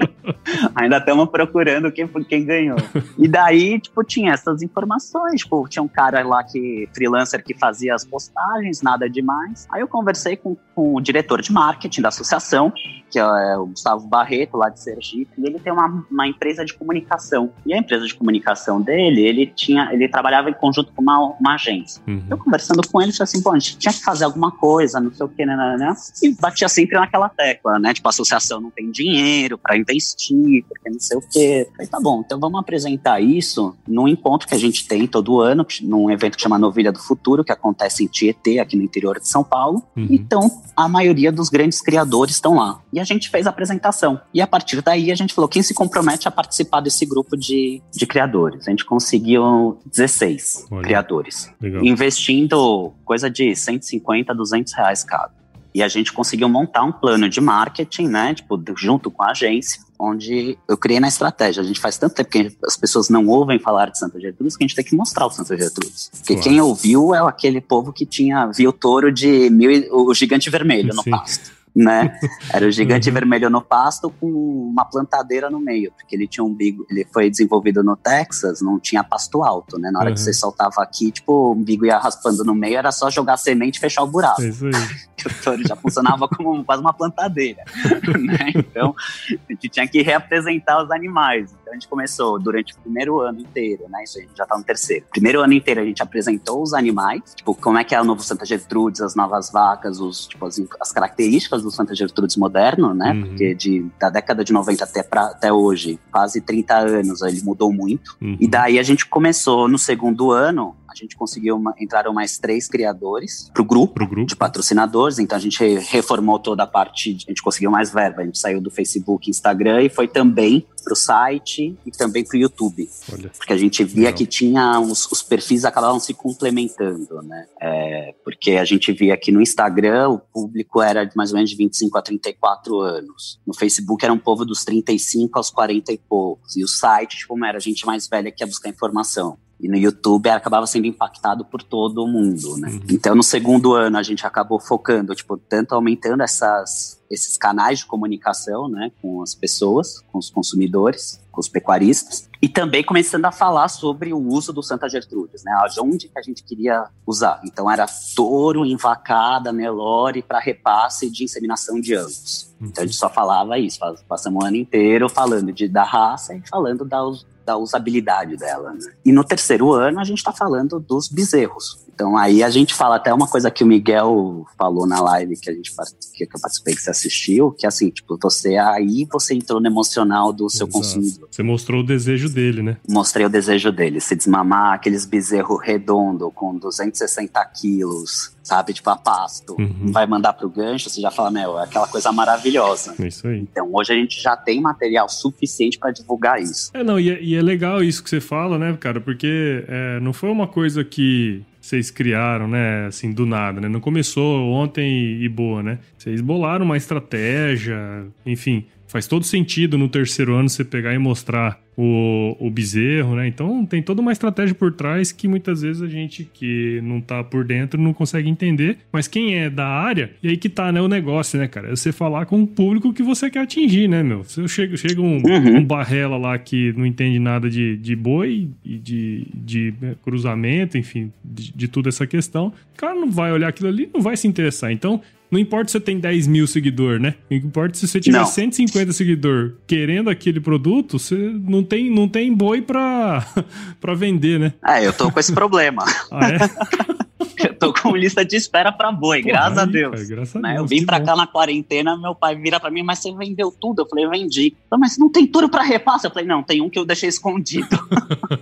Ainda 0.75 0.97
estamos 0.97 1.29
procurando 1.29 1.91
quem, 1.91 2.07
quem 2.07 2.45
ganhou. 2.45 2.77
E 3.17 3.27
daí, 3.27 3.79
tipo, 3.79 4.03
tinha 4.03 4.33
essas 4.33 4.61
informações. 4.61 5.41
Tipo, 5.41 5.67
tinha 5.67 5.83
um 5.83 5.87
cara 5.87 6.25
lá 6.25 6.43
que, 6.43 6.87
freelancer, 6.93 7.43
que 7.43 7.53
fazia 7.57 7.93
as 7.93 8.05
postagens, 8.05 8.81
nada 8.81 9.09
demais. 9.09 9.67
Aí 9.71 9.81
eu 9.81 9.87
conversei 9.87 10.35
com, 10.35 10.55
com 10.73 10.95
o 10.95 11.01
diretor 11.01 11.41
de 11.41 11.51
marketing 11.51 12.01
da 12.01 12.09
associação, 12.09 12.71
que 13.09 13.19
é 13.19 13.57
o 13.57 13.67
Gustavo 13.67 14.07
Barreto, 14.07 14.57
lá 14.57 14.69
de 14.69 14.79
Sergipe, 14.79 15.31
e 15.37 15.45
ele 15.45 15.59
tem 15.59 15.73
uma, 15.73 16.05
uma 16.09 16.27
empresa 16.27 16.63
de 16.63 16.73
comunicação. 16.73 17.51
E 17.65 17.73
a 17.73 17.77
empresa 17.77 18.05
de 18.05 18.15
comunicação 18.15 18.81
dele, 18.81 19.21
ele 19.21 19.47
tinha, 19.47 19.89
ele 19.91 20.07
trabalhava 20.07 20.49
em 20.49 20.53
conjunto 20.53 20.93
com 20.93 21.01
uma, 21.01 21.35
uma 21.39 21.55
agência. 21.55 22.01
Uhum. 22.07 22.23
Eu 22.29 22.37
conversando 22.37 22.81
com 22.87 23.01
ele, 23.01 23.11
falei 23.11 23.23
assim, 23.23 23.41
bom, 23.41 23.51
a 23.51 23.59
gente 23.59 23.77
tinha 23.77 23.93
que 23.93 24.01
fazer 24.01 24.23
alguma 24.23 24.51
coisa, 24.51 24.99
não 24.99 25.11
sei 25.13 25.25
o 25.25 25.29
que, 25.29 25.45
né, 25.45 25.55
né, 25.55 25.77
né, 25.77 25.93
e 26.23 26.33
batia 26.35 26.69
sempre 26.69 26.97
naquela 26.97 27.27
tecla, 27.29 27.77
né, 27.79 27.93
tipo, 27.93 28.07
a 28.07 28.09
associação 28.09 28.61
não 28.61 28.71
tem 28.71 28.89
dinheiro 28.91 29.57
para 29.57 29.77
investir, 29.77 30.60
porque 30.63 30.89
não 30.89 30.99
sei 30.99 31.17
o 31.17 31.21
que. 31.21 31.67
Falei, 31.71 31.87
tá 31.87 31.99
bom, 31.99 32.21
então 32.25 32.39
vamos 32.39 32.59
apresentar 32.59 33.21
isso 33.21 33.75
num 33.87 34.07
encontro 34.07 34.47
que 34.47 34.55
a 34.55 34.59
gente 34.59 34.87
tem 34.87 35.07
todo 35.07 35.39
ano, 35.39 35.65
num 35.81 36.09
evento 36.09 36.35
que 36.35 36.41
chama 36.43 36.57
Novilha 36.57 36.91
do 36.91 36.99
Futuro, 36.99 37.43
que 37.43 37.51
acontece 37.51 38.03
em 38.03 38.07
Tietê, 38.07 38.59
aqui 38.59 38.75
no 38.75 38.83
interior 38.83 39.19
de 39.19 39.27
São 39.27 39.43
Paulo. 39.43 39.83
Uhum. 39.95 40.07
Então, 40.09 40.61
a 40.75 40.87
maioria 40.87 41.31
dos 41.31 41.49
grandes 41.49 41.81
criadores 41.81 42.35
estão 42.35 42.55
lá. 42.55 42.81
E 42.91 42.99
a 42.99 43.03
gente 43.03 43.29
fez 43.29 43.47
a 43.47 43.49
apresentação. 43.49 44.19
E 44.33 44.41
a 44.41 44.47
partir 44.47 44.81
daí 44.81 45.11
a 45.11 45.15
gente 45.15 45.33
falou: 45.33 45.47
quem 45.47 45.63
se 45.63 45.73
compromete 45.73 46.27
a 46.27 46.31
participar 46.31 46.81
desse 46.81 47.05
grupo 47.05 47.37
de, 47.37 47.81
de 47.91 48.05
criadores? 48.05 48.67
A 48.67 48.71
gente 48.71 48.85
conseguiu 48.85 49.77
16 49.85 50.67
Olha, 50.71 50.81
criadores, 50.81 51.49
legal. 51.61 51.83
investindo 51.83 52.93
coisa 53.03 53.29
de 53.29 53.55
150, 53.55 54.33
200 54.33 54.73
reais 54.73 55.03
cada. 55.03 55.40
E 55.73 55.81
a 55.81 55.87
gente 55.87 56.11
conseguiu 56.11 56.49
montar 56.49 56.83
um 56.83 56.91
plano 56.91 57.29
de 57.29 57.39
marketing, 57.39 58.07
né? 58.07 58.33
Tipo, 58.33 58.61
junto 58.77 59.09
com 59.09 59.23
a 59.23 59.31
agência, 59.31 59.81
onde 59.97 60.57
eu 60.67 60.77
criei 60.77 60.99
na 60.99 61.07
estratégia. 61.07 61.61
A 61.61 61.65
gente 61.65 61.79
faz 61.79 61.97
tanto 61.97 62.15
tempo 62.15 62.29
que 62.29 62.57
as 62.65 62.75
pessoas 62.75 63.09
não 63.09 63.27
ouvem 63.27 63.59
falar 63.59 63.89
de 63.89 63.97
Santa 63.97 64.19
Gertrudes 64.19 64.57
que 64.57 64.63
a 64.63 64.67
gente 64.67 64.75
tem 64.75 64.83
que 64.83 64.95
mostrar 64.95 65.25
o 65.25 65.31
Santa 65.31 65.55
Gertrudes. 65.57 66.09
Porque 66.17 66.35
quem 66.37 66.59
ouviu 66.59 67.15
é 67.15 67.19
aquele 67.19 67.61
povo 67.61 67.93
que 67.93 68.05
tinha 68.05 68.47
viu 68.47 68.71
o 68.71 68.73
touro 68.73 69.11
de 69.11 69.49
mil, 69.49 69.71
o 69.93 70.13
gigante 70.13 70.49
vermelho 70.49 70.93
no 70.93 71.03
pasto 71.03 71.60
né? 71.75 72.17
Era 72.53 72.67
o 72.67 72.71
gigante 72.71 73.09
uhum. 73.09 73.13
vermelho 73.13 73.49
no 73.49 73.61
pasto 73.61 74.09
com 74.19 74.27
uma 74.27 74.85
plantadeira 74.85 75.49
no 75.49 75.59
meio, 75.59 75.91
porque 75.91 76.15
ele 76.15 76.27
tinha 76.27 76.43
um 76.43 76.47
umbigo, 76.47 76.85
ele 76.89 77.07
foi 77.11 77.29
desenvolvido 77.29 77.83
no 77.83 77.95
Texas, 77.95 78.61
não 78.61 78.79
tinha 78.79 79.03
pasto 79.03 79.43
alto, 79.43 79.79
né? 79.79 79.89
Na 79.91 79.99
hora 79.99 80.09
uhum. 80.09 80.15
que 80.15 80.19
você 80.19 80.33
soltava 80.33 80.81
aqui, 80.81 81.11
tipo, 81.11 81.31
o 81.33 81.51
umbigo 81.53 81.85
ia 81.85 81.97
raspando 81.97 82.43
no 82.43 82.53
meio, 82.53 82.77
era 82.77 82.91
só 82.91 83.09
jogar 83.09 83.37
semente 83.37 83.77
e 83.77 83.79
fechar 83.79 84.03
o 84.03 84.07
buraco. 84.07 84.41
É 84.41 84.47
isso 84.47 84.65
aí. 84.65 84.71
o 85.25 85.43
touro 85.43 85.67
já 85.67 85.75
funcionava 85.75 86.27
como 86.27 86.63
quase 86.63 86.81
uma 86.81 86.93
plantadeira, 86.93 87.63
né? 88.19 88.51
Então, 88.55 88.95
a 89.29 89.53
gente 89.53 89.69
tinha 89.69 89.87
que 89.87 90.01
reapresentar 90.01 90.83
os 90.83 90.91
animais. 90.91 91.51
Então, 91.61 91.73
a 91.73 91.75
gente 91.75 91.87
começou 91.87 92.39
durante 92.39 92.73
o 92.73 92.77
primeiro 92.79 93.19
ano 93.21 93.39
inteiro, 93.39 93.85
né? 93.89 94.03
Isso 94.03 94.17
a 94.17 94.21
gente 94.21 94.35
já 94.35 94.45
tá 94.45 94.57
no 94.57 94.63
terceiro. 94.63 95.05
Primeiro 95.11 95.41
ano 95.41 95.53
inteiro 95.53 95.81
a 95.81 95.85
gente 95.85 96.01
apresentou 96.01 96.61
os 96.61 96.73
animais, 96.73 97.21
tipo, 97.35 97.53
como 97.55 97.77
é 97.77 97.83
que 97.83 97.95
é 97.95 98.01
o 98.01 98.03
novo 98.03 98.23
Santa 98.23 98.45
Gertrudes, 98.45 99.01
as 99.01 99.15
novas 99.15 99.51
vacas, 99.51 99.99
os, 99.99 100.27
tipo, 100.27 100.45
as, 100.45 100.61
as 100.79 100.91
características 100.91 101.60
do 101.61 101.71
Santa 101.71 101.95
Gertrudes 101.95 102.35
moderno, 102.37 102.93
né? 102.93 103.11
Uhum. 103.11 103.21
Porque 103.21 103.55
de, 103.55 103.85
da 103.99 104.09
década 104.09 104.43
de 104.43 104.53
90 104.53 104.83
até, 104.83 105.03
pra, 105.03 105.25
até 105.25 105.51
hoje, 105.51 105.99
quase 106.11 106.41
30 106.41 106.75
anos, 106.75 107.21
ele 107.21 107.41
mudou 107.41 107.71
muito. 107.71 108.15
Uhum. 108.21 108.37
E 108.39 108.47
daí 108.47 108.79
a 108.79 108.83
gente 108.83 109.05
começou 109.05 109.67
no 109.67 109.77
segundo 109.77 110.31
ano 110.31 110.75
a 110.91 110.95
gente 110.95 111.15
conseguiu 111.15 111.55
uma, 111.55 111.73
entraram 111.79 112.13
mais 112.13 112.37
três 112.37 112.67
criadores 112.67 113.49
para 113.53 113.61
o 113.61 113.65
grupo, 113.65 114.05
grupo, 114.05 114.25
de 114.25 114.35
patrocinadores, 114.35 115.19
então 115.19 115.37
a 115.37 115.41
gente 115.41 115.63
reformou 115.79 116.37
toda 116.37 116.63
a 116.63 116.67
parte, 116.67 117.17
a 117.25 117.31
gente 117.31 117.41
conseguiu 117.41 117.71
mais 117.71 117.91
verba, 117.91 118.21
a 118.21 118.25
gente 118.25 118.37
saiu 118.37 118.59
do 118.59 118.69
Facebook, 118.69 119.29
Instagram 119.29 119.83
e 119.83 119.89
foi 119.89 120.07
também 120.07 120.65
para 120.83 120.93
o 120.93 120.95
site 120.95 121.77
e 121.85 121.91
também 121.91 122.25
para 122.25 122.35
o 122.35 122.39
YouTube, 122.39 122.89
Olha, 123.13 123.29
porque 123.37 123.53
a 123.53 123.57
gente 123.57 123.83
via 123.83 124.05
legal. 124.05 124.13
que 124.13 124.25
tinha 124.25 124.79
os, 124.79 125.09
os, 125.11 125.21
perfis 125.21 125.63
acabavam 125.63 125.99
se 125.99 126.13
complementando, 126.13 127.21
né? 127.21 127.45
É, 127.61 128.15
porque 128.23 128.51
a 128.51 128.65
gente 128.65 128.91
via 128.91 129.15
que 129.15 129.31
no 129.31 129.41
Instagram 129.41 130.09
o 130.09 130.19
público 130.19 130.81
era 130.81 131.03
de 131.03 131.15
mais 131.15 131.31
ou 131.31 131.35
menos 131.35 131.51
de 131.51 131.55
25 131.55 131.97
a 131.97 132.01
34 132.01 132.79
anos, 132.79 133.39
no 133.45 133.53
Facebook 133.53 134.03
era 134.03 134.13
um 134.13 134.17
povo 134.17 134.43
dos 134.43 134.65
35 134.65 135.37
aos 135.37 135.49
40 135.51 135.93
e 135.93 135.97
poucos, 135.97 136.55
e 136.57 136.63
o 136.63 136.67
site, 136.67 137.17
tipo, 137.17 137.45
era 137.45 137.59
gente 137.59 137.85
mais 137.85 138.07
velha 138.07 138.31
que 138.31 138.43
ia 138.43 138.47
buscar 138.47 138.69
informação. 138.69 139.37
E 139.61 139.67
no 139.67 139.77
YouTube 139.77 140.27
acabava 140.29 140.65
sendo 140.65 140.87
impactado 140.87 141.45
por 141.45 141.61
todo 141.61 142.07
mundo, 142.07 142.57
né? 142.57 142.69
Uhum. 142.69 142.81
Então, 142.89 143.13
no 143.13 143.21
segundo 143.21 143.73
ano, 143.73 143.97
a 143.97 144.03
gente 144.03 144.25
acabou 144.25 144.59
focando, 144.59 145.13
tipo, 145.13 145.37
tanto 145.37 145.75
aumentando 145.75 146.23
essas, 146.23 146.99
esses 147.09 147.37
canais 147.37 147.79
de 147.79 147.85
comunicação, 147.85 148.67
né, 148.67 148.91
com 149.01 149.21
as 149.21 149.35
pessoas, 149.35 150.01
com 150.11 150.17
os 150.17 150.31
consumidores, 150.31 151.21
com 151.31 151.39
os 151.39 151.47
pecuaristas, 151.47 152.27
e 152.41 152.49
também 152.49 152.83
começando 152.83 153.25
a 153.25 153.31
falar 153.31 153.67
sobre 153.67 154.11
o 154.11 154.17
uso 154.17 154.51
do 154.51 154.63
Santa 154.63 154.89
Gertrudes, 154.89 155.43
né, 155.43 155.53
onde 155.79 156.07
que 156.07 156.17
a 156.17 156.23
gente 156.23 156.43
queria 156.43 156.87
usar. 157.05 157.39
Então, 157.45 157.69
era 157.69 157.85
touro, 158.15 158.65
invacada, 158.65 159.53
Nelore, 159.53 160.23
para 160.23 160.39
repasse 160.39 161.09
de 161.09 161.23
inseminação 161.23 161.79
de 161.79 161.93
anos. 161.93 162.51
Então, 162.59 162.83
a 162.83 162.87
gente 162.87 162.97
só 162.97 163.09
falava 163.09 163.59
isso, 163.59 163.79
passamos 164.07 164.43
o 164.43 164.47
ano 164.47 164.57
inteiro 164.57 165.07
falando 165.07 165.51
de, 165.51 165.67
da 165.67 165.83
raça 165.83 166.35
e 166.35 166.41
falando 166.47 166.83
da, 166.83 166.99
da 167.45 167.57
usabilidade 167.57 168.37
dela. 168.37 168.73
Né? 168.73 168.93
E 169.05 169.11
no 169.11 169.23
terceiro 169.23 169.71
ano 169.71 169.99
a 169.99 170.03
gente 170.03 170.19
está 170.19 170.31
falando 170.31 170.79
dos 170.79 171.07
bezerros. 171.07 171.85
Então 172.01 172.17
aí 172.17 172.41
a 172.41 172.49
gente 172.49 172.73
fala 172.73 172.95
até 172.95 173.13
uma 173.13 173.27
coisa 173.27 173.51
que 173.51 173.63
o 173.63 173.67
Miguel 173.67 174.43
falou 174.57 174.87
na 174.87 174.99
live 174.99 175.37
que 175.37 175.51
a 175.51 175.53
gente 175.53 175.71
que 176.15 176.23
eu 176.23 176.41
participei 176.41 176.73
que 176.73 176.81
você 176.81 176.89
assistiu, 176.89 177.51
que 177.51 177.63
é 177.63 177.69
assim, 177.69 177.91
tipo, 177.91 178.17
você 178.19 178.57
aí 178.57 179.07
você 179.11 179.35
entrou 179.35 179.61
no 179.61 179.67
emocional 179.67 180.33
do 180.33 180.49
seu 180.49 180.65
Exato. 180.65 180.79
consumidor. 180.79 181.27
Você 181.29 181.43
mostrou 181.43 181.81
o 181.81 181.85
desejo 181.85 182.27
dele, 182.27 182.63
né? 182.63 182.77
Mostrei 182.89 183.23
o 183.23 183.29
desejo 183.29 183.71
dele, 183.71 184.01
se 184.01 184.15
desmamar 184.15 184.73
aqueles 184.73 185.05
bezerros 185.05 185.59
redondo 185.63 186.31
com 186.31 186.57
260 186.57 187.45
quilos, 187.45 188.35
sabe? 188.41 188.73
Tipo, 188.73 188.89
a 188.89 188.95
pasto. 188.95 189.55
Uhum. 189.59 189.91
Vai 189.91 190.07
mandar 190.07 190.33
pro 190.33 190.49
gancho, 190.49 190.89
você 190.89 191.01
já 191.01 191.11
fala, 191.11 191.29
meu, 191.29 191.59
é 191.59 191.65
aquela 191.65 191.87
coisa 191.87 192.11
maravilhosa. 192.11 192.95
É 192.99 193.07
isso 193.07 193.27
aí. 193.27 193.39
Então, 193.39 193.69
hoje 193.71 193.93
a 193.93 193.95
gente 193.95 194.19
já 194.21 194.35
tem 194.35 194.59
material 194.59 195.07
suficiente 195.07 195.77
para 195.77 195.91
divulgar 195.91 196.41
isso. 196.41 196.71
É, 196.73 196.83
não, 196.83 196.99
e 196.99 197.11
é, 197.11 197.21
e 197.21 197.35
é, 197.35 197.41
legal 197.41 197.83
isso 197.83 198.03
que 198.03 198.09
você 198.09 198.19
fala, 198.19 198.57
né, 198.57 198.75
cara? 198.79 198.99
Porque 198.99 199.63
é, 199.67 199.99
não 199.99 200.13
foi 200.13 200.29
uma 200.29 200.47
coisa 200.47 200.83
que 200.83 201.43
vocês 201.71 201.89
criaram, 201.89 202.47
né? 202.47 202.87
Assim, 202.87 203.11
do 203.13 203.25
nada, 203.25 203.61
né? 203.61 203.69
Não 203.69 203.79
começou 203.79 204.51
ontem 204.51 205.21
e 205.21 205.29
boa, 205.29 205.63
né? 205.63 205.79
Vocês 205.97 206.19
bolaram 206.19 206.65
uma 206.65 206.75
estratégia, 206.75 208.05
enfim, 208.25 208.65
faz 208.91 209.07
todo 209.07 209.25
sentido 209.25 209.77
no 209.77 209.87
terceiro 209.87 210.35
ano 210.35 210.49
você 210.49 210.65
pegar 210.65 210.93
e 210.93 210.97
mostrar 210.97 211.57
o, 211.77 212.35
o 212.39 212.49
bezerro, 212.49 213.15
né? 213.15 213.25
Então 213.25 213.65
tem 213.65 213.81
toda 213.81 214.01
uma 214.01 214.11
estratégia 214.11 214.53
por 214.53 214.73
trás 214.73 215.13
que 215.13 215.29
muitas 215.29 215.61
vezes 215.61 215.81
a 215.81 215.87
gente 215.87 216.29
que 216.33 216.81
não 216.83 216.99
tá 216.99 217.23
por 217.23 217.45
dentro 217.45 217.81
não 217.81 217.93
consegue 217.93 218.29
entender. 218.29 218.79
Mas 218.91 219.07
quem 219.07 219.35
é 219.35 219.49
da 219.49 219.65
área, 219.65 220.11
e 220.21 220.27
aí 220.27 220.35
que 220.35 220.49
tá, 220.49 220.73
né, 220.73 220.81
o 220.81 220.89
negócio, 220.89 221.39
né, 221.39 221.47
cara? 221.47 221.69
É 221.69 221.71
você 221.71 221.93
falar 221.93 222.25
com 222.25 222.43
o 222.43 222.47
público 222.47 222.93
que 222.93 223.01
você 223.01 223.29
quer 223.29 223.39
atingir, 223.39 223.87
né, 223.87 224.03
meu? 224.03 224.25
Se 224.25 224.45
chega, 224.49 224.75
chega 224.75 225.01
um, 225.01 225.21
uhum. 225.23 225.57
um 225.59 225.63
barrela 225.63 226.17
lá 226.17 226.37
que 226.37 226.73
não 226.73 226.85
entende 226.85 227.17
nada 227.17 227.49
de, 227.49 227.77
de 227.77 227.95
boi 227.95 228.49
e 228.65 228.77
de, 228.77 229.25
de 229.33 229.73
cruzamento, 230.03 230.77
enfim, 230.77 231.13
de, 231.23 231.53
de 231.55 231.67
toda 231.69 231.87
essa 231.87 232.05
questão, 232.05 232.47
o 232.47 232.77
cara 232.77 232.95
não 232.95 233.09
vai 233.09 233.31
olhar 233.31 233.47
aquilo 233.47 233.69
ali, 233.69 233.89
não 233.93 234.01
vai 234.01 234.17
se 234.17 234.27
interessar. 234.27 234.71
Então, 234.73 235.01
não 235.31 235.39
importa 235.39 235.67
se 235.67 235.73
você 235.73 235.79
tem 235.79 235.97
10 235.97 236.27
mil 236.27 236.45
seguidores, 236.45 237.01
né? 237.01 237.15
Não 237.29 237.37
importa 237.37 237.77
se 237.77 237.87
você 237.87 238.01
tiver 238.01 238.17
não. 238.17 238.25
150 238.25 238.91
seguidores 238.91 239.53
querendo 239.65 240.09
aquele 240.09 240.41
produto, 240.41 240.99
você 240.99 241.15
não 241.15 241.63
tem, 241.63 241.89
não 241.89 242.07
tem 242.07 242.33
boi 242.33 242.61
pra, 242.61 243.25
pra 243.79 243.93
vender, 243.93 244.37
né? 244.37 244.53
É, 244.67 244.85
eu 244.85 244.91
tô 244.91 245.09
com 245.09 245.19
esse 245.19 245.31
problema. 245.31 245.85
ah, 246.11 246.29
é? 246.29 246.37
Tô 247.61 247.71
com 247.71 247.95
lista 247.95 248.25
de 248.25 248.35
espera 248.35 248.71
pra 248.71 248.91
boi, 248.91 249.21
graças, 249.21 249.55
aí, 249.59 249.63
a 249.63 249.67
Deus, 249.67 249.91
cara, 249.91 250.05
graças 250.07 250.35
a? 250.35 250.47
Deus. 250.47 250.57
Eu 250.57 250.65
vim 250.65 250.83
pra 250.83 250.97
bom. 250.97 251.05
cá 251.05 251.15
na 251.15 251.27
quarentena, 251.27 251.95
meu 251.95 252.15
pai 252.15 252.35
vira 252.35 252.59
pra 252.59 252.71
mim, 252.71 252.81
mas 252.81 252.97
você 252.97 253.13
vendeu 253.13 253.51
tudo? 253.51 253.83
Eu 253.83 253.87
falei, 253.87 254.07
vendi. 254.07 254.55
Mas 254.79 254.97
não 254.97 255.11
tem 255.11 255.27
tudo 255.27 255.47
pra 255.47 255.61
repasse? 255.61 256.07
Eu 256.07 256.11
falei, 256.11 256.27
não, 256.27 256.41
tem 256.41 256.59
um 256.59 256.71
que 256.71 256.79
eu 256.79 256.85
deixei 256.85 257.07
escondido. 257.07 257.67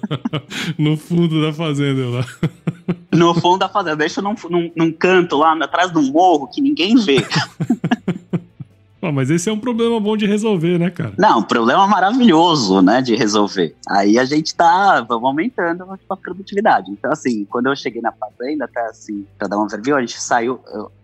no 0.80 0.96
fundo 0.96 1.42
da 1.42 1.52
fazenda 1.52 2.08
lá. 2.08 2.26
no 3.12 3.34
fundo 3.34 3.58
da 3.58 3.68
fazenda, 3.68 3.98
deixa 3.98 4.22
num, 4.22 4.36
num, 4.50 4.72
num 4.74 4.92
canto 4.94 5.36
lá, 5.38 5.54
atrás 5.62 5.92
do 5.92 6.02
morro, 6.02 6.48
que 6.48 6.62
ninguém 6.62 6.96
vê. 6.96 7.18
Oh, 9.02 9.12
mas 9.12 9.30
esse 9.30 9.50
é 9.50 9.54
um 9.54 9.60
problema 9.60 10.00
bom 10.00 10.18
de 10.18 10.26
resolver, 10.26 10.78
né, 10.78 10.90
cara? 10.90 11.14
Não, 11.18 11.40
um 11.40 11.44
problema 11.44 11.88
maravilhoso, 11.88 12.82
né, 12.82 13.02
de 13.02 13.16
resolver. 13.16 13.76
Aí 13.88 14.20
a 14.20 14.26
gente 14.26 14.54
tá, 14.54 15.02
vamos 15.02 15.26
aumentando 15.26 15.86
a 16.10 16.18
produtividade. 16.18 16.92
Então, 16.92 17.12
assim, 17.12 17.46
quando 17.46 17.68
eu 17.68 17.76
cheguei 17.76 18.02
na 18.02 18.12
fazenda, 18.12 18.66
até 18.66 18.82
assim, 18.88 19.26
pra 19.38 19.48
dar 19.48 19.58
uma 19.58 19.66
overview, 19.66 19.96
a 19.96 20.02
gente 20.02 20.22
saiu, 20.22 20.60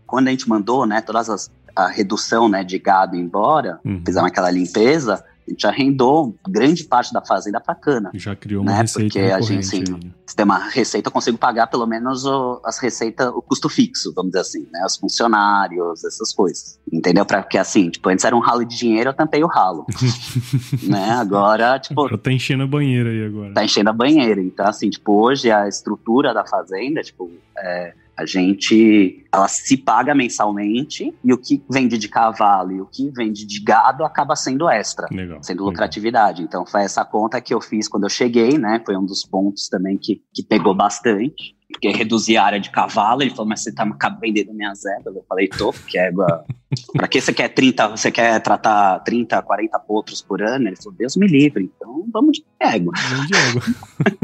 quando 0.05 0.27
a 0.27 0.31
gente 0.31 0.47
mandou, 0.49 0.85
né, 0.85 1.01
todas 1.01 1.29
as, 1.29 1.51
a 1.75 1.87
redução, 1.87 2.49
né, 2.49 2.63
de 2.63 2.77
gado 2.79 3.15
embora, 3.15 3.79
uhum. 3.85 4.01
fizemos 4.05 4.29
aquela 4.29 4.51
limpeza, 4.51 5.23
a 5.47 5.51
gente 5.51 5.67
arrendou 5.67 6.35
grande 6.47 6.83
parte 6.83 7.13
da 7.13 7.21
fazenda 7.21 7.59
para 7.59 7.75
cana. 7.75 8.11
Já 8.15 8.35
criou 8.35 8.63
uma 8.63 8.71
né? 8.71 8.81
receita 8.81 9.13
Porque 9.13 9.31
a 9.31 9.39
gente, 9.41 9.59
assim, 9.59 9.83
né? 9.91 10.11
se 10.25 10.35
tem 10.35 10.43
uma 10.43 10.57
receita, 10.57 11.07
eu 11.07 11.11
consigo 11.11 11.37
pagar 11.37 11.67
pelo 11.67 11.85
menos 11.85 12.25
o, 12.25 12.59
as 12.65 12.79
receitas, 12.79 13.27
o 13.27 13.41
custo 13.41 13.69
fixo, 13.69 14.11
vamos 14.15 14.31
dizer 14.31 14.41
assim, 14.41 14.67
né? 14.71 14.83
Os 14.85 14.97
funcionários, 14.97 16.03
essas 16.03 16.33
coisas. 16.33 16.79
Entendeu? 16.91 17.25
Porque 17.25 17.57
assim, 17.57 17.89
tipo, 17.89 18.09
antes 18.09 18.25
era 18.25 18.35
um 18.35 18.39
ralo 18.39 18.65
de 18.65 18.75
dinheiro, 18.75 19.09
eu 19.11 19.13
tampei 19.13 19.43
o 19.43 19.47
ralo. 19.47 19.85
né? 20.81 21.11
Agora, 21.11 21.77
tipo. 21.79 22.01
Agora 22.01 22.17
tá 22.17 22.31
enchendo 22.31 22.63
a 22.63 22.67
banheira 22.67 23.09
aí 23.09 23.25
agora. 23.25 23.53
Tá 23.53 23.63
enchendo 23.63 23.89
a 23.89 23.93
banheira. 23.93 24.41
Então, 24.41 24.65
assim, 24.65 24.89
tipo, 24.89 25.13
hoje 25.13 25.51
a 25.51 25.67
estrutura 25.67 26.33
da 26.33 26.45
fazenda, 26.45 27.03
tipo, 27.03 27.29
é, 27.57 27.93
a 28.17 28.25
gente, 28.25 29.25
ela 29.31 29.47
se 29.47 29.75
paga 29.75 30.15
mensalmente 30.15 31.13
e 31.23 31.33
o 31.33 31.37
que 31.37 31.61
vende 31.69 31.97
de 31.97 32.07
cavalo 32.07 32.71
e 32.71 32.81
o 32.81 32.85
que 32.85 33.09
vende 33.09 33.45
de 33.45 33.61
gado 33.61 34.05
acaba 34.05 34.35
sendo 34.35 34.69
extra, 34.69 35.07
legal, 35.11 35.43
sendo 35.43 35.59
legal. 35.59 35.71
lucratividade. 35.71 36.41
Então 36.41 36.65
foi 36.65 36.83
essa 36.83 37.03
conta 37.03 37.41
que 37.41 37.53
eu 37.53 37.59
fiz 37.59 37.87
quando 37.87 38.03
eu 38.03 38.09
cheguei, 38.09 38.57
né? 38.57 38.81
Foi 38.85 38.95
um 38.95 39.05
dos 39.05 39.25
pontos 39.25 39.67
também 39.67 39.97
que, 39.97 40.21
que 40.33 40.43
pegou 40.43 40.73
bastante. 40.73 41.55
Porque 41.67 41.89
reduzir 41.89 42.37
a 42.37 42.45
área 42.45 42.59
de 42.59 42.69
cavalo, 42.69 43.21
ele 43.21 43.31
falou, 43.31 43.47
mas 43.47 43.61
você 43.61 43.73
tá 43.73 43.85
vendendo 44.21 44.53
minhas 44.53 44.85
éguas? 44.85 45.15
Eu 45.15 45.25
falei, 45.27 45.49
tô, 45.49 45.73
porque 45.73 45.97
égua. 45.97 46.45
pra 46.93 47.07
que 47.07 47.19
você 47.19 47.33
quer 47.33 47.49
30, 47.49 47.87
você 47.89 48.11
quer 48.11 48.39
tratar 48.39 48.99
30, 48.99 49.41
40 49.41 49.79
potros 49.79 50.21
por 50.21 50.41
ano? 50.41 50.67
Ele 50.67 50.75
falou, 50.77 50.93
Deus 50.97 51.17
me 51.17 51.27
livre, 51.27 51.69
então 51.75 52.05
vamos 52.13 52.37
de 52.37 52.45
égua. 52.59 52.93
Vamos 53.09 53.27
de 53.27 53.35
égua. 53.35 53.61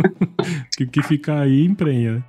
que, 0.77 0.86
que 0.86 1.04
ficar 1.04 1.41
aí 1.41 1.65
emprenha. 1.65 2.23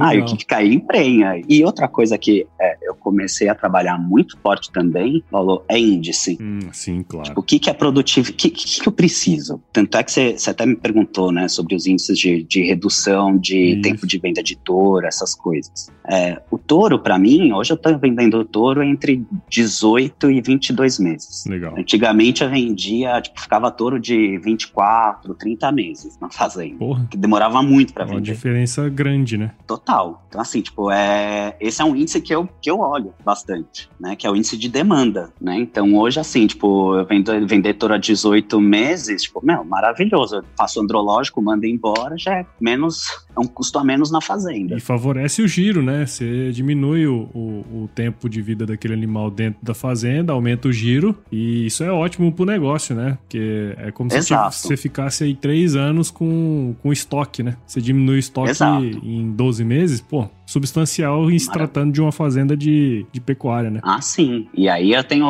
Ah, 0.00 0.14
e 0.14 0.20
o 0.20 0.24
que 0.24 0.44
cair 0.44 0.72
emprenha. 0.72 1.42
E 1.48 1.64
outra 1.64 1.88
coisa 1.88 2.16
que 2.18 2.46
é, 2.60 2.76
eu 2.82 2.94
comecei 2.94 3.48
a 3.48 3.54
trabalhar 3.54 3.98
muito 3.98 4.38
forte 4.38 4.70
também, 4.70 5.22
falou, 5.30 5.64
é 5.68 5.78
índice. 5.78 6.38
Hum, 6.40 6.60
sim, 6.72 7.02
claro. 7.02 7.28
Tipo, 7.28 7.40
o 7.40 7.42
que, 7.42 7.58
que 7.58 7.70
é 7.70 7.74
produtivo? 7.74 8.30
O 8.30 8.32
que, 8.32 8.50
que, 8.50 8.80
que, 8.80 8.88
eu 8.88 8.92
preciso? 8.92 9.60
Tanto 9.72 9.96
é 9.96 10.02
que 10.02 10.10
você 10.10 10.50
até 10.50 10.66
me 10.66 10.76
perguntou, 10.76 11.30
né, 11.30 11.48
sobre 11.48 11.74
os 11.74 11.86
índices 11.86 12.18
de, 12.18 12.42
de 12.42 12.62
redução 12.62 13.36
de 13.36 13.72
Isso. 13.72 13.82
tempo 13.82 14.06
de 14.06 14.18
venda 14.18 14.42
de 14.42 14.56
touro, 14.56 15.06
essas 15.06 15.34
coisas. 15.34 15.90
É, 16.08 16.40
o 16.50 16.58
touro, 16.58 16.98
para 16.98 17.18
mim, 17.18 17.52
hoje 17.52 17.72
eu 17.72 17.76
tô 17.76 17.96
vendendo 17.98 18.44
touro 18.44 18.82
entre 18.82 19.24
18 19.48 20.30
e 20.30 20.40
22 20.40 20.98
meses. 20.98 21.44
Legal. 21.46 21.74
Antigamente 21.76 22.42
eu 22.42 22.50
vendia, 22.50 23.20
tipo, 23.20 23.40
ficava 23.40 23.70
touro 23.70 23.98
de 23.98 24.38
24, 24.38 25.34
30 25.34 25.72
meses 25.72 26.18
na 26.20 26.30
fazenda. 26.30 26.76
Porra. 26.76 27.06
Que 27.10 27.16
demorava 27.16 27.62
muito 27.62 27.92
para 27.92 28.04
vender. 28.04 28.16
Uma 28.16 28.22
diferença 28.22 28.88
grande, 28.88 29.36
né? 29.36 29.52
Tô 29.66 29.75
total. 29.76 30.24
Então, 30.28 30.40
assim, 30.40 30.60
tipo, 30.60 30.90
é, 30.90 31.56
esse 31.60 31.80
é 31.80 31.84
um 31.84 31.94
índice 31.94 32.20
que 32.20 32.34
eu, 32.34 32.48
que 32.60 32.70
eu 32.70 32.80
olho 32.80 33.14
bastante, 33.24 33.88
né? 34.00 34.16
Que 34.16 34.26
é 34.26 34.30
o 34.30 34.36
índice 34.36 34.56
de 34.56 34.68
demanda, 34.68 35.32
né? 35.40 35.56
Então, 35.58 35.94
hoje, 35.94 36.18
assim, 36.18 36.46
tipo, 36.46 36.96
eu 36.96 37.04
vendo, 37.04 37.46
vender 37.46 37.74
touro 37.74 37.94
a 37.94 37.98
18 37.98 38.60
meses, 38.60 39.22
tipo, 39.22 39.44
meu, 39.44 39.64
maravilhoso. 39.64 40.36
Eu 40.36 40.44
faço 40.56 40.80
andrológico, 40.80 41.42
mando 41.42 41.66
embora, 41.66 42.16
já 42.16 42.38
é 42.38 42.46
menos, 42.60 43.25
é 43.36 43.40
um 43.40 43.46
custo 43.46 43.78
a 43.78 43.84
menos 43.84 44.10
na 44.10 44.20
fazenda. 44.20 44.76
E 44.76 44.80
favorece 44.80 45.42
o 45.42 45.48
giro, 45.48 45.82
né? 45.82 46.06
Você 46.06 46.50
diminui 46.52 47.06
o, 47.06 47.28
o, 47.34 47.84
o 47.84 47.90
tempo 47.94 48.28
de 48.28 48.40
vida 48.40 48.64
daquele 48.64 48.94
animal 48.94 49.30
dentro 49.30 49.58
da 49.62 49.74
fazenda, 49.74 50.32
aumenta 50.32 50.68
o 50.68 50.72
giro, 50.72 51.16
e 51.30 51.66
isso 51.66 51.84
é 51.84 51.90
ótimo 51.90 52.32
pro 52.32 52.44
negócio, 52.44 52.94
né? 52.94 53.18
Porque 53.22 53.74
é 53.76 53.90
como 53.90 54.10
se 54.10 54.34
você 54.50 54.76
ficasse 54.76 55.24
aí 55.24 55.34
três 55.34 55.76
anos 55.76 56.10
com, 56.10 56.74
com 56.82 56.92
estoque, 56.92 57.42
né? 57.42 57.56
Você 57.66 57.80
diminui 57.80 58.16
o 58.16 58.18
estoque 58.18 58.50
Exato. 58.50 58.82
em 58.82 59.30
12 59.32 59.64
meses, 59.64 60.00
pô, 60.00 60.28
substancial 60.46 61.28
em 61.30 61.38
se 61.38 61.50
tratando 61.50 61.92
de 61.92 62.00
uma 62.00 62.12
fazenda 62.12 62.56
de, 62.56 63.04
de 63.12 63.20
pecuária, 63.20 63.68
né? 63.68 63.80
Ah, 63.82 64.00
sim. 64.00 64.48
E 64.54 64.68
aí 64.68 64.92
eu 64.92 65.02
tenho, 65.02 65.26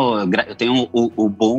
eu 0.46 0.54
tenho 0.54 0.88
o, 0.92 1.10
o 1.16 1.28
bom 1.28 1.58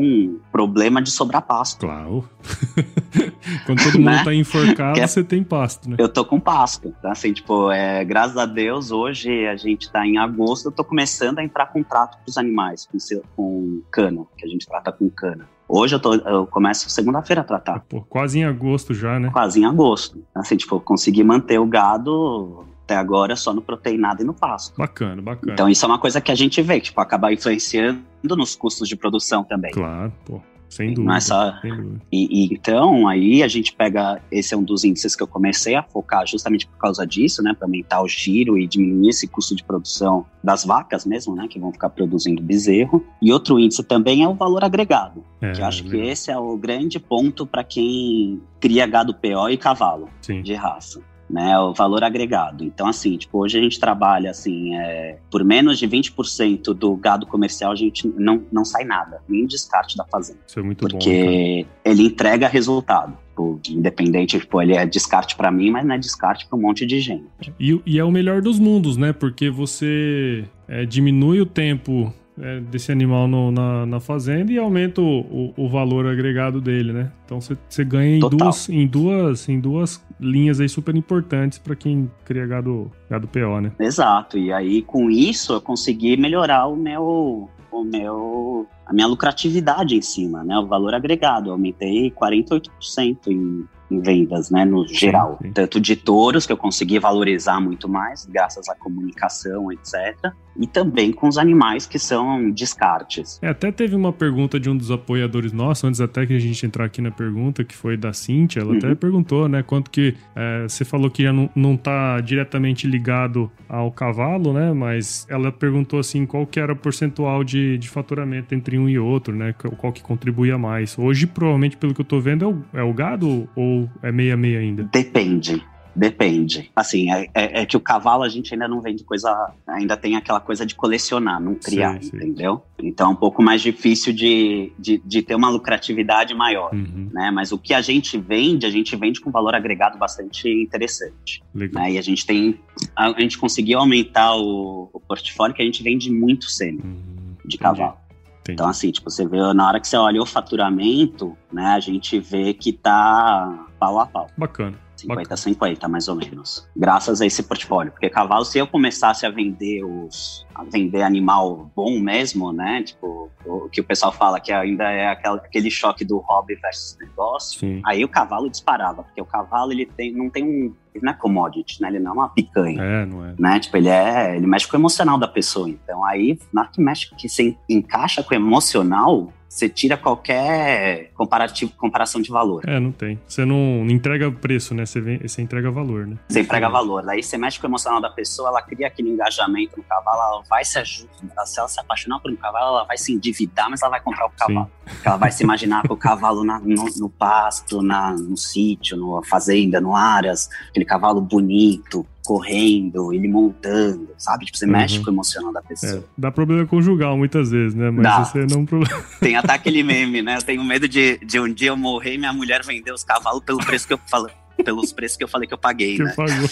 problema 0.52 1.02
de 1.02 1.10
sobrar 1.10 1.41
pasto. 1.41 1.80
Claro. 1.80 2.24
Quando 3.65 3.84
todo 3.84 3.93
mundo 3.93 4.06
né? 4.06 4.24
tá 4.24 4.34
enforcado, 4.34 5.00
é... 5.00 5.08
você 5.08 5.24
tem 5.24 5.43
pasto, 5.43 5.89
né? 5.89 5.96
Eu 6.00 6.08
tô 6.08 6.24
com 6.24 6.39
pasto. 6.39 6.93
Então, 7.00 7.12
assim, 7.12 7.34
tipo, 7.34 7.72
é, 7.72 8.06
graças 8.06 8.38
a 8.38 8.46
Deus, 8.46 8.91
hoje 8.91 9.48
a 9.48 9.56
gente 9.56 9.91
tá 9.91 10.06
em 10.06 10.17
agosto, 10.17 10.67
eu 10.67 10.72
tô 10.72 10.84
começando 10.84 11.39
a 11.39 11.43
entrar 11.43 11.65
com 11.67 11.82
trato 11.82 12.17
pros 12.24 12.38
animais, 12.38 12.88
com, 12.88 12.98
com 13.36 13.82
cana, 13.89 14.24
que 14.38 14.46
a 14.46 14.48
gente 14.48 14.67
trata 14.67 14.91
com 14.91 15.10
cana. 15.10 15.48
Hoje 15.67 15.96
eu, 15.96 16.00
tô, 16.00 16.13
eu 16.13 16.48
começo 16.48 16.89
segunda-feira 16.89 17.41
a 17.41 17.43
tratar. 17.43 17.82
Pô, 17.89 18.02
quase 18.02 18.39
em 18.39 18.46
agosto 18.46 18.93
já, 18.93 19.20
né? 19.20 19.30
Quase 19.32 19.60
em 19.60 19.65
agosto. 19.65 20.24
Assim, 20.34 20.56
tipo, 20.56 20.76
eu 20.76 20.80
consegui 20.80 21.24
manter 21.24 21.60
o 21.60 21.65
gado 21.65 22.65
até 22.88 22.95
agora 22.95 23.36
só 23.36 23.54
no 23.54 23.62
proteinado 23.62 24.23
e 24.23 24.26
no 24.26 24.34
pasto. 24.34 24.73
Bacana, 24.78 25.21
bacana. 25.21 25.52
Então 25.52 25.67
isso 25.67 25.84
é 25.84 25.88
uma 25.88 26.00
coisa 26.00 26.21
que 26.21 26.32
a 26.32 26.36
gente 26.36 26.62
vê, 26.62 26.80
que 26.80 26.86
tipo, 26.86 27.02
acaba 27.02 27.32
influenciando 27.34 28.02
nos 28.23 28.56
custos 28.56 28.88
de 28.88 28.95
produção 28.95 29.43
também. 29.43 29.71
Claro, 29.71 30.13
pô. 30.26 30.41
Sem 30.69 30.93
dúvida. 30.93 31.13
Não 31.13 31.21
só... 31.21 31.60
Sem 31.62 31.76
dúvida. 31.76 32.02
E, 32.12 32.43
e, 32.43 32.54
então, 32.54 33.08
aí 33.08 33.41
a 33.41 33.47
gente 33.47 33.73
pega. 33.73 34.21
Esse 34.30 34.54
é 34.54 34.58
um 34.58 34.63
dos 34.63 34.84
índices 34.84 35.15
que 35.15 35.23
eu 35.23 35.28
comecei 35.28 35.76
a 35.76 35.84
focar 35.84 36.28
justamente 36.28 36.67
por 36.67 36.78
causa 36.78 37.08
disso, 37.08 37.41
né? 37.41 37.54
Para 37.58 37.67
aumentar 37.67 38.02
o 38.02 38.08
giro 38.08 38.58
e 38.58 38.67
diminuir 38.67 39.10
esse 39.10 39.28
custo 39.28 39.56
de 39.56 39.63
produção 39.63 40.26
das 40.43 40.65
vacas 40.65 41.06
mesmo, 41.06 41.34
né? 41.36 41.47
Que 41.50 41.58
vão 41.58 41.71
ficar 41.71 41.89
produzindo 41.89 42.41
bezerro. 42.41 43.06
E 43.21 43.32
outro 43.32 43.58
índice 43.58 43.82
também 43.82 44.23
é 44.23 44.28
o 44.28 44.34
valor 44.34 44.63
agregado. 44.63 45.23
É, 45.41 45.54
que 45.54 45.62
eu 45.62 45.65
acho 45.65 45.86
que 45.86 45.95
esse 45.97 46.30
é 46.30 46.38
o 46.38 46.58
grande 46.58 47.00
ponto 47.00 47.45
para 47.45 47.63
quem 47.63 48.41
cria 48.60 48.86
gado 48.86 49.13
PO 49.13 49.50
e 49.50 49.58
cavalo 49.58 50.10
Sim. 50.21 50.41
de 50.41 50.54
raça 50.54 51.02
né, 51.30 51.58
o 51.60 51.74
valor 51.74 52.04
agregado. 52.04 52.63
Então, 52.63 52.88
assim, 52.88 53.18
tipo, 53.18 53.40
hoje 53.40 53.58
a 53.58 53.62
gente 53.62 53.80
trabalha, 53.80 54.32
assim, 54.32 54.76
é, 54.76 55.18
por 55.30 55.44
menos 55.44 55.78
de 55.78 55.88
20% 55.88 56.74
do 56.74 56.96
gado 56.96 57.26
comercial 57.26 57.72
a 57.72 57.76
gente 57.76 58.08
não, 58.18 58.44
não 58.52 58.63
sai 58.63 58.84
nada, 58.84 59.22
nem 59.28 59.46
descarte 59.46 59.98
da 59.98 60.06
fazenda. 60.06 60.40
Isso 60.48 60.60
é 60.60 60.63
muito 60.63 60.80
porque 60.80 60.96
bom. 60.96 61.02
Porque 61.04 61.66
ele 61.84 62.04
entrega 62.04 62.48
resultado. 62.48 63.18
Tipo, 63.38 63.60
independente, 63.70 64.40
tipo, 64.40 64.60
ele 64.62 64.74
é 64.74 64.86
descarte 64.86 65.36
para 65.36 65.52
mim, 65.52 65.70
mas 65.70 65.86
não 65.86 65.94
é 65.94 65.98
descarte 65.98 66.48
para 66.48 66.58
um 66.58 66.62
monte 66.62 66.86
de 66.88 67.00
gente. 67.00 67.54
E, 67.60 67.80
e, 67.86 68.00
é 68.00 68.04
o 68.04 68.10
melhor 68.10 68.42
dos 68.42 68.58
mundos, 68.58 68.98
né? 68.98 69.13
Porque 69.13 69.50
você 69.50 70.46
é, 70.68 70.86
diminui 70.86 71.40
o 71.40 71.46
tempo 71.46 72.12
é, 72.39 72.60
desse 72.60 72.91
animal 72.91 73.28
no, 73.28 73.52
na, 73.52 73.86
na, 73.86 74.00
fazenda 74.00 74.52
e 74.52 74.58
aumenta 74.58 75.02
o, 75.02 75.19
o, 75.19 75.54
o, 75.58 75.69
valor 75.69 76.06
agregado 76.08 76.62
dele, 76.62 76.93
né? 76.93 77.12
Então 77.26 77.39
você 77.41 77.84
ganha 77.84 78.17
em 78.17 78.19
duas, 78.19 78.69
em, 78.69 78.88
duas, 78.88 79.50
em 79.50 79.60
duas 79.60 80.06
linhas 80.19 80.60
aí 80.60 80.69
super 80.69 80.96
importantes 80.96 81.58
para 81.58 81.75
quem 81.75 82.12
cria 82.23 82.46
gado, 82.46 82.92
gado 83.10 83.27
PO, 83.27 83.62
né? 83.62 83.71
Exato. 83.79 84.38
E 84.38 84.52
aí 84.52 84.81
com 84.81 85.10
isso 85.10 85.54
eu 85.54 85.62
consegui 85.62 86.15
melhorar 86.15 86.67
o 86.67 86.75
meu, 86.75 87.50
o 87.71 87.83
meu 87.83 88.67
a 88.85 88.94
minha 88.94 89.08
lucratividade 89.08 89.96
em 89.96 90.02
cima, 90.02 90.44
né? 90.44 90.58
O 90.58 90.67
valor 90.67 90.94
agregado. 90.94 91.50
Eu 91.50 91.54
aumentei 91.54 92.12
48% 92.12 93.27
em 93.27 93.65
em 93.90 94.02
vendas, 94.02 94.50
né, 94.50 94.65
no 94.65 94.85
geral. 94.88 95.40
sim. 95.42 95.52
Tanto 95.52 95.79
de 95.79 95.96
touros, 95.96 96.46
que 96.46 96.52
eu 96.52 96.58
consegui 96.58 97.00
valorizar 97.00 97.60
muito 97.60 97.88
mais, 97.88 98.25
graças 98.25 98.67
à 98.67 98.75
comunicação, 98.75 99.71
etc. 99.71 100.33
E 100.60 100.65
também 100.67 101.12
com 101.12 101.27
os 101.27 101.37
animais 101.37 101.85
que 101.85 101.99
são 101.99 102.49
descartes. 102.51 103.39
É, 103.41 103.49
até 103.49 103.71
teve 103.71 103.95
uma 103.95 104.12
pergunta 104.12 104.60
de 104.60 104.69
um 104.69 104.75
dos 104.77 104.89
apoiadores 104.91 105.51
nossos, 105.51 105.83
antes 105.83 106.01
até 106.01 106.25
que 106.25 106.35
a 106.35 106.39
gente 106.39 106.65
entrar 106.65 106.85
aqui 106.85 107.01
na 107.01 107.12
pergunta, 107.12 107.63
que 107.63 107.75
foi 107.75 107.95
da 107.97 108.12
Cintia, 108.13 108.62
ela 108.62 108.71
Uhum. 108.71 108.77
até 108.77 108.95
perguntou, 108.95 109.47
né, 109.47 109.63
quanto 109.63 109.89
que 109.91 110.15
é, 110.35 110.63
você 110.67 110.83
falou 110.85 111.10
que 111.10 111.23
já 111.23 111.31
não, 111.33 111.49
não 111.55 111.77
tá 111.77 112.19
diretamente 112.21 112.87
ligado 112.87 113.51
ao 113.69 113.91
cavalo, 113.91 114.53
né, 114.53 114.73
mas 114.73 115.25
ela 115.29 115.51
perguntou 115.51 115.99
assim, 115.99 116.25
qual 116.25 116.45
que 116.45 116.60
era 116.60 116.73
o 116.73 116.75
percentual 116.75 117.43
de, 117.43 117.77
de 117.77 117.89
faturamento 117.89 118.53
entre 118.55 118.77
um 118.77 118.87
e 118.89 118.97
outro, 118.97 119.35
né, 119.35 119.53
qual, 119.77 119.91
que 119.93 120.01
contribuía 120.01 120.58
mais. 120.58 120.97
Hoje, 120.97 121.27
provavelmente, 121.27 121.77
pelo 121.77 121.93
que 121.93 122.01
eu 122.01 122.05
tô 122.05 122.19
vendo, 122.19 122.45
é 122.45 122.47
o, 122.47 122.63
é 122.81 122.83
o 122.83 122.93
gado 122.93 123.47
ou 123.55 123.89
é 124.01 124.12
meia-meia 124.12 124.60
ainda? 124.60 124.83
Depende. 124.91 125.63
Depende. 125.98 126.69
Assim, 126.75 127.12
é, 127.12 127.27
é- 127.33 127.62
é 127.62 127.65
que 127.65 127.75
o 127.75 127.79
cavalo 127.79 128.23
a 128.23 128.29
gente 128.29 128.54
ainda 128.54 128.67
não 128.67 128.81
vende 128.81 129.04
coisa. 129.04 129.52
Ainda 129.67 129.98
tem 129.98 130.15
aquela 130.15 130.39
coisa 130.39 130.65
de 130.65 130.75
colecionar, 130.75 131.41
não 131.41 131.56
criar, 131.56 131.95
Sim, 132.02 132.10
sim. 132.12 132.15
entendeu? 132.17 132.62
Então 132.81 133.08
é 133.10 133.12
um 133.12 133.15
pouco 133.15 133.41
mais 133.41 133.62
difícil 133.62 134.13
de, 134.13 134.71
de, 134.77 135.02
de 135.04 135.21
ter 135.23 135.33
uma 135.35 135.50
lucratividade 135.50 136.33
maior. 136.35 136.73
Uhum, 136.73 137.10
Né? 137.12 137.31
Mas 137.31 137.52
o 137.52 137.58
que 137.58 137.73
a 137.73 137.81
gente 137.81 138.17
vende, 138.17 138.65
a 138.65 138.69
gente 138.69 138.95
vende 138.95 139.19
com 139.19 139.31
valor 139.31 139.56
agregado 139.56 139.98
bastante 139.98 140.48
interessante. 140.48 141.41
legal. 141.54 141.83
Né? 141.83 141.93
E 141.93 141.98
a 141.98 142.02
gente 142.02 142.25
tem. 142.25 142.60
A, 142.95 143.08
a 143.08 143.19
gente 143.21 143.37
conseguiu 143.37 143.79
aumentar 143.79 144.35
o, 144.35 144.89
o 144.93 145.00
portfólio 145.00 145.56
que 145.56 145.62
a 145.62 145.65
gente 145.65 145.81
vende 145.81 146.12
muito 146.12 146.45
sêmen 146.45 146.79
Uhum, 146.83 147.35
de 147.43 147.58
cavalo. 147.58 147.98
entendi. 148.41 148.54
Então, 148.54 148.67
assim, 148.69 148.91
tipo, 148.91 149.10
você 149.10 149.27
vê, 149.27 149.37
na 149.54 149.67
hora 149.67 149.79
que 149.79 149.87
você 149.87 149.98
olha 149.98 150.21
o 150.21 150.25
faturamento, 150.25 151.35
né, 151.52 151.65
a 151.65 151.79
gente 151.79 152.19
vê 152.19 152.54
que 152.54 152.71
tá 152.71 153.65
pau 153.79 154.00
a 154.00 154.06
pau. 154.06 154.27
Bacana. 154.37 154.77
50-50, 155.06 155.87
mais 155.87 156.08
ou 156.08 156.15
menos. 156.15 156.67
Graças 156.75 157.21
a 157.21 157.25
esse 157.25 157.43
portfólio. 157.43 157.91
Porque 157.91 158.10
cavalo, 158.10 158.43
se 158.45 158.58
eu 158.58 158.67
começasse 158.67 159.25
a 159.25 159.29
vender 159.29 159.83
os. 159.83 160.45
a 160.56 160.63
vender 160.63 161.04
animal 161.04 161.69
bom 161.75 162.00
mesmo, 162.00 162.52
né? 162.52 162.81
Tipo, 162.83 163.29
o 163.45 163.69
que 163.69 163.79
o 163.81 163.83
pessoal 163.83 164.12
fala 164.12 164.39
que 164.39 164.52
ainda 164.52 164.85
é 164.91 165.08
aquela- 165.08 165.37
aquele 165.37 165.69
choque 165.69 166.04
do 166.04 166.17
hobby 166.17 166.56
versus 166.56 166.98
negócio. 167.00 167.60
Sim. 167.60 167.81
Aí 167.85 168.04
o 168.04 168.10
cavalo 168.10 168.50
disparava, 168.50 169.04
porque 169.04 169.21
o 169.21 169.25
cavalo 169.25 169.71
ele 169.71 169.85
tem, 169.85 170.12
não 170.12 170.29
tem 170.29 170.43
um. 170.43 170.73
Ele 170.95 171.06
não 171.06 171.12
é 171.12 171.15
commodity, 171.15 171.79
né? 171.79 171.89
Ele 171.89 172.00
não 172.00 172.10
é 172.12 172.13
uma 172.15 172.29
picanha. 172.29 172.81
É, 172.81 173.06
não 173.06 173.23
é? 173.23 173.35
Né? 173.37 173.60
Tipo, 173.60 173.77
ele 173.77 173.87
é. 173.89 174.35
Ele 174.35 174.48
mexe 174.48 174.67
com 174.67 174.75
o 174.75 174.79
emocional 174.79 175.17
da 175.19 175.27
pessoa. 175.27 175.69
Então 175.69 176.04
aí, 176.04 176.39
na 176.52 176.62
hora 176.62 176.71
que 176.71 176.81
mexe, 176.81 177.13
que 177.15 177.29
você 177.29 177.56
encaixa 177.69 178.23
com 178.23 178.33
o 178.33 178.37
emocional, 178.37 179.31
você 179.50 179.69
tira 179.69 179.95
qualquer 179.98 181.12
comparativo, 181.15 181.71
comparação 181.77 182.21
de 182.21 182.29
valor. 182.29 182.63
É, 182.67 182.79
não 182.79 182.91
tem. 182.91 183.19
Você 183.27 183.45
não 183.45 183.85
entrega 183.89 184.31
preço, 184.31 184.73
né? 184.75 184.85
Você, 184.85 185.00
vem, 185.02 185.17
você 185.19 185.41
entrega 185.41 185.71
valor, 185.71 186.06
né? 186.06 186.17
Você 186.27 186.41
emprega 186.41 186.69
valor. 186.69 187.04
Daí 187.04 187.23
você 187.23 187.37
mexe 187.37 187.60
com 187.60 187.65
o 187.67 187.69
emocional 187.69 188.02
da 188.02 188.10
pessoa, 188.10 188.50
ela 188.50 188.62
cria 188.62 188.87
aquele 188.87 189.10
engajamento 189.10 189.77
no 189.77 189.83
cavalo, 189.83 190.19
ela 190.35 190.43
vai 190.50 190.63
se 190.65 190.77
ajudar. 190.79 191.45
Se 191.45 191.60
ela 191.60 191.67
se 191.67 191.79
apaixonar 191.79 192.19
por 192.19 192.31
um 192.31 192.35
cavalo, 192.35 192.77
ela 192.77 192.83
vai 192.83 192.98
se 192.98 193.13
endividar, 193.13 193.69
mas 193.69 193.81
ela 193.81 193.91
vai 193.91 194.02
comprar 194.02 194.25
o 194.27 194.29
cavalo. 194.31 194.69
Ela 195.04 195.17
vai 195.17 195.31
se 195.31 195.43
imaginar 195.43 195.87
com 195.87 195.93
o 195.93 195.98
cavalo 195.98 196.43
na- 196.43 196.60
no, 196.60 196.85
no 196.98 197.10
pasto, 197.10 197.81
na, 197.81 198.12
no 198.13 198.37
sítio, 198.37 198.98
na 198.98 199.23
fazenda, 199.23 199.79
no 199.81 199.95
aras, 199.95 200.50
aquele 200.69 200.85
cavalo 200.85 201.21
bonito, 201.21 202.06
correndo, 202.28 203.13
ele 203.13 203.25
montando, 203.30 204.10
sabe? 204.17 204.44
Tipo, 204.44 204.58
você 204.58 204.65
Uhum. 204.65 204.71
mexe 204.73 205.00
com 205.00 205.10
o 205.10 205.13
emocional 205.13 205.54
da 205.54 205.62
pessoa. 205.62 206.00
É, 206.00 206.04
dá 206.17 206.30
problema 206.30 206.65
conjugal 206.67 207.17
muitas 207.17 207.50
vezes, 207.52 207.73
né? 207.73 207.90
Mas 207.90 208.04
Dá. 208.04 208.25
você 208.25 208.46
não 208.46 208.65
problema. 208.65 209.02
Tem 209.21 209.38
até 209.38 209.54
aquele 209.54 209.82
meme, 209.82 210.21
né? 210.21 210.36
Eu 210.36 210.42
tenho 210.42 210.62
medo 210.62 210.90
de, 210.90 211.17
de 211.19 211.40
um 211.40 211.48
dia 211.52 211.69
eu 211.69 211.78
morrer 211.78 212.15
e 212.15 212.17
minha 212.17 212.34
mulher 212.34 212.65
vender 212.65 212.92
os 212.92 213.02
cavalos 213.02 213.42
pelo 213.46 213.60
preço 213.60 213.88
que 213.88 213.94
eu 213.94 214.00
falei. 214.12 214.34
Pelos 214.62 214.92
preços 214.92 215.15
que 215.15 215.23
eu 215.23 215.28
falei 215.30 215.48
que 215.48 215.54
eu 215.54 215.58
paguei, 215.58 215.96
que 215.96 216.04
né? 216.04 216.13
pagou. 216.17 216.50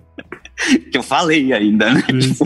Que 0.90 0.98
eu 0.98 1.02
falei 1.02 1.52
ainda, 1.52 1.92
né? 1.92 2.02
Sim, 2.10 2.20
sim. 2.34 2.44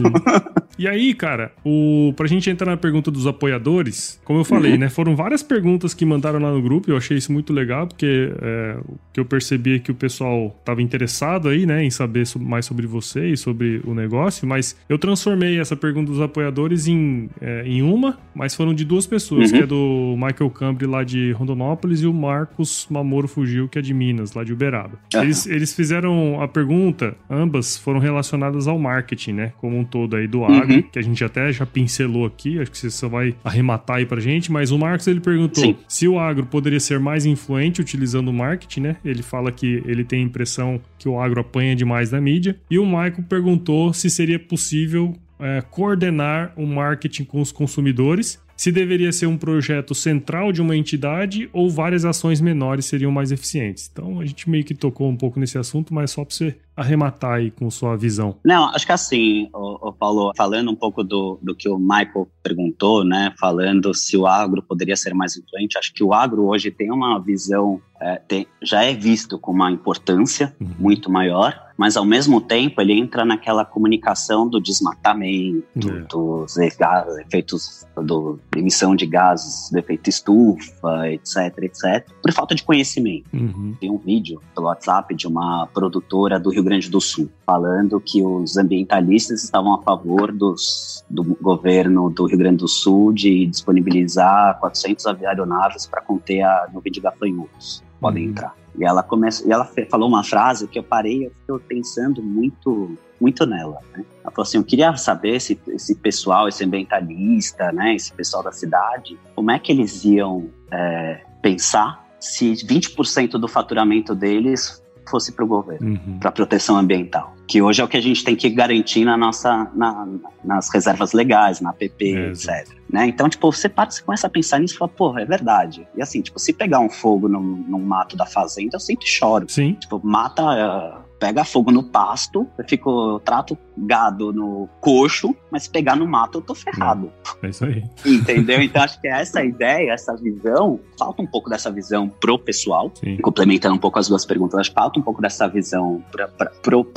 E 0.78 0.86
aí, 0.88 1.14
cara, 1.14 1.52
o... 1.64 2.12
pra 2.16 2.26
gente 2.26 2.48
entrar 2.50 2.66
na 2.70 2.76
pergunta 2.76 3.10
dos 3.10 3.26
apoiadores, 3.26 4.20
como 4.24 4.40
eu 4.40 4.44
falei, 4.44 4.72
Uhum. 4.72 4.78
né? 4.78 4.88
Foram 4.88 5.14
várias 5.14 5.42
perguntas 5.42 5.92
que 5.94 6.04
mandaram 6.04 6.38
lá 6.40 6.50
no 6.52 6.60
grupo, 6.62 6.90
eu 6.90 6.96
achei 6.96 7.16
isso 7.16 7.30
muito 7.32 7.52
legal, 7.52 7.86
porque 7.86 8.32
é, 8.40 8.76
o 8.86 8.94
que 9.12 9.20
eu 9.20 9.24
percebi 9.24 9.74
é 9.76 9.78
que 9.78 9.90
o 9.90 9.94
pessoal 9.94 10.58
tava 10.64 10.80
interessado 10.82 11.48
aí, 11.48 11.66
né, 11.66 11.84
em 11.84 11.90
saber 11.90 12.24
mais 12.40 12.64
sobre 12.66 12.86
você 12.86 13.28
e 13.32 13.36
sobre 13.36 13.80
o 13.84 13.94
negócio, 13.94 14.46
mas 14.46 14.76
eu 14.88 14.98
transformei 14.98 15.58
essa 15.60 15.76
pergunta 15.76 16.10
dos 16.10 16.20
apoiadores 16.20 16.86
em, 16.88 17.28
é, 17.40 17.62
em 17.66 17.82
uma, 17.82 18.18
mas 18.34 18.54
foram 18.54 18.74
de 18.74 18.84
duas 18.84 19.06
pessoas, 19.06 19.50
Uhum. 19.52 19.58
que 19.58 19.62
é 19.64 19.66
do 19.66 20.14
Michael 20.16 20.50
Cambri 20.50 20.86
lá 20.86 21.04
de 21.04 21.32
Rondonópolis 21.32 22.02
e 22.02 22.06
o 22.06 22.12
Marcos 22.12 22.86
Mamoro 22.90 23.28
Fugiu, 23.28 23.68
que 23.68 23.78
é 23.78 23.82
de 23.82 23.92
Minas, 23.94 24.32
lá 24.32 24.42
de 24.44 24.52
Uberaba. 24.52 24.98
Aham. 25.14 25.24
Eles, 25.24 25.46
eles 25.46 25.74
fizeram 25.74 26.40
a 26.40 26.48
pergunta, 26.48 27.14
ambas 27.30 27.76
foram 27.76 28.01
relacionadas 28.02 28.68
ao 28.68 28.78
marketing, 28.78 29.32
né? 29.32 29.52
Como 29.58 29.78
um 29.78 29.84
todo 29.84 30.16
aí 30.16 30.26
do 30.26 30.44
agro, 30.44 30.74
Uhum. 30.74 30.82
que 30.82 30.98
a 30.98 31.02
gente 31.02 31.22
até 31.24 31.50
já 31.52 31.64
pincelou 31.64 32.26
aqui, 32.26 32.58
acho 32.60 32.70
que 32.70 32.76
você 32.78 32.90
só 32.90 33.08
vai 33.08 33.34
arrematar 33.42 33.96
aí 33.98 34.06
pra 34.06 34.20
gente, 34.20 34.50
mas 34.52 34.70
o 34.70 34.78
Marcos 34.78 35.06
ele 35.06 35.20
perguntou 35.20 35.64
Sim. 35.64 35.76
se 35.88 36.06
o 36.06 36.18
agro 36.18 36.44
poderia 36.46 36.80
ser 36.80 36.98
mais 37.00 37.24
influente 37.24 37.80
utilizando 37.80 38.28
o 38.28 38.32
marketing, 38.32 38.80
né? 38.80 38.96
Ele 39.04 39.22
fala 39.22 39.50
que 39.50 39.82
ele 39.86 40.04
tem 40.04 40.20
a 40.20 40.24
impressão 40.24 40.80
que 40.98 41.08
o 41.08 41.18
agro 41.18 41.40
apanha 41.40 41.74
demais 41.74 42.10
da 42.10 42.20
mídia. 42.20 42.56
E 42.70 42.78
o 42.78 42.84
Michael 42.84 43.24
perguntou 43.28 43.92
se 43.92 44.10
seria 44.10 44.38
possível 44.38 45.14
é, 45.40 45.60
coordenar 45.70 46.52
o 46.56 46.66
marketing 46.66 47.24
com 47.24 47.40
os 47.40 47.50
consumidores. 47.50 48.40
Se 48.56 48.70
deveria 48.70 49.10
ser 49.10 49.26
um 49.26 49.36
projeto 49.36 49.92
central 49.92 50.52
de 50.52 50.62
uma 50.62 50.76
entidade 50.76 51.48
ou 51.52 51.68
várias 51.68 52.04
ações 52.04 52.40
menores 52.40 52.84
seriam 52.84 53.10
mais 53.10 53.32
eficientes. 53.32 53.90
Então 53.92 54.20
a 54.20 54.24
gente 54.24 54.48
meio 54.48 54.62
que 54.62 54.72
tocou 54.74 55.08
um 55.10 55.16
pouco 55.16 55.40
nesse 55.40 55.58
assunto, 55.58 55.92
mas 55.92 56.12
só 56.12 56.24
para 56.24 56.32
você 56.34 56.54
arrematar 56.76 57.34
aí 57.34 57.50
com 57.50 57.70
sua 57.70 57.96
visão. 57.96 58.36
Não, 58.44 58.66
acho 58.70 58.86
que 58.86 58.92
assim, 58.92 59.48
o, 59.52 59.88
o 59.88 59.92
Paulo, 59.92 60.32
falando 60.36 60.70
um 60.70 60.76
pouco 60.76 61.02
do, 61.04 61.38
do 61.42 61.54
que 61.54 61.68
o 61.68 61.78
Michael 61.78 62.28
perguntou, 62.42 63.04
né? 63.04 63.32
Falando 63.38 63.92
se 63.94 64.16
o 64.16 64.26
agro 64.26 64.62
poderia 64.62 64.96
ser 64.96 65.14
mais 65.14 65.36
influente, 65.36 65.78
acho 65.78 65.92
que 65.92 66.02
o 66.02 66.12
agro 66.14 66.46
hoje 66.46 66.70
tem 66.70 66.90
uma 66.90 67.18
visão, 67.20 67.80
é, 68.00 68.16
tem- 68.16 68.46
já 68.62 68.82
é 68.84 68.94
visto 68.94 69.38
com 69.38 69.52
uma 69.52 69.70
importância 69.70 70.54
Uhum. 70.60 70.68
muito 70.78 71.10
maior, 71.10 71.54
mas 71.76 71.96
ao 71.96 72.04
mesmo 72.04 72.40
tempo 72.40 72.80
ele 72.80 72.92
entra 72.92 73.24
naquela 73.24 73.64
comunicação 73.64 74.48
do 74.48 74.60
desmatamento, 74.60 75.88
É. 75.90 76.00
dos 76.10 76.56
efeitos 76.56 77.86
do 77.96 78.38
emissão 78.56 78.94
de 78.96 79.06
gases 79.06 79.70
do 79.70 79.78
efeito 79.78 80.08
estufa, 80.08 81.08
etc, 81.10 81.58
etc, 81.62 82.06
por 82.22 82.32
falta 82.32 82.54
de 82.54 82.62
conhecimento. 82.62 83.26
Uhum. 83.32 83.74
Tem 83.80 83.90
um 83.90 83.98
vídeo 83.98 84.40
pelo 84.54 84.66
WhatsApp 84.66 85.14
de 85.14 85.26
uma 85.26 85.66
produtora 85.72 86.38
do 86.38 86.50
Rio 86.50 86.61
Grande 86.62 86.90
do 86.90 87.00
Sul 87.00 87.28
falando 87.46 88.00
que 88.00 88.22
os 88.22 88.56
ambientalistas 88.56 89.42
estavam 89.42 89.74
a 89.74 89.82
favor 89.82 90.32
dos, 90.32 91.04
do 91.08 91.22
governo 91.40 92.10
do 92.10 92.26
Rio 92.26 92.38
Grande 92.38 92.58
do 92.58 92.68
Sul 92.68 93.12
de 93.12 93.46
disponibilizar 93.46 94.58
400 94.60 95.06
aeronaves 95.06 95.86
para 95.86 96.00
conter 96.00 96.42
a 96.42 96.68
nuvem 96.72 96.92
de 96.92 97.00
gafanhotos. 97.00 97.82
Podem 98.00 98.24
Uhum. 98.24 98.30
entrar. 98.30 98.54
E 98.78 98.84
ela 98.84 99.02
começa, 99.02 99.46
e 99.46 99.52
ela 99.52 99.68
falou 99.90 100.08
uma 100.08 100.24
frase 100.24 100.66
que 100.66 100.78
eu 100.78 100.82
parei, 100.82 101.26
eu 101.26 101.58
fiquei 101.58 101.76
pensando 101.76 102.22
muito, 102.22 102.96
muito 103.20 103.44
nela. 103.44 103.78
Né? 103.92 104.04
Ela 104.22 104.30
falou 104.32 104.42
assim: 104.42 104.56
eu 104.56 104.64
queria 104.64 104.96
saber 104.96 105.40
se 105.40 105.60
esse 105.68 105.94
pessoal, 105.96 106.48
esse 106.48 106.64
ambientalista, 106.64 107.70
né, 107.70 107.94
esse 107.94 108.12
pessoal 108.12 108.42
da 108.42 108.52
cidade, 108.52 109.18
como 109.34 109.50
é 109.50 109.58
que 109.58 109.72
eles 109.72 110.04
iam 110.04 110.48
é, 110.70 111.20
pensar 111.42 112.02
se 112.18 112.52
20% 112.52 113.32
do 113.32 113.48
faturamento 113.48 114.14
deles 114.14 114.81
fosse 115.10 115.32
para 115.32 115.44
o 115.44 115.48
governo, 115.48 115.90
Uhum. 115.90 116.18
para 116.18 116.30
proteção 116.32 116.76
ambiental, 116.76 117.34
que 117.46 117.60
hoje 117.60 117.80
é 117.80 117.84
o 117.84 117.88
que 117.88 117.96
a 117.96 118.00
gente 118.00 118.22
tem 118.24 118.34
que 118.36 118.48
garantir 118.50 119.04
na 119.04 119.16
nossa, 119.16 119.68
na- 119.74 120.06
nas 120.44 120.68
reservas 120.72 121.12
legais, 121.12 121.60
na 121.60 121.70
APP, 121.70 122.14
É, 122.14 122.28
etc. 122.30 122.68
Né? 122.90 123.06
Então, 123.06 123.28
tipo, 123.28 123.50
você, 123.50 123.68
parte, 123.68 123.94
você 123.94 124.02
começa 124.02 124.26
a 124.26 124.30
pensar 124.30 124.58
nisso 124.58 124.74
e 124.74 124.78
fala, 124.78 124.90
porra, 124.90 125.22
é 125.22 125.24
verdade. 125.24 125.86
E 125.96 126.02
assim, 126.02 126.20
tipo, 126.22 126.38
se 126.38 126.52
pegar 126.52 126.80
um 126.80 126.90
fogo 126.90 127.28
num, 127.28 127.40
num 127.40 127.80
mato 127.80 128.16
da 128.16 128.26
fazenda, 128.26 128.76
eu 128.76 128.80
sempre 128.80 129.06
choro. 129.06 129.46
Sim. 129.48 129.74
Tipo, 129.74 130.00
mata, 130.04 130.42
eh, 130.42 131.01
pega 131.22 131.44
fogo 131.44 131.70
no 131.70 131.84
pasto, 131.84 132.48
eu 132.58 132.64
fico, 132.68 132.90
eu 133.12 133.20
trato 133.20 133.56
gado 133.78 134.32
no 134.32 134.68
coxo, 134.80 135.32
mas 135.52 135.62
se 135.62 135.70
pegar 135.70 135.94
no 135.94 136.04
mato 136.04 136.38
eu 136.38 136.42
tô 136.42 136.52
ferrado. 136.52 137.12
É 137.40 137.48
isso 137.48 137.64
aí. 137.64 137.84
Entendeu? 138.04 138.60
Então 138.60 138.82
acho 138.82 139.00
que 139.00 139.06
essa 139.06 139.44
ideia, 139.44 139.92
essa 139.92 140.16
visão, 140.16 140.80
falta 140.98 141.22
um 141.22 141.26
pouco 141.26 141.48
dessa 141.48 141.70
visão 141.70 142.08
pro 142.08 142.36
pessoal, 142.36 142.90
Sim. 142.94 143.18
complementando 143.18 143.76
um 143.76 143.78
pouco 143.78 144.00
as 144.00 144.08
duas 144.08 144.26
perguntas, 144.26 144.58
acho 144.58 144.70
que 144.70 144.74
falta 144.74 144.98
um 144.98 145.02
pouco 145.02 145.22
dessa 145.22 145.46
visão 145.46 146.02
para 146.10 146.28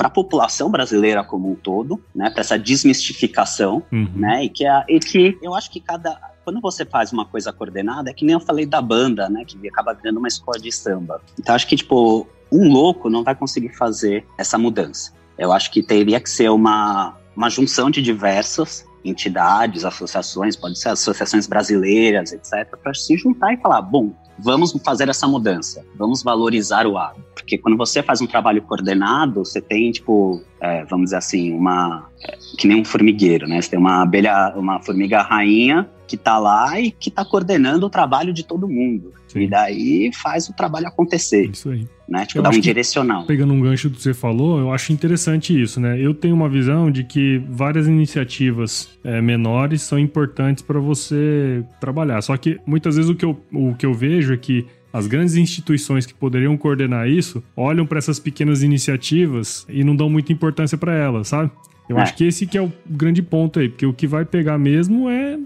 a 0.00 0.10
população 0.10 0.68
brasileira 0.72 1.22
como 1.22 1.48
um 1.48 1.54
todo, 1.54 2.02
né? 2.12 2.28
Para 2.28 2.40
essa 2.40 2.58
desmistificação, 2.58 3.80
Uhum. 3.92 4.10
né? 4.16 4.44
E 4.44 4.48
que, 4.48 4.66
a, 4.66 4.84
e 4.88 4.98
que 4.98 5.38
eu 5.40 5.54
acho 5.54 5.70
que 5.70 5.78
cada 5.80 6.18
quando 6.46 6.60
você 6.60 6.84
faz 6.84 7.12
uma 7.12 7.26
coisa 7.26 7.52
coordenada, 7.52 8.08
é 8.08 8.12
que 8.12 8.24
nem 8.24 8.34
eu 8.34 8.38
falei 8.38 8.64
da 8.64 8.80
banda, 8.80 9.28
né? 9.28 9.44
Que 9.44 9.68
acaba 9.68 9.92
virando 9.92 10.18
uma 10.18 10.28
escola 10.28 10.60
de 10.60 10.70
samba. 10.70 11.20
Então 11.36 11.52
acho 11.52 11.66
que 11.66 11.74
tipo 11.74 12.24
um 12.52 12.72
louco 12.72 13.10
não 13.10 13.24
vai 13.24 13.34
conseguir 13.34 13.70
fazer 13.70 14.24
essa 14.38 14.56
mudança. 14.56 15.12
Eu 15.36 15.52
acho 15.52 15.72
que 15.72 15.82
teria 15.82 16.20
que 16.20 16.30
ser 16.30 16.48
uma 16.48 17.16
uma 17.36 17.50
junção 17.50 17.90
de 17.90 18.00
diversas 18.00 18.86
entidades, 19.04 19.84
associações, 19.84 20.54
pode 20.54 20.78
ser 20.78 20.90
associações 20.90 21.48
brasileiras, 21.48 22.32
etc, 22.32 22.76
para 22.80 22.94
se 22.94 23.16
juntar 23.16 23.52
e 23.52 23.56
falar, 23.58 23.82
bom, 23.82 24.14
vamos 24.38 24.72
fazer 24.84 25.08
essa 25.08 25.26
mudança, 25.26 25.84
vamos 25.96 26.22
valorizar 26.22 26.86
o 26.86 26.96
agro. 26.96 27.24
Porque 27.34 27.58
quando 27.58 27.76
você 27.76 28.02
faz 28.02 28.20
um 28.20 28.26
trabalho 28.26 28.62
coordenado, 28.62 29.44
você 29.44 29.60
tem, 29.60 29.92
tipo, 29.92 30.42
é, 30.60 30.84
vamos 30.84 31.06
dizer 31.06 31.16
assim, 31.16 31.52
uma. 31.52 32.08
É, 32.22 32.36
que 32.58 32.66
nem 32.66 32.80
um 32.80 32.84
formigueiro, 32.84 33.46
né? 33.46 33.60
Você 33.60 33.70
tem 33.70 33.78
uma 33.78 34.02
abelha, 34.02 34.52
uma 34.56 34.80
formiga 34.80 35.22
rainha 35.22 35.88
que 36.06 36.16
tá 36.16 36.38
lá 36.38 36.80
e 36.80 36.90
que 36.90 37.10
tá 37.10 37.24
coordenando 37.24 37.86
o 37.86 37.90
trabalho 37.90 38.32
de 38.32 38.44
todo 38.44 38.68
mundo. 38.68 39.12
Sim. 39.26 39.40
E 39.40 39.48
daí 39.48 40.10
faz 40.12 40.48
o 40.48 40.52
trabalho 40.52 40.86
acontecer. 40.86 41.50
Isso 41.50 41.68
aí. 41.68 41.86
Né? 42.08 42.24
Tipo, 42.24 42.38
eu 42.38 42.42
dá 42.44 42.50
um 42.50 42.60
direcional. 42.60 43.26
Pegando 43.26 43.52
um 43.52 43.60
gancho 43.60 43.90
do 43.90 43.96
que 43.96 44.02
você 44.02 44.14
falou, 44.14 44.60
eu 44.60 44.72
acho 44.72 44.92
interessante 44.92 45.60
isso, 45.60 45.80
né? 45.80 46.00
Eu 46.00 46.14
tenho 46.14 46.36
uma 46.36 46.48
visão 46.48 46.88
de 46.88 47.02
que 47.02 47.42
várias 47.48 47.88
iniciativas 47.88 48.88
é, 49.02 49.20
menores 49.20 49.82
são 49.82 49.98
importantes 49.98 50.62
para 50.62 50.78
você 50.78 51.64
trabalhar. 51.80 52.22
Só 52.22 52.36
que 52.36 52.60
muitas 52.64 52.94
vezes 52.94 53.10
o 53.10 53.14
que, 53.16 53.24
eu, 53.24 53.40
o 53.52 53.74
que 53.74 53.84
eu 53.84 53.92
vejo 53.92 54.32
é 54.32 54.36
que 54.36 54.64
as 54.96 55.06
grandes 55.06 55.36
instituições 55.36 56.06
que 56.06 56.14
poderiam 56.14 56.56
coordenar 56.56 57.06
isso 57.06 57.44
olham 57.54 57.84
para 57.84 57.98
essas 57.98 58.18
pequenas 58.18 58.62
iniciativas 58.62 59.66
e 59.68 59.84
não 59.84 59.94
dão 59.94 60.08
muita 60.08 60.32
importância 60.32 60.78
para 60.78 60.94
elas, 60.94 61.28
sabe? 61.28 61.50
Eu 61.88 61.98
é. 61.98 62.02
acho 62.02 62.14
que 62.14 62.24
esse 62.24 62.46
que 62.46 62.58
é 62.58 62.62
o 62.62 62.72
grande 62.84 63.22
ponto 63.22 63.60
aí, 63.60 63.68
porque 63.68 63.86
o 63.86 63.92
que 63.92 64.06
vai 64.06 64.24
pegar 64.24 64.58
mesmo 64.58 65.08
é 65.08 65.38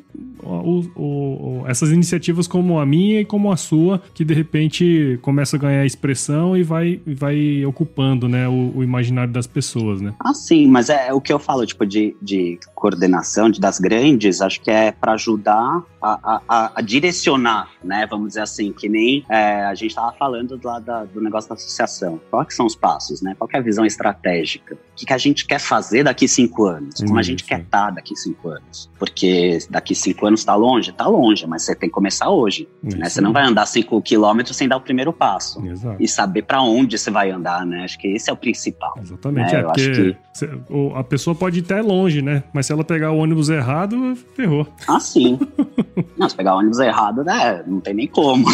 o, 0.43 0.80
o, 0.97 1.62
o, 1.62 1.64
essas 1.66 1.91
iniciativas 1.91 2.47
como 2.47 2.78
a 2.78 2.86
minha 2.86 3.20
e 3.20 3.24
como 3.24 3.53
a 3.53 3.57
sua, 3.57 4.03
que 4.14 4.24
de 4.24 4.34
repente 4.34 5.18
começa 5.22 5.57
a 5.57 5.59
ganhar 5.59 5.84
expressão 5.84 6.57
e 6.57 6.62
vai, 6.62 7.01
vai 7.07 7.64
ocupando 7.64 8.28
né, 8.28 8.49
o, 8.49 8.82
imaginário 8.82 9.32
das 9.32 9.47
pessoas, 9.47 10.01
né? 10.01 10.14
Ah, 10.18 10.34
sim, 10.34 10.66
mas 10.66 10.88
é 10.88 11.12
o 11.12 11.20
que 11.20 11.32
eu 11.32 11.38
falo, 11.38 11.64
tipo, 11.66 11.84
de, 11.84 12.16
de 12.20 12.59
coordenação 12.74 13.51
de, 13.51 13.61
das 13.61 13.78
grandes, 13.78 14.41
acho 14.41 14.61
que 14.61 14.70
é 14.70 14.93
para 14.93 15.12
ajudar 15.12 15.82
a, 16.03 16.41
a, 16.49 16.72
a, 16.76 16.80
direcionar, 16.80 17.70
né? 17.84 18.07
Vamos 18.09 18.28
dizer 18.28 18.43
assim, 18.43 18.72
que 18.72 18.88
nem 18.88 19.24
é, 19.28 19.64
a 19.64 19.74
gente 19.74 19.91
estava 19.91 20.12
falando 20.12 20.59
lá 20.62 20.78
da, 20.78 21.05
do 21.05 21.20
negócio 21.20 21.49
da 21.49 21.55
associação. 21.55 22.20
Qual 22.30 22.45
que 22.45 22.55
são 22.55 22.66
os 22.66 22.74
passos, 22.74 23.20
né? 23.20 23.34
Qual 23.38 23.47
que 23.47 23.57
é 23.57 23.59
a 23.59 23.62
visão 23.62 23.84
estratégica? 23.84 24.78
O 25.01 25.03
que, 25.03 25.07
que 25.07 25.12
a 25.14 25.18
gente 25.18 25.46
quer 25.46 25.59
fazer 25.59 26.05
daqui 26.05 26.28
cinco 26.28 26.66
anos? 26.66 26.96
Como 27.01 27.18
a 27.18 27.22
gente 27.22 27.42
quer 27.42 27.61
estar 27.61 27.86
tá 27.86 27.90
daqui 27.90 28.14
cinco 28.14 28.51
anos? 28.51 28.90
Porque 28.98 29.59
daqui 29.70 29.94
cinco 29.94 30.26
anos 30.26 30.40
está 30.40 30.55
longe? 30.55 30.90
Está 30.90 31.07
longe, 31.07 31.46
mas 31.46 31.62
você 31.62 31.74
tem 31.74 31.88
que 31.88 31.94
começar 31.94 32.28
hoje. 32.28 32.68
Né? 32.82 33.09
Você 33.09 33.18
não 33.22 33.32
vai 33.32 33.44
andar 33.44 33.64
cinco 33.64 34.03
quilômetros 34.03 34.59
sem 34.59 34.68
dar 34.68 34.76
o 34.76 34.80
primeiro 34.82 35.11
passo. 35.11 35.66
Exato. 35.66 35.96
E 35.98 36.07
saber 36.07 36.42
para 36.42 36.61
onde 36.61 36.98
você 36.98 37.11
vai 37.11 37.30
andar, 37.30 37.64
né? 37.64 37.84
Acho 37.84 37.98
que 37.98 38.09
esse 38.09 38.28
é 38.28 38.32
o 38.32 38.36
principal. 38.36 38.92
Exatamente. 39.01 39.55
Né? 39.55 39.61
É, 39.61 39.62
porque 39.62 40.16
que... 40.36 40.94
a 40.94 41.03
pessoa 41.03 41.34
pode 41.34 41.61
ir 41.61 41.64
até 41.64 41.80
longe, 41.80 42.20
né? 42.20 42.42
Mas 42.53 42.66
se 42.66 42.72
ela 42.74 42.84
pegar 42.84 43.11
o 43.11 43.16
ônibus 43.16 43.48
errado, 43.48 44.14
ferrou. 44.36 44.66
Ah, 44.86 45.01
sim. 45.01 45.38
não, 46.18 46.28
se 46.28 46.36
pegar 46.36 46.57
o 46.57 46.59
ônibus 46.59 46.78
errado, 46.78 47.24
né? 47.24 47.64
Não 47.66 47.80
tem 47.80 47.94
nem 47.94 48.07
como. 48.07 48.46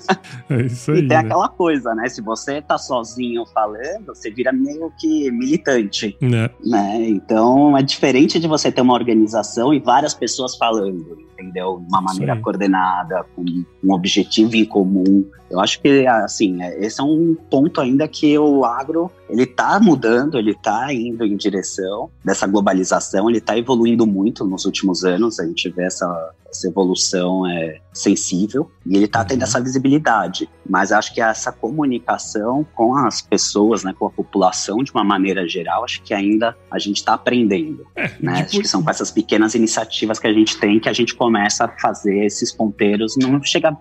é 0.48 0.62
isso 0.62 0.92
aí. 0.92 1.00
E 1.00 1.00
tem 1.00 1.08
né? 1.08 1.16
aquela 1.16 1.48
coisa, 1.50 1.94
né? 1.94 2.08
Se 2.08 2.22
você 2.22 2.62
tá 2.62 2.78
sozinho 2.78 3.44
falando, 3.52 4.06
você 4.06 4.30
vira 4.30 4.50
meio 4.50 4.90
que 4.98 5.30
militante. 5.30 5.89
É. 6.22 6.50
Né? 6.64 7.08
Então 7.08 7.76
é 7.76 7.82
diferente 7.82 8.38
de 8.38 8.46
você 8.46 8.70
ter 8.70 8.80
uma 8.80 8.94
organização 8.94 9.72
e 9.74 9.78
várias 9.78 10.14
pessoas 10.14 10.56
falando, 10.56 11.18
entendeu? 11.40 11.78
De 11.80 11.86
uma 11.88 12.00
maneira 12.00 12.36
coordenada, 12.40 13.24
com 13.34 13.42
um 13.82 13.92
objetivo 13.92 14.54
em 14.56 14.64
comum. 14.64 15.24
Eu 15.50 15.58
acho 15.58 15.80
que, 15.80 16.06
assim, 16.06 16.62
é, 16.62 16.84
esse 16.84 17.00
é 17.00 17.04
um 17.04 17.36
ponto 17.50 17.80
ainda 17.80 18.06
que 18.06 18.38
o 18.38 18.64
agro, 18.64 19.10
ele 19.28 19.44
tá 19.46 19.80
mudando, 19.80 20.38
ele 20.38 20.54
tá 20.54 20.92
indo 20.92 21.24
em 21.24 21.36
direção 21.36 22.08
dessa 22.24 22.46
globalização, 22.46 23.28
ele 23.28 23.40
tá 23.40 23.58
evoluindo 23.58 24.06
muito 24.06 24.44
nos 24.44 24.64
últimos 24.64 25.04
anos, 25.04 25.40
a 25.40 25.46
gente 25.46 25.68
vê 25.70 25.84
essa, 25.84 26.34
essa 26.48 26.68
evolução 26.68 27.46
é, 27.46 27.80
sensível 27.92 28.70
e 28.86 28.94
ele 28.94 29.06
está 29.06 29.24
tendo 29.24 29.38
uhum. 29.40 29.44
essa 29.44 29.60
visibilidade. 29.60 30.48
Mas 30.68 30.92
acho 30.92 31.12
que 31.12 31.20
essa 31.20 31.50
comunicação 31.50 32.64
com 32.74 32.96
as 32.96 33.20
pessoas, 33.20 33.82
né, 33.82 33.92
com 33.98 34.06
a 34.06 34.10
população 34.10 34.84
de 34.84 34.92
uma 34.92 35.02
maneira 35.02 35.48
geral, 35.48 35.84
acho 35.84 36.00
que 36.02 36.14
ainda 36.14 36.56
a 36.70 36.78
gente 36.78 36.98
está 36.98 37.14
aprendendo. 37.14 37.84
É, 37.96 38.10
né? 38.20 38.42
Acho 38.42 38.60
que 38.60 38.68
são 38.68 38.82
com 38.82 38.90
essas 38.90 39.10
pequenas 39.10 39.54
iniciativas 39.54 40.18
que 40.18 40.26
a 40.26 40.32
gente 40.32 40.58
tem 40.58 40.78
que 40.78 40.88
a 40.88 40.92
gente 40.92 41.14
começa 41.30 41.64
a 41.64 41.68
fazer 41.68 42.24
esses 42.24 42.52
ponteiros, 42.52 43.16
não 43.16 43.40
chega 43.40 43.68
a 43.68 43.76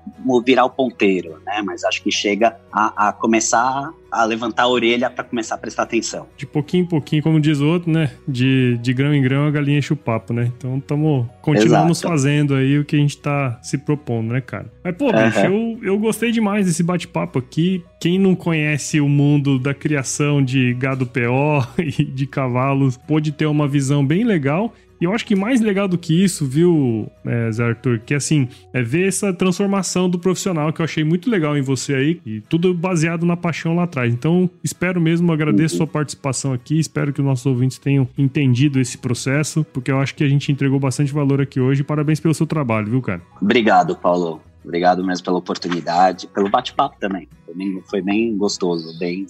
virar 0.46 0.66
o 0.66 0.70
ponteiro, 0.70 1.42
né? 1.44 1.64
Mas 1.66 1.84
acho 1.84 2.04
que 2.04 2.12
chega 2.12 2.56
a, 2.72 3.10
a 3.10 3.12
começar 3.12 3.92
a 4.12 4.26
levantar 4.26 4.64
a 4.64 4.68
orelha 4.68 5.10
para 5.10 5.24
começar 5.24 5.56
a 5.56 5.58
prestar 5.58 5.84
atenção. 5.84 6.28
De 6.36 6.46
pouquinho 6.46 6.84
em 6.84 6.88
pouquinho, 6.88 7.22
como 7.22 7.40
diz 7.40 7.60
o 7.60 7.68
outro, 7.68 7.92
né? 7.92 8.12
De, 8.28 8.78
de 8.78 8.94
grão 8.94 9.14
em 9.14 9.22
grão 9.22 9.46
a 9.46 9.52
galinha 9.52 9.80
enche 9.80 9.94
o 9.94 9.96
papo, 9.96 10.34
né? 10.34 10.52
Então 10.58 10.78
estamos 10.78 11.28
continuamos 11.42 12.00
Exato. 12.00 12.14
fazendo 12.14 12.56
aí 12.56 12.78
o 12.78 12.86
que 12.86 12.96
a 12.96 13.00
gente 13.00 13.16
está 13.16 13.60
se 13.62 13.78
propondo, 13.78 14.34
né, 14.34 14.42
cara? 14.42 14.72
Mas, 14.84 14.96
pô, 14.96 15.06
uhum. 15.06 15.26
bicho, 15.26 15.40
eu, 15.40 15.80
eu 15.84 16.00
gostei 16.00 16.32
demais 16.32 16.66
desse 16.66 16.84
bate-papo 16.84 17.40
aqui. 17.40 17.84
Quem 18.00 18.18
não 18.18 18.36
conhece 18.36 19.00
o 19.00 19.08
mundo 19.08 19.60
da 19.60 19.74
criação 19.74 20.44
de 20.44 20.74
gado 20.74 21.06
PO 21.06 21.68
e 21.82 22.04
de 22.04 22.26
cavalos 22.26 22.98
pode 22.98 23.32
ter 23.32 23.46
uma 23.46 23.68
visão 23.68 24.06
bem 24.06 24.24
legal. 24.24 24.74
E 25.00 25.06
eu 25.06 25.14
acho 25.14 25.26
que 25.26 25.36
mais 25.36 25.62
legal 25.62 25.88
do 25.88 25.98
que 25.98 26.24
isso, 26.24 26.46
viu, 26.46 27.10
é, 27.26 27.52
Zé 27.52 27.64
Arthur, 27.64 28.00
que 28.00 28.14
assim, 28.14 28.48
é 28.74 28.82
ver 28.82 29.08
essa 29.08 29.34
transformação 29.34 30.10
do 30.10 30.20
profissional 30.20 30.74
que 30.74 30.82
eu 30.82 30.84
achei 30.84 31.04
muito 31.04 31.30
legal 31.30 31.58
em 31.58 31.62
você 31.62 31.94
aí, 31.94 32.22
e 32.26 32.42
tudo 32.42 32.74
baseado 32.74 33.26
na 33.26 33.38
paixão 33.38 33.76
lá 33.76 33.84
atrás. 33.84 34.14
Então, 34.14 34.50
espero 34.64 35.00
mesmo, 35.00 35.32
agradeço 35.32 35.78
sua 35.78 35.88
participação 35.88 36.52
aqui, 36.54 36.80
espero 36.80 37.14
que 37.14 37.22
os 37.22 37.26
nossos 37.26 37.46
ouvintes 37.46 37.78
tenham 37.78 38.08
entendido 38.18 38.80
esse 38.80 38.98
processo, 38.98 39.66
porque 39.74 39.92
eu 39.92 40.00
acho 40.00 40.16
que 40.16 40.24
a 40.24 40.30
gente 40.30 40.52
entregou 40.52 40.80
bastante 40.80 41.14
valor 41.14 41.42
aqui 41.42 41.60
hoje. 41.60 41.84
Parabéns 41.84 42.20
pelo 42.20 42.34
seu 42.34 42.46
trabalho, 42.46 42.88
viu, 42.88 43.02
cara? 43.02 43.22
Obrigado, 43.42 43.96
Paulo. 43.96 44.42
Obrigado 44.64 45.04
mesmo 45.04 45.24
pela 45.24 45.38
oportunidade, 45.38 46.28
pelo 46.28 46.50
bate-papo 46.50 46.98
também. 47.00 47.28
Foi 47.46 47.56
bem, 47.56 47.84
foi 47.90 48.02
bem 48.02 48.38
gostoso, 48.38 48.98
bem 49.00 49.26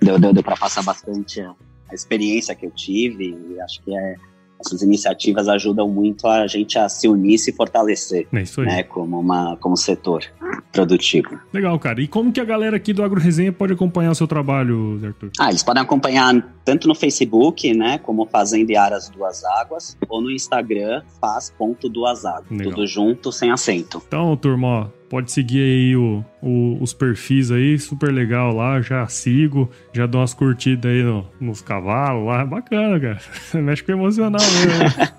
deu, 0.00 0.18
deu, 0.18 0.32
deu 0.32 0.42
para 0.42 0.56
passar 0.56 0.82
bastante 0.82 1.40
a 1.40 1.94
experiência 1.94 2.54
que 2.54 2.66
eu 2.66 2.70
tive 2.70 3.36
e 3.50 3.60
acho 3.60 3.82
que 3.82 3.94
é 3.94 4.16
essas 4.60 4.82
iniciativas 4.82 5.48
ajudam 5.48 5.88
muito 5.88 6.26
a 6.26 6.46
gente 6.46 6.78
a 6.78 6.88
se 6.88 7.08
unir 7.08 7.34
e 7.34 7.38
se 7.38 7.52
fortalecer, 7.52 8.26
é 8.32 8.42
isso 8.42 8.60
aí. 8.60 8.66
né, 8.66 8.82
como 8.82 9.18
uma 9.18 9.56
como 9.56 9.76
setor 9.76 10.24
produtivo. 10.72 11.38
Legal, 11.52 11.78
cara. 11.78 12.00
E 12.00 12.06
como 12.06 12.32
que 12.32 12.40
a 12.40 12.44
galera 12.44 12.76
aqui 12.76 12.92
do 12.92 13.02
Agro 13.02 13.20
Resenha 13.20 13.52
pode 13.52 13.72
acompanhar 13.72 14.10
o 14.10 14.14
seu 14.14 14.26
trabalho, 14.26 15.00
Arthur? 15.04 15.30
Ah, 15.38 15.48
eles 15.48 15.62
podem 15.62 15.82
acompanhar 15.82 16.54
tanto 16.64 16.86
no 16.86 16.94
Facebook, 16.94 17.72
né, 17.74 17.98
como 17.98 18.26
Fazenda 18.26 18.72
e 18.72 18.76
Aras 18.76 19.08
Duas 19.08 19.42
Águas, 19.44 19.96
ou 20.08 20.20
no 20.20 20.30
Instagram, 20.30 21.02
faz.duaságuas. 21.20 22.62
Tudo 22.62 22.86
junto, 22.86 23.32
sem 23.32 23.50
acento. 23.50 24.02
Então, 24.06 24.36
turma, 24.36 24.66
ó, 24.66 24.86
Pode 25.10 25.32
seguir 25.32 25.60
aí 25.60 25.96
o, 25.96 26.24
o, 26.40 26.80
os 26.80 26.94
perfis 26.94 27.50
aí, 27.50 27.76
super 27.80 28.12
legal 28.12 28.54
lá, 28.54 28.80
já 28.80 29.04
sigo, 29.08 29.68
já 29.92 30.06
dou 30.06 30.20
umas 30.20 30.32
curtidas 30.32 30.88
aí 30.88 31.02
no, 31.02 31.26
nos 31.40 31.60
cavalos 31.60 32.28
lá, 32.28 32.44
bacana, 32.46 33.00
cara. 33.00 33.20
Mexe 33.60 33.82
com 33.82 33.90
emocional 33.90 34.40
mesmo. 34.40 35.10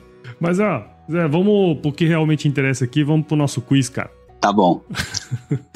Mas 0.40 0.58
ó, 0.58 0.86
Zé, 1.10 1.28
vamos 1.28 1.80
pro 1.80 1.92
que 1.92 2.06
realmente 2.06 2.48
interessa 2.48 2.86
aqui, 2.86 3.04
vamos 3.04 3.26
pro 3.26 3.36
nosso 3.36 3.60
quiz, 3.60 3.90
cara. 3.90 4.10
Tá 4.40 4.50
bom. 4.50 4.82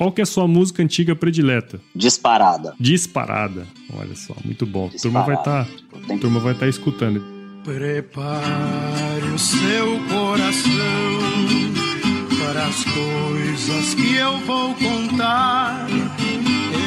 Qual 0.00 0.10
que 0.10 0.22
é 0.22 0.24
a 0.24 0.26
sua 0.26 0.48
música 0.48 0.82
antiga 0.82 1.14
predileta? 1.14 1.78
Disparada. 1.94 2.74
Disparada. 2.80 3.66
Olha 3.92 4.16
só, 4.16 4.34
muito 4.42 4.64
bom. 4.64 4.86
A 4.86 4.98
turma 4.98 5.22
vai 5.22 5.34
estar 5.34 5.66
tá, 5.66 6.16
turma 6.18 6.40
vai 6.40 6.52
estar 6.54 6.64
tá 6.64 6.70
escutando. 6.70 7.22
Prepare 7.62 9.26
o 9.34 9.38
seu 9.38 10.00
coração 10.08 10.72
para 12.38 12.66
as 12.66 12.82
coisas 12.82 13.94
que 13.94 14.16
eu 14.16 14.38
vou 14.38 14.74
contar. 14.76 15.86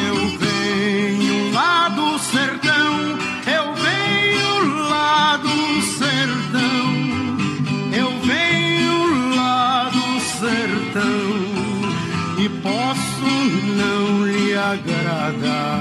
Eu 0.07 0.15
venho 0.39 1.53
lá 1.53 1.89
do 1.89 2.17
sertão, 2.17 3.19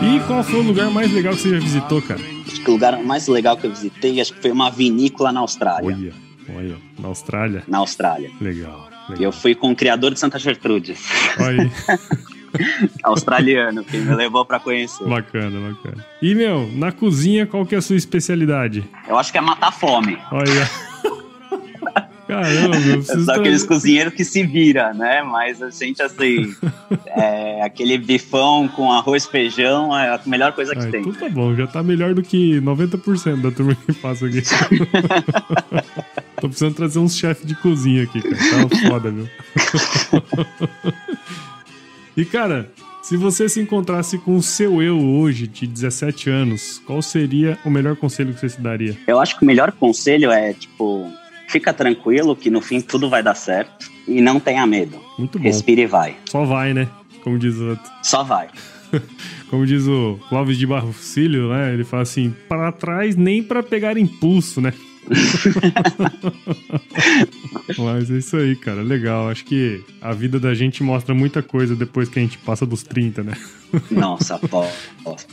E 0.03 0.21
qual 0.27 0.43
foi 0.43 0.61
o 0.61 0.63
lugar 0.63 0.91
mais 0.91 1.13
legal 1.13 1.35
que 1.35 1.41
você 1.41 1.51
já 1.51 1.59
visitou, 1.59 2.01
cara? 2.03 2.21
Acho 2.47 2.61
que 2.61 2.71
o 2.71 2.73
lugar 2.73 3.03
mais 3.03 3.27
legal 3.29 3.57
que 3.57 3.67
eu 3.67 3.71
visitei, 3.71 4.21
acho 4.21 4.33
que 4.35 4.41
foi 4.41 4.51
uma 4.51 4.71
vinícola 4.71 5.33
na 5.33 5.41
Austrália. 5.41 5.97
Olha, 5.97 6.13
olha, 6.57 6.77
na 6.99 7.09
Austrália? 7.09 7.63
Na 7.67 7.79
Austrália. 7.79 8.31
Legal. 8.41 8.89
legal. 9.09 9.23
Eu 9.23 9.33
fui 9.33 9.55
com 9.55 9.73
o 9.73 9.77
criador 9.77 10.13
de 10.13 10.21
Santa 10.21 10.39
Gertrude. 10.39 10.97
Olha 11.41 11.71
Australiano, 13.03 13.83
que 13.85 13.97
me 13.97 14.15
levou 14.15 14.45
para 14.45 14.61
conhecer. 14.61 15.05
Bacana, 15.09 15.73
bacana. 15.73 16.05
E, 16.21 16.35
meu, 16.35 16.71
na 16.75 16.93
cozinha, 16.93 17.47
qual 17.47 17.65
que 17.65 17.75
é 17.75 17.79
a 17.79 17.83
sua 17.83 17.97
especialidade? 17.97 18.85
Eu 19.09 19.19
acho 19.19 19.33
que 19.33 19.39
é 19.39 19.41
matar 19.41 19.73
fome. 19.73 20.19
Olha. 20.31 20.71
Caramba, 22.33 22.77
tra... 23.25 23.37
aqueles 23.37 23.65
cozinheiros 23.65 24.15
que 24.15 24.25
se 24.25 24.45
vira, 24.45 24.93
né? 24.95 25.23
Mas 25.23 25.63
a 25.63 25.71
gente, 25.71 26.03
assim, 26.03 26.55
é, 27.07 27.63
aquele 27.63 27.99
bifão 27.99 28.69
com 28.69 28.91
arroz 28.91 29.25
e 29.25 29.31
feijão 29.31 29.97
é 29.97 30.09
a 30.09 30.21
melhor 30.27 30.53
coisa 30.53 30.75
que 30.75 30.87
ah, 30.87 30.91
tem. 30.91 31.01
Então 31.01 31.13
tá 31.13 31.29
bom, 31.29 31.55
já 31.55 31.67
tá 31.67 31.83
melhor 31.83 32.15
do 32.15 32.23
que 32.23 32.61
90% 32.61 33.41
da 33.41 33.51
turma 33.51 33.75
que 33.75 33.93
passa 33.95 34.27
aqui. 34.27 34.43
Tô 36.41 36.49
precisando 36.49 36.75
trazer 36.75 36.99
uns 36.99 37.17
chefes 37.17 37.47
de 37.47 37.55
cozinha 37.55 38.03
aqui, 38.03 38.21
cara. 38.21 38.69
Tá 38.69 38.89
foda, 38.89 39.11
viu? 39.13 39.29
e, 42.17 42.25
cara, 42.25 42.69
se 43.03 43.17
você 43.17 43.49
se 43.49 43.61
encontrasse 43.61 44.19
com 44.19 44.37
o 44.37 44.43
seu 44.43 44.83
eu 44.83 44.99
hoje, 44.99 45.47
de 45.47 45.67
17 45.67 46.31
anos, 46.31 46.83
qual 46.87 47.03
seria 47.03 47.59
o 47.65 47.71
melhor 47.71 47.95
conselho 47.95 48.33
que 48.35 48.41
você 48.41 48.49
se 48.49 48.61
daria? 48.61 48.97
Eu 49.07 49.21
acho 49.21 49.37
que 49.37 49.45
o 49.45 49.47
melhor 49.47 49.71
conselho 49.73 50.33
é, 50.33 50.53
tipo, 50.53 51.13
fica 51.53 51.73
tranquilo 51.73 52.35
que 52.35 52.51
no 52.51 52.63
fim 52.63 52.81
tudo 52.81 53.11
vai 53.11 53.23
dar 53.23 53.35
certo 53.35 53.91
e 54.09 54.23
não 54.23 54.41
tenha 54.41 54.67
medo. 54.67 54.99
Muito 55.19 55.39
bom. 55.39 55.45
Respire 55.45 55.83
e 55.83 55.87
vai. 55.87 56.17
Só 56.25 56.45
vai, 56.45 56.73
né? 56.73 56.89
Como 57.23 57.39
diz 57.39 57.57
o 57.57 57.69
outro. 57.71 57.93
Só 58.03 58.25
vai. 58.25 58.49
Como 59.51 59.67
diz 59.67 59.87
o 59.87 60.19
Clóvis 60.31 60.57
de 60.57 60.67
Barrocílio, 60.67 61.51
né? 61.51 61.75
Ele 61.75 61.85
fala 61.85 62.03
assim: 62.03 62.35
para 62.49 62.73
trás 62.73 63.15
nem 63.15 63.43
para 63.43 63.63
pegar 63.63 63.99
impulso, 63.99 64.61
né? 64.61 64.73
Mas 67.79 68.11
é 68.11 68.19
isso 68.19 68.37
aí, 68.37 68.55
cara. 68.57 68.83
Legal. 68.83 69.29
Acho 69.29 69.45
que 69.45 69.83
a 70.01 70.13
vida 70.13 70.39
da 70.39 70.55
gente 70.55 70.83
mostra 70.83 71.15
muita 71.15 71.43
coisa 71.43 71.75
depois 71.75 72.09
que 72.09 72.19
a 72.19 72.23
gente 72.23 72.39
passa 72.39 72.65
dos 72.65 72.83
30, 72.83 73.23
né? 73.23 73.33
Nossa, 73.91 74.39
pô, 74.39 74.67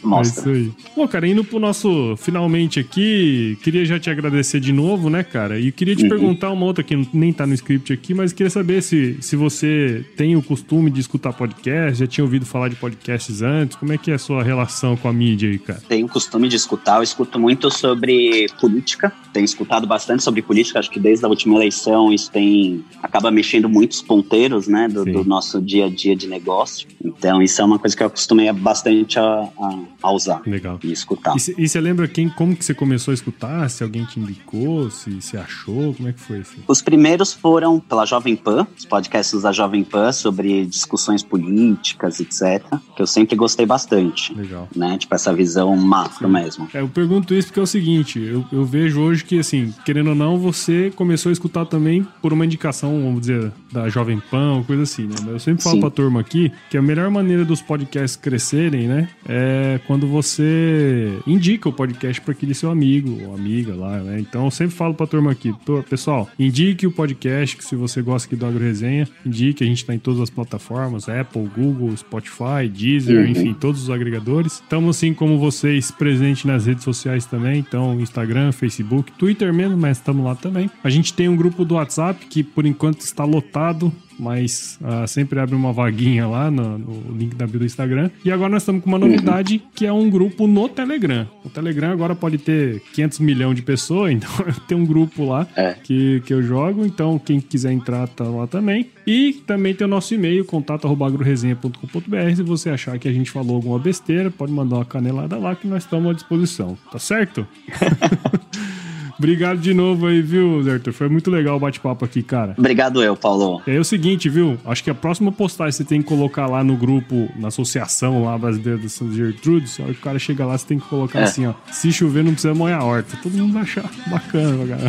mostra. 0.01 0.49
É 0.49 0.57
isso 0.57 0.69
aí. 0.69 0.71
Bom, 0.95 1.05
cara, 1.07 1.27
indo 1.27 1.43
pro 1.43 1.59
nosso 1.59 2.15
finalmente 2.17 2.79
aqui, 2.79 3.57
queria 3.61 3.83
já 3.83 3.99
te 3.99 4.09
agradecer 4.09 4.61
de 4.61 4.71
novo, 4.71 5.09
né, 5.09 5.23
cara? 5.23 5.59
E 5.59 5.73
queria 5.73 5.93
te 5.93 6.03
uhum. 6.03 6.09
perguntar 6.09 6.49
uma 6.51 6.65
outra 6.65 6.81
que 6.81 6.95
nem 7.13 7.33
tá 7.33 7.45
no 7.45 7.53
script 7.53 7.91
aqui, 7.91 8.13
mas 8.13 8.31
queria 8.31 8.49
saber 8.49 8.81
se, 8.81 9.17
se 9.19 9.35
você 9.35 10.05
tem 10.15 10.37
o 10.37 10.41
costume 10.41 10.89
de 10.89 11.01
escutar 11.01 11.33
podcast, 11.33 11.99
já 11.99 12.07
tinha 12.07 12.23
ouvido 12.23 12.45
falar 12.45 12.69
de 12.69 12.77
podcasts 12.77 13.41
antes, 13.41 13.75
como 13.75 13.91
é 13.91 13.97
que 13.97 14.09
é 14.09 14.13
a 14.13 14.19
sua 14.19 14.41
relação 14.41 14.95
com 14.95 15.09
a 15.09 15.13
mídia 15.13 15.49
aí, 15.49 15.59
cara? 15.59 15.81
Tenho 15.89 16.05
o 16.05 16.09
costume 16.09 16.47
de 16.47 16.55
escutar, 16.55 16.97
eu 16.97 17.03
escuto 17.03 17.37
muito 17.37 17.69
sobre 17.69 18.47
política, 18.61 19.11
tenho 19.33 19.43
escutado 19.43 19.58
bastante 19.87 20.23
sobre 20.23 20.41
política, 20.41 20.79
acho 20.79 20.89
que 20.89 20.99
desde 20.99 21.25
a 21.25 21.29
última 21.29 21.55
eleição 21.55 22.11
isso 22.11 22.31
tem 22.31 22.83
acaba 23.01 23.31
mexendo 23.31 23.69
muitos 23.69 24.01
ponteiros, 24.01 24.67
né, 24.67 24.87
do, 24.87 25.05
do, 25.05 25.23
nosso 25.23 25.61
dia 25.61 25.85
a 25.85 25.89
dia 25.89 26.15
de 26.15 26.27
negócio. 26.27 26.87
Então 27.03 27.41
isso 27.41 27.61
é 27.61 27.65
uma 27.65 27.79
coisa 27.79 27.95
que 27.95 28.03
eu 28.03 28.07
acostumei 28.07 28.51
bastante 28.51 29.19
a, 29.19 29.23
a, 29.23 29.79
a 30.03 30.11
usar 30.11 30.41
Legal. 30.45 30.79
e 30.83 30.91
escutar. 30.91 31.35
E 31.35 31.67
você 31.67 31.79
lembra 31.79 32.07
quem, 32.07 32.29
como 32.29 32.55
que 32.55 32.63
você 32.63 32.73
começou 32.73 33.11
a 33.11 33.15
escutar? 33.15 33.69
Se 33.69 33.83
alguém 33.83 34.05
te 34.05 34.19
indicou, 34.19 34.89
se 34.89 35.21
você 35.21 35.37
achou, 35.37 35.93
como 35.93 36.09
é 36.09 36.13
que 36.13 36.19
foi? 36.19 36.39
Assim? 36.39 36.59
Os 36.67 36.81
primeiros 36.81 37.33
foram 37.33 37.79
pela 37.79 38.05
Jovem 38.05 38.35
Pan, 38.35 38.67
os 38.77 38.85
podcasts 38.85 39.41
da 39.41 39.51
Jovem 39.51 39.83
Pan 39.83 40.11
sobre 40.11 40.65
discussões 40.65 41.23
políticas, 41.23 42.19
etc. 42.19 42.63
Que 42.95 43.01
eu 43.01 43.07
sempre 43.07 43.35
gostei 43.35 43.65
bastante. 43.65 44.33
Legal. 44.33 44.67
Né? 44.75 44.97
Tipo 44.97 45.15
essa 45.15 45.33
visão 45.33 45.75
macro 45.77 46.27
Sim. 46.27 46.33
mesmo. 46.33 46.67
É, 46.73 46.81
eu 46.81 46.89
pergunto 46.89 47.33
isso 47.33 47.47
porque 47.47 47.59
é 47.59 47.63
o 47.63 47.67
seguinte, 47.67 48.19
eu, 48.19 48.45
eu 48.51 48.65
vejo 48.65 49.01
hoje 49.01 49.23
que 49.23 49.35
assim, 49.49 49.73
querendo 49.83 50.09
ou 50.09 50.15
não, 50.15 50.37
você 50.37 50.91
começou 50.95 51.29
a 51.29 51.33
escutar 51.33 51.65
também 51.65 52.05
por 52.21 52.31
uma 52.31 52.45
indicação, 52.45 52.91
vamos 53.03 53.21
dizer, 53.21 53.51
da 53.71 53.89
Jovem 53.89 54.21
Pan, 54.29 54.63
coisa 54.65 54.83
assim, 54.83 55.03
né? 55.03 55.15
Mas 55.21 55.27
eu 55.27 55.39
sempre 55.39 55.63
falo 55.63 55.75
Sim. 55.75 55.81
pra 55.81 55.89
turma 55.89 56.19
aqui 56.19 56.51
que 56.69 56.77
a 56.77 56.81
melhor 56.81 57.09
maneira 57.09 57.43
dos 57.43 57.61
podcasts 57.61 58.15
crescerem, 58.15 58.87
né? 58.87 59.09
É 59.27 59.79
quando 59.87 60.07
você 60.07 61.17
indica 61.25 61.67
o 61.67 61.73
podcast 61.73 62.21
para 62.21 62.31
aquele 62.31 62.53
seu 62.53 62.69
amigo 62.69 63.17
ou 63.23 63.33
amiga 63.33 63.73
lá, 63.75 63.97
né? 63.99 64.19
Então 64.19 64.45
eu 64.45 64.51
sempre 64.51 64.75
falo 64.75 64.93
pra 64.93 65.07
turma 65.07 65.31
aqui, 65.31 65.53
pessoal, 65.89 66.29
indique 66.37 66.85
o 66.85 66.91
podcast, 66.91 67.57
que 67.57 67.65
se 67.65 67.75
você 67.75 68.01
gosta 68.01 68.27
aqui 68.27 68.35
do 68.35 68.45
Agro 68.45 68.63
Resenha, 68.63 69.07
indique, 69.25 69.63
a 69.63 69.67
gente 69.67 69.85
tá 69.85 69.93
em 69.93 69.99
todas 69.99 70.21
as 70.21 70.29
plataformas, 70.29 71.09
Apple, 71.09 71.49
Google, 71.55 71.95
Spotify, 71.97 72.67
Deezer, 72.71 73.23
uhum. 73.23 73.31
enfim, 73.31 73.53
todos 73.53 73.83
os 73.83 73.89
agregadores. 73.89 74.53
Estamos 74.53 74.97
assim 74.97 75.13
como 75.13 75.39
vocês 75.39 75.91
presentes 75.91 76.45
nas 76.45 76.65
redes 76.65 76.83
sociais 76.83 77.25
também, 77.25 77.59
então 77.59 77.99
Instagram, 77.99 78.51
Facebook, 78.51 79.11
Twitter 79.13 79.38
mesmo, 79.53 79.77
mas 79.77 79.97
estamos 79.97 80.23
lá 80.23 80.35
também. 80.35 80.69
A 80.83 80.89
gente 80.89 81.13
tem 81.13 81.27
um 81.29 81.35
grupo 81.35 81.63
do 81.65 81.75
WhatsApp 81.75 82.25
que 82.25 82.43
por 82.43 82.65
enquanto 82.65 83.01
está 83.01 83.23
lotado, 83.23 83.91
mas 84.19 84.77
uh, 84.81 85.07
sempre 85.07 85.39
abre 85.39 85.55
uma 85.55 85.71
vaguinha 85.71 86.27
lá 86.27 86.51
no, 86.51 86.77
no, 86.77 87.17
link 87.17 87.35
da 87.35 87.47
bio 87.47 87.59
do 87.59 87.65
Instagram. 87.65 88.09
E 88.23 88.31
agora 88.31 88.49
nós 88.49 88.63
estamos 88.63 88.83
com 88.83 88.89
uma 88.89 88.99
novidade 88.99 89.63
que 89.73 89.85
é 89.85 89.93
um 89.93 90.09
grupo 90.09 90.45
no 90.45 90.67
Telegram. 90.67 91.25
O 91.43 91.49
Telegram 91.49 91.91
agora 91.91 92.13
pode 92.13 92.37
ter 92.37 92.81
500 92.93 93.19
milhões 93.19 93.55
de 93.55 93.61
pessoas, 93.61 94.11
então 94.13 94.29
tem 94.67 94.77
um 94.77 94.85
grupo 94.85 95.25
lá 95.25 95.47
é. 95.55 95.73
que, 95.73 96.21
que 96.25 96.33
eu 96.33 96.43
jogo. 96.43 96.85
Então 96.85 97.17
quem 97.17 97.39
quiser 97.39 97.71
entrar 97.71 98.07
tá 98.07 98.25
lá 98.25 98.45
também. 98.45 98.87
E 99.07 99.41
também 99.47 99.73
tem 99.73 99.87
o 99.87 99.89
nosso 99.89 100.13
e-mail, 100.13 100.43
contato.agroresenha.com.br. 100.45 102.35
Se 102.35 102.43
você 102.43 102.69
achar 102.69 102.99
que 102.99 103.07
a 103.07 103.13
gente 103.13 103.31
falou 103.31 103.55
alguma 103.55 103.79
besteira, 103.79 104.29
pode 104.29 104.51
mandar 104.51 104.75
uma 104.75 104.85
canelada 104.85 105.37
lá 105.37 105.55
que 105.55 105.67
nós 105.67 105.83
estamos 105.83 106.11
à 106.11 106.13
disposição. 106.13 106.77
Tá 106.91 106.99
certo? 106.99 107.47
Obrigado 109.19 109.59
de 109.59 109.73
novo 109.73 110.07
aí, 110.07 110.21
viu, 110.21 110.63
Zertor? 110.63 110.93
Foi 110.93 111.09
muito 111.09 111.29
legal 111.29 111.57
o 111.57 111.59
bate-papo 111.59 112.05
aqui, 112.05 112.23
cara. 112.23 112.55
Obrigado 112.57 113.03
eu, 113.03 113.17
Paulo. 113.17 113.61
É 113.67 113.77
o 113.77 113.83
seguinte, 113.83 114.29
viu? 114.29 114.57
Acho 114.65 114.81
que 114.81 114.89
a 114.89 114.95
próxima 114.95 115.29
postagem 115.29 115.73
você 115.73 115.83
tem 115.83 116.01
que 116.01 116.07
colocar 116.07 116.47
lá 116.47 116.63
no 116.63 116.77
grupo, 116.77 117.29
na 117.35 117.49
associação 117.49 118.23
lá 118.23 118.37
brasileira 118.37 118.79
do 118.79 118.87
São 118.87 119.11
Gertrudes. 119.11 119.77
A 119.77 119.83
hora 119.83 119.93
que 119.93 119.99
o 119.99 120.03
cara 120.03 120.17
chega 120.17 120.45
lá, 120.45 120.57
você 120.57 120.67
tem 120.67 120.79
que 120.79 120.87
colocar 120.87 121.19
é. 121.19 121.23
assim, 121.23 121.45
ó. 121.45 121.53
Se 121.69 121.91
chover, 121.91 122.23
não 122.23 122.31
precisa 122.31 122.53
molhar 122.53 122.79
a 122.79 122.85
horta. 122.85 123.17
Todo 123.21 123.33
mundo 123.33 123.51
vai 123.51 123.63
achar 123.63 123.91
bacana, 124.07 124.65
cara. 124.65 124.87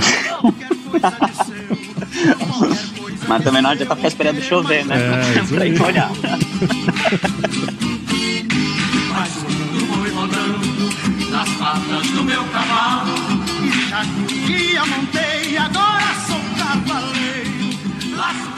Mas 3.27 3.45
também 3.45 3.63
não 3.63 3.71
adianta 3.71 3.97
ficar 3.97 4.09
esperando 4.09 4.41
chover, 4.41 4.87
né? 4.87 4.97
É, 4.97 5.43
isso 5.43 5.57
aí. 5.61 5.81
olhar. 5.81 6.11
que 14.51 14.57
dia 14.57 14.85
montei, 14.87 15.57
agora. 15.59 16.00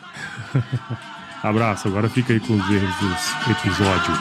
Abraço, 1.42 1.88
agora 1.88 2.08
fica 2.08 2.32
aí 2.32 2.40
com 2.40 2.54
os 2.54 2.70
erros 2.70 2.94
dos 2.96 3.32
episódios. 3.50 4.18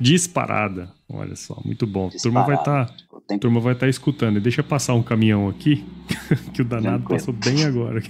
Disparada. 0.00 0.90
Olha 1.08 1.34
só, 1.34 1.60
muito 1.64 1.86
bom. 1.86 2.08
Disparada. 2.08 2.22
Turma 2.22 2.44
vai 2.44 2.56
estar 2.56 2.86
tá, 2.86 3.38
turma 3.38 3.60
vai 3.60 3.72
estar 3.72 3.86
tá 3.86 3.90
escutando. 3.90 4.40
Deixa 4.40 4.62
passar 4.62 4.94
um 4.94 5.02
caminhão 5.02 5.48
aqui, 5.48 5.84
que 6.52 6.62
o 6.62 6.64
danado 6.64 7.04
passou 7.04 7.32
bem 7.32 7.64
agora. 7.64 8.02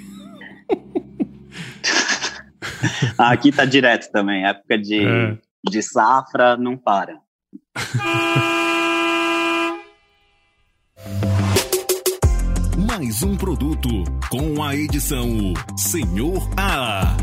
Aqui 3.18 3.53
tá 3.53 3.64
direto 3.64 4.11
também. 4.11 4.47
Época 4.47 4.78
de, 4.78 5.05
é. 5.05 5.37
de 5.68 5.82
safra 5.82 6.57
não 6.57 6.76
para. 6.76 7.18
Mais 12.89 13.22
um 13.22 13.37
produto 13.37 13.89
com 14.30 14.62
a 14.62 14.74
edição 14.76 15.53
Senhor 15.76 16.49
A. 16.57 17.16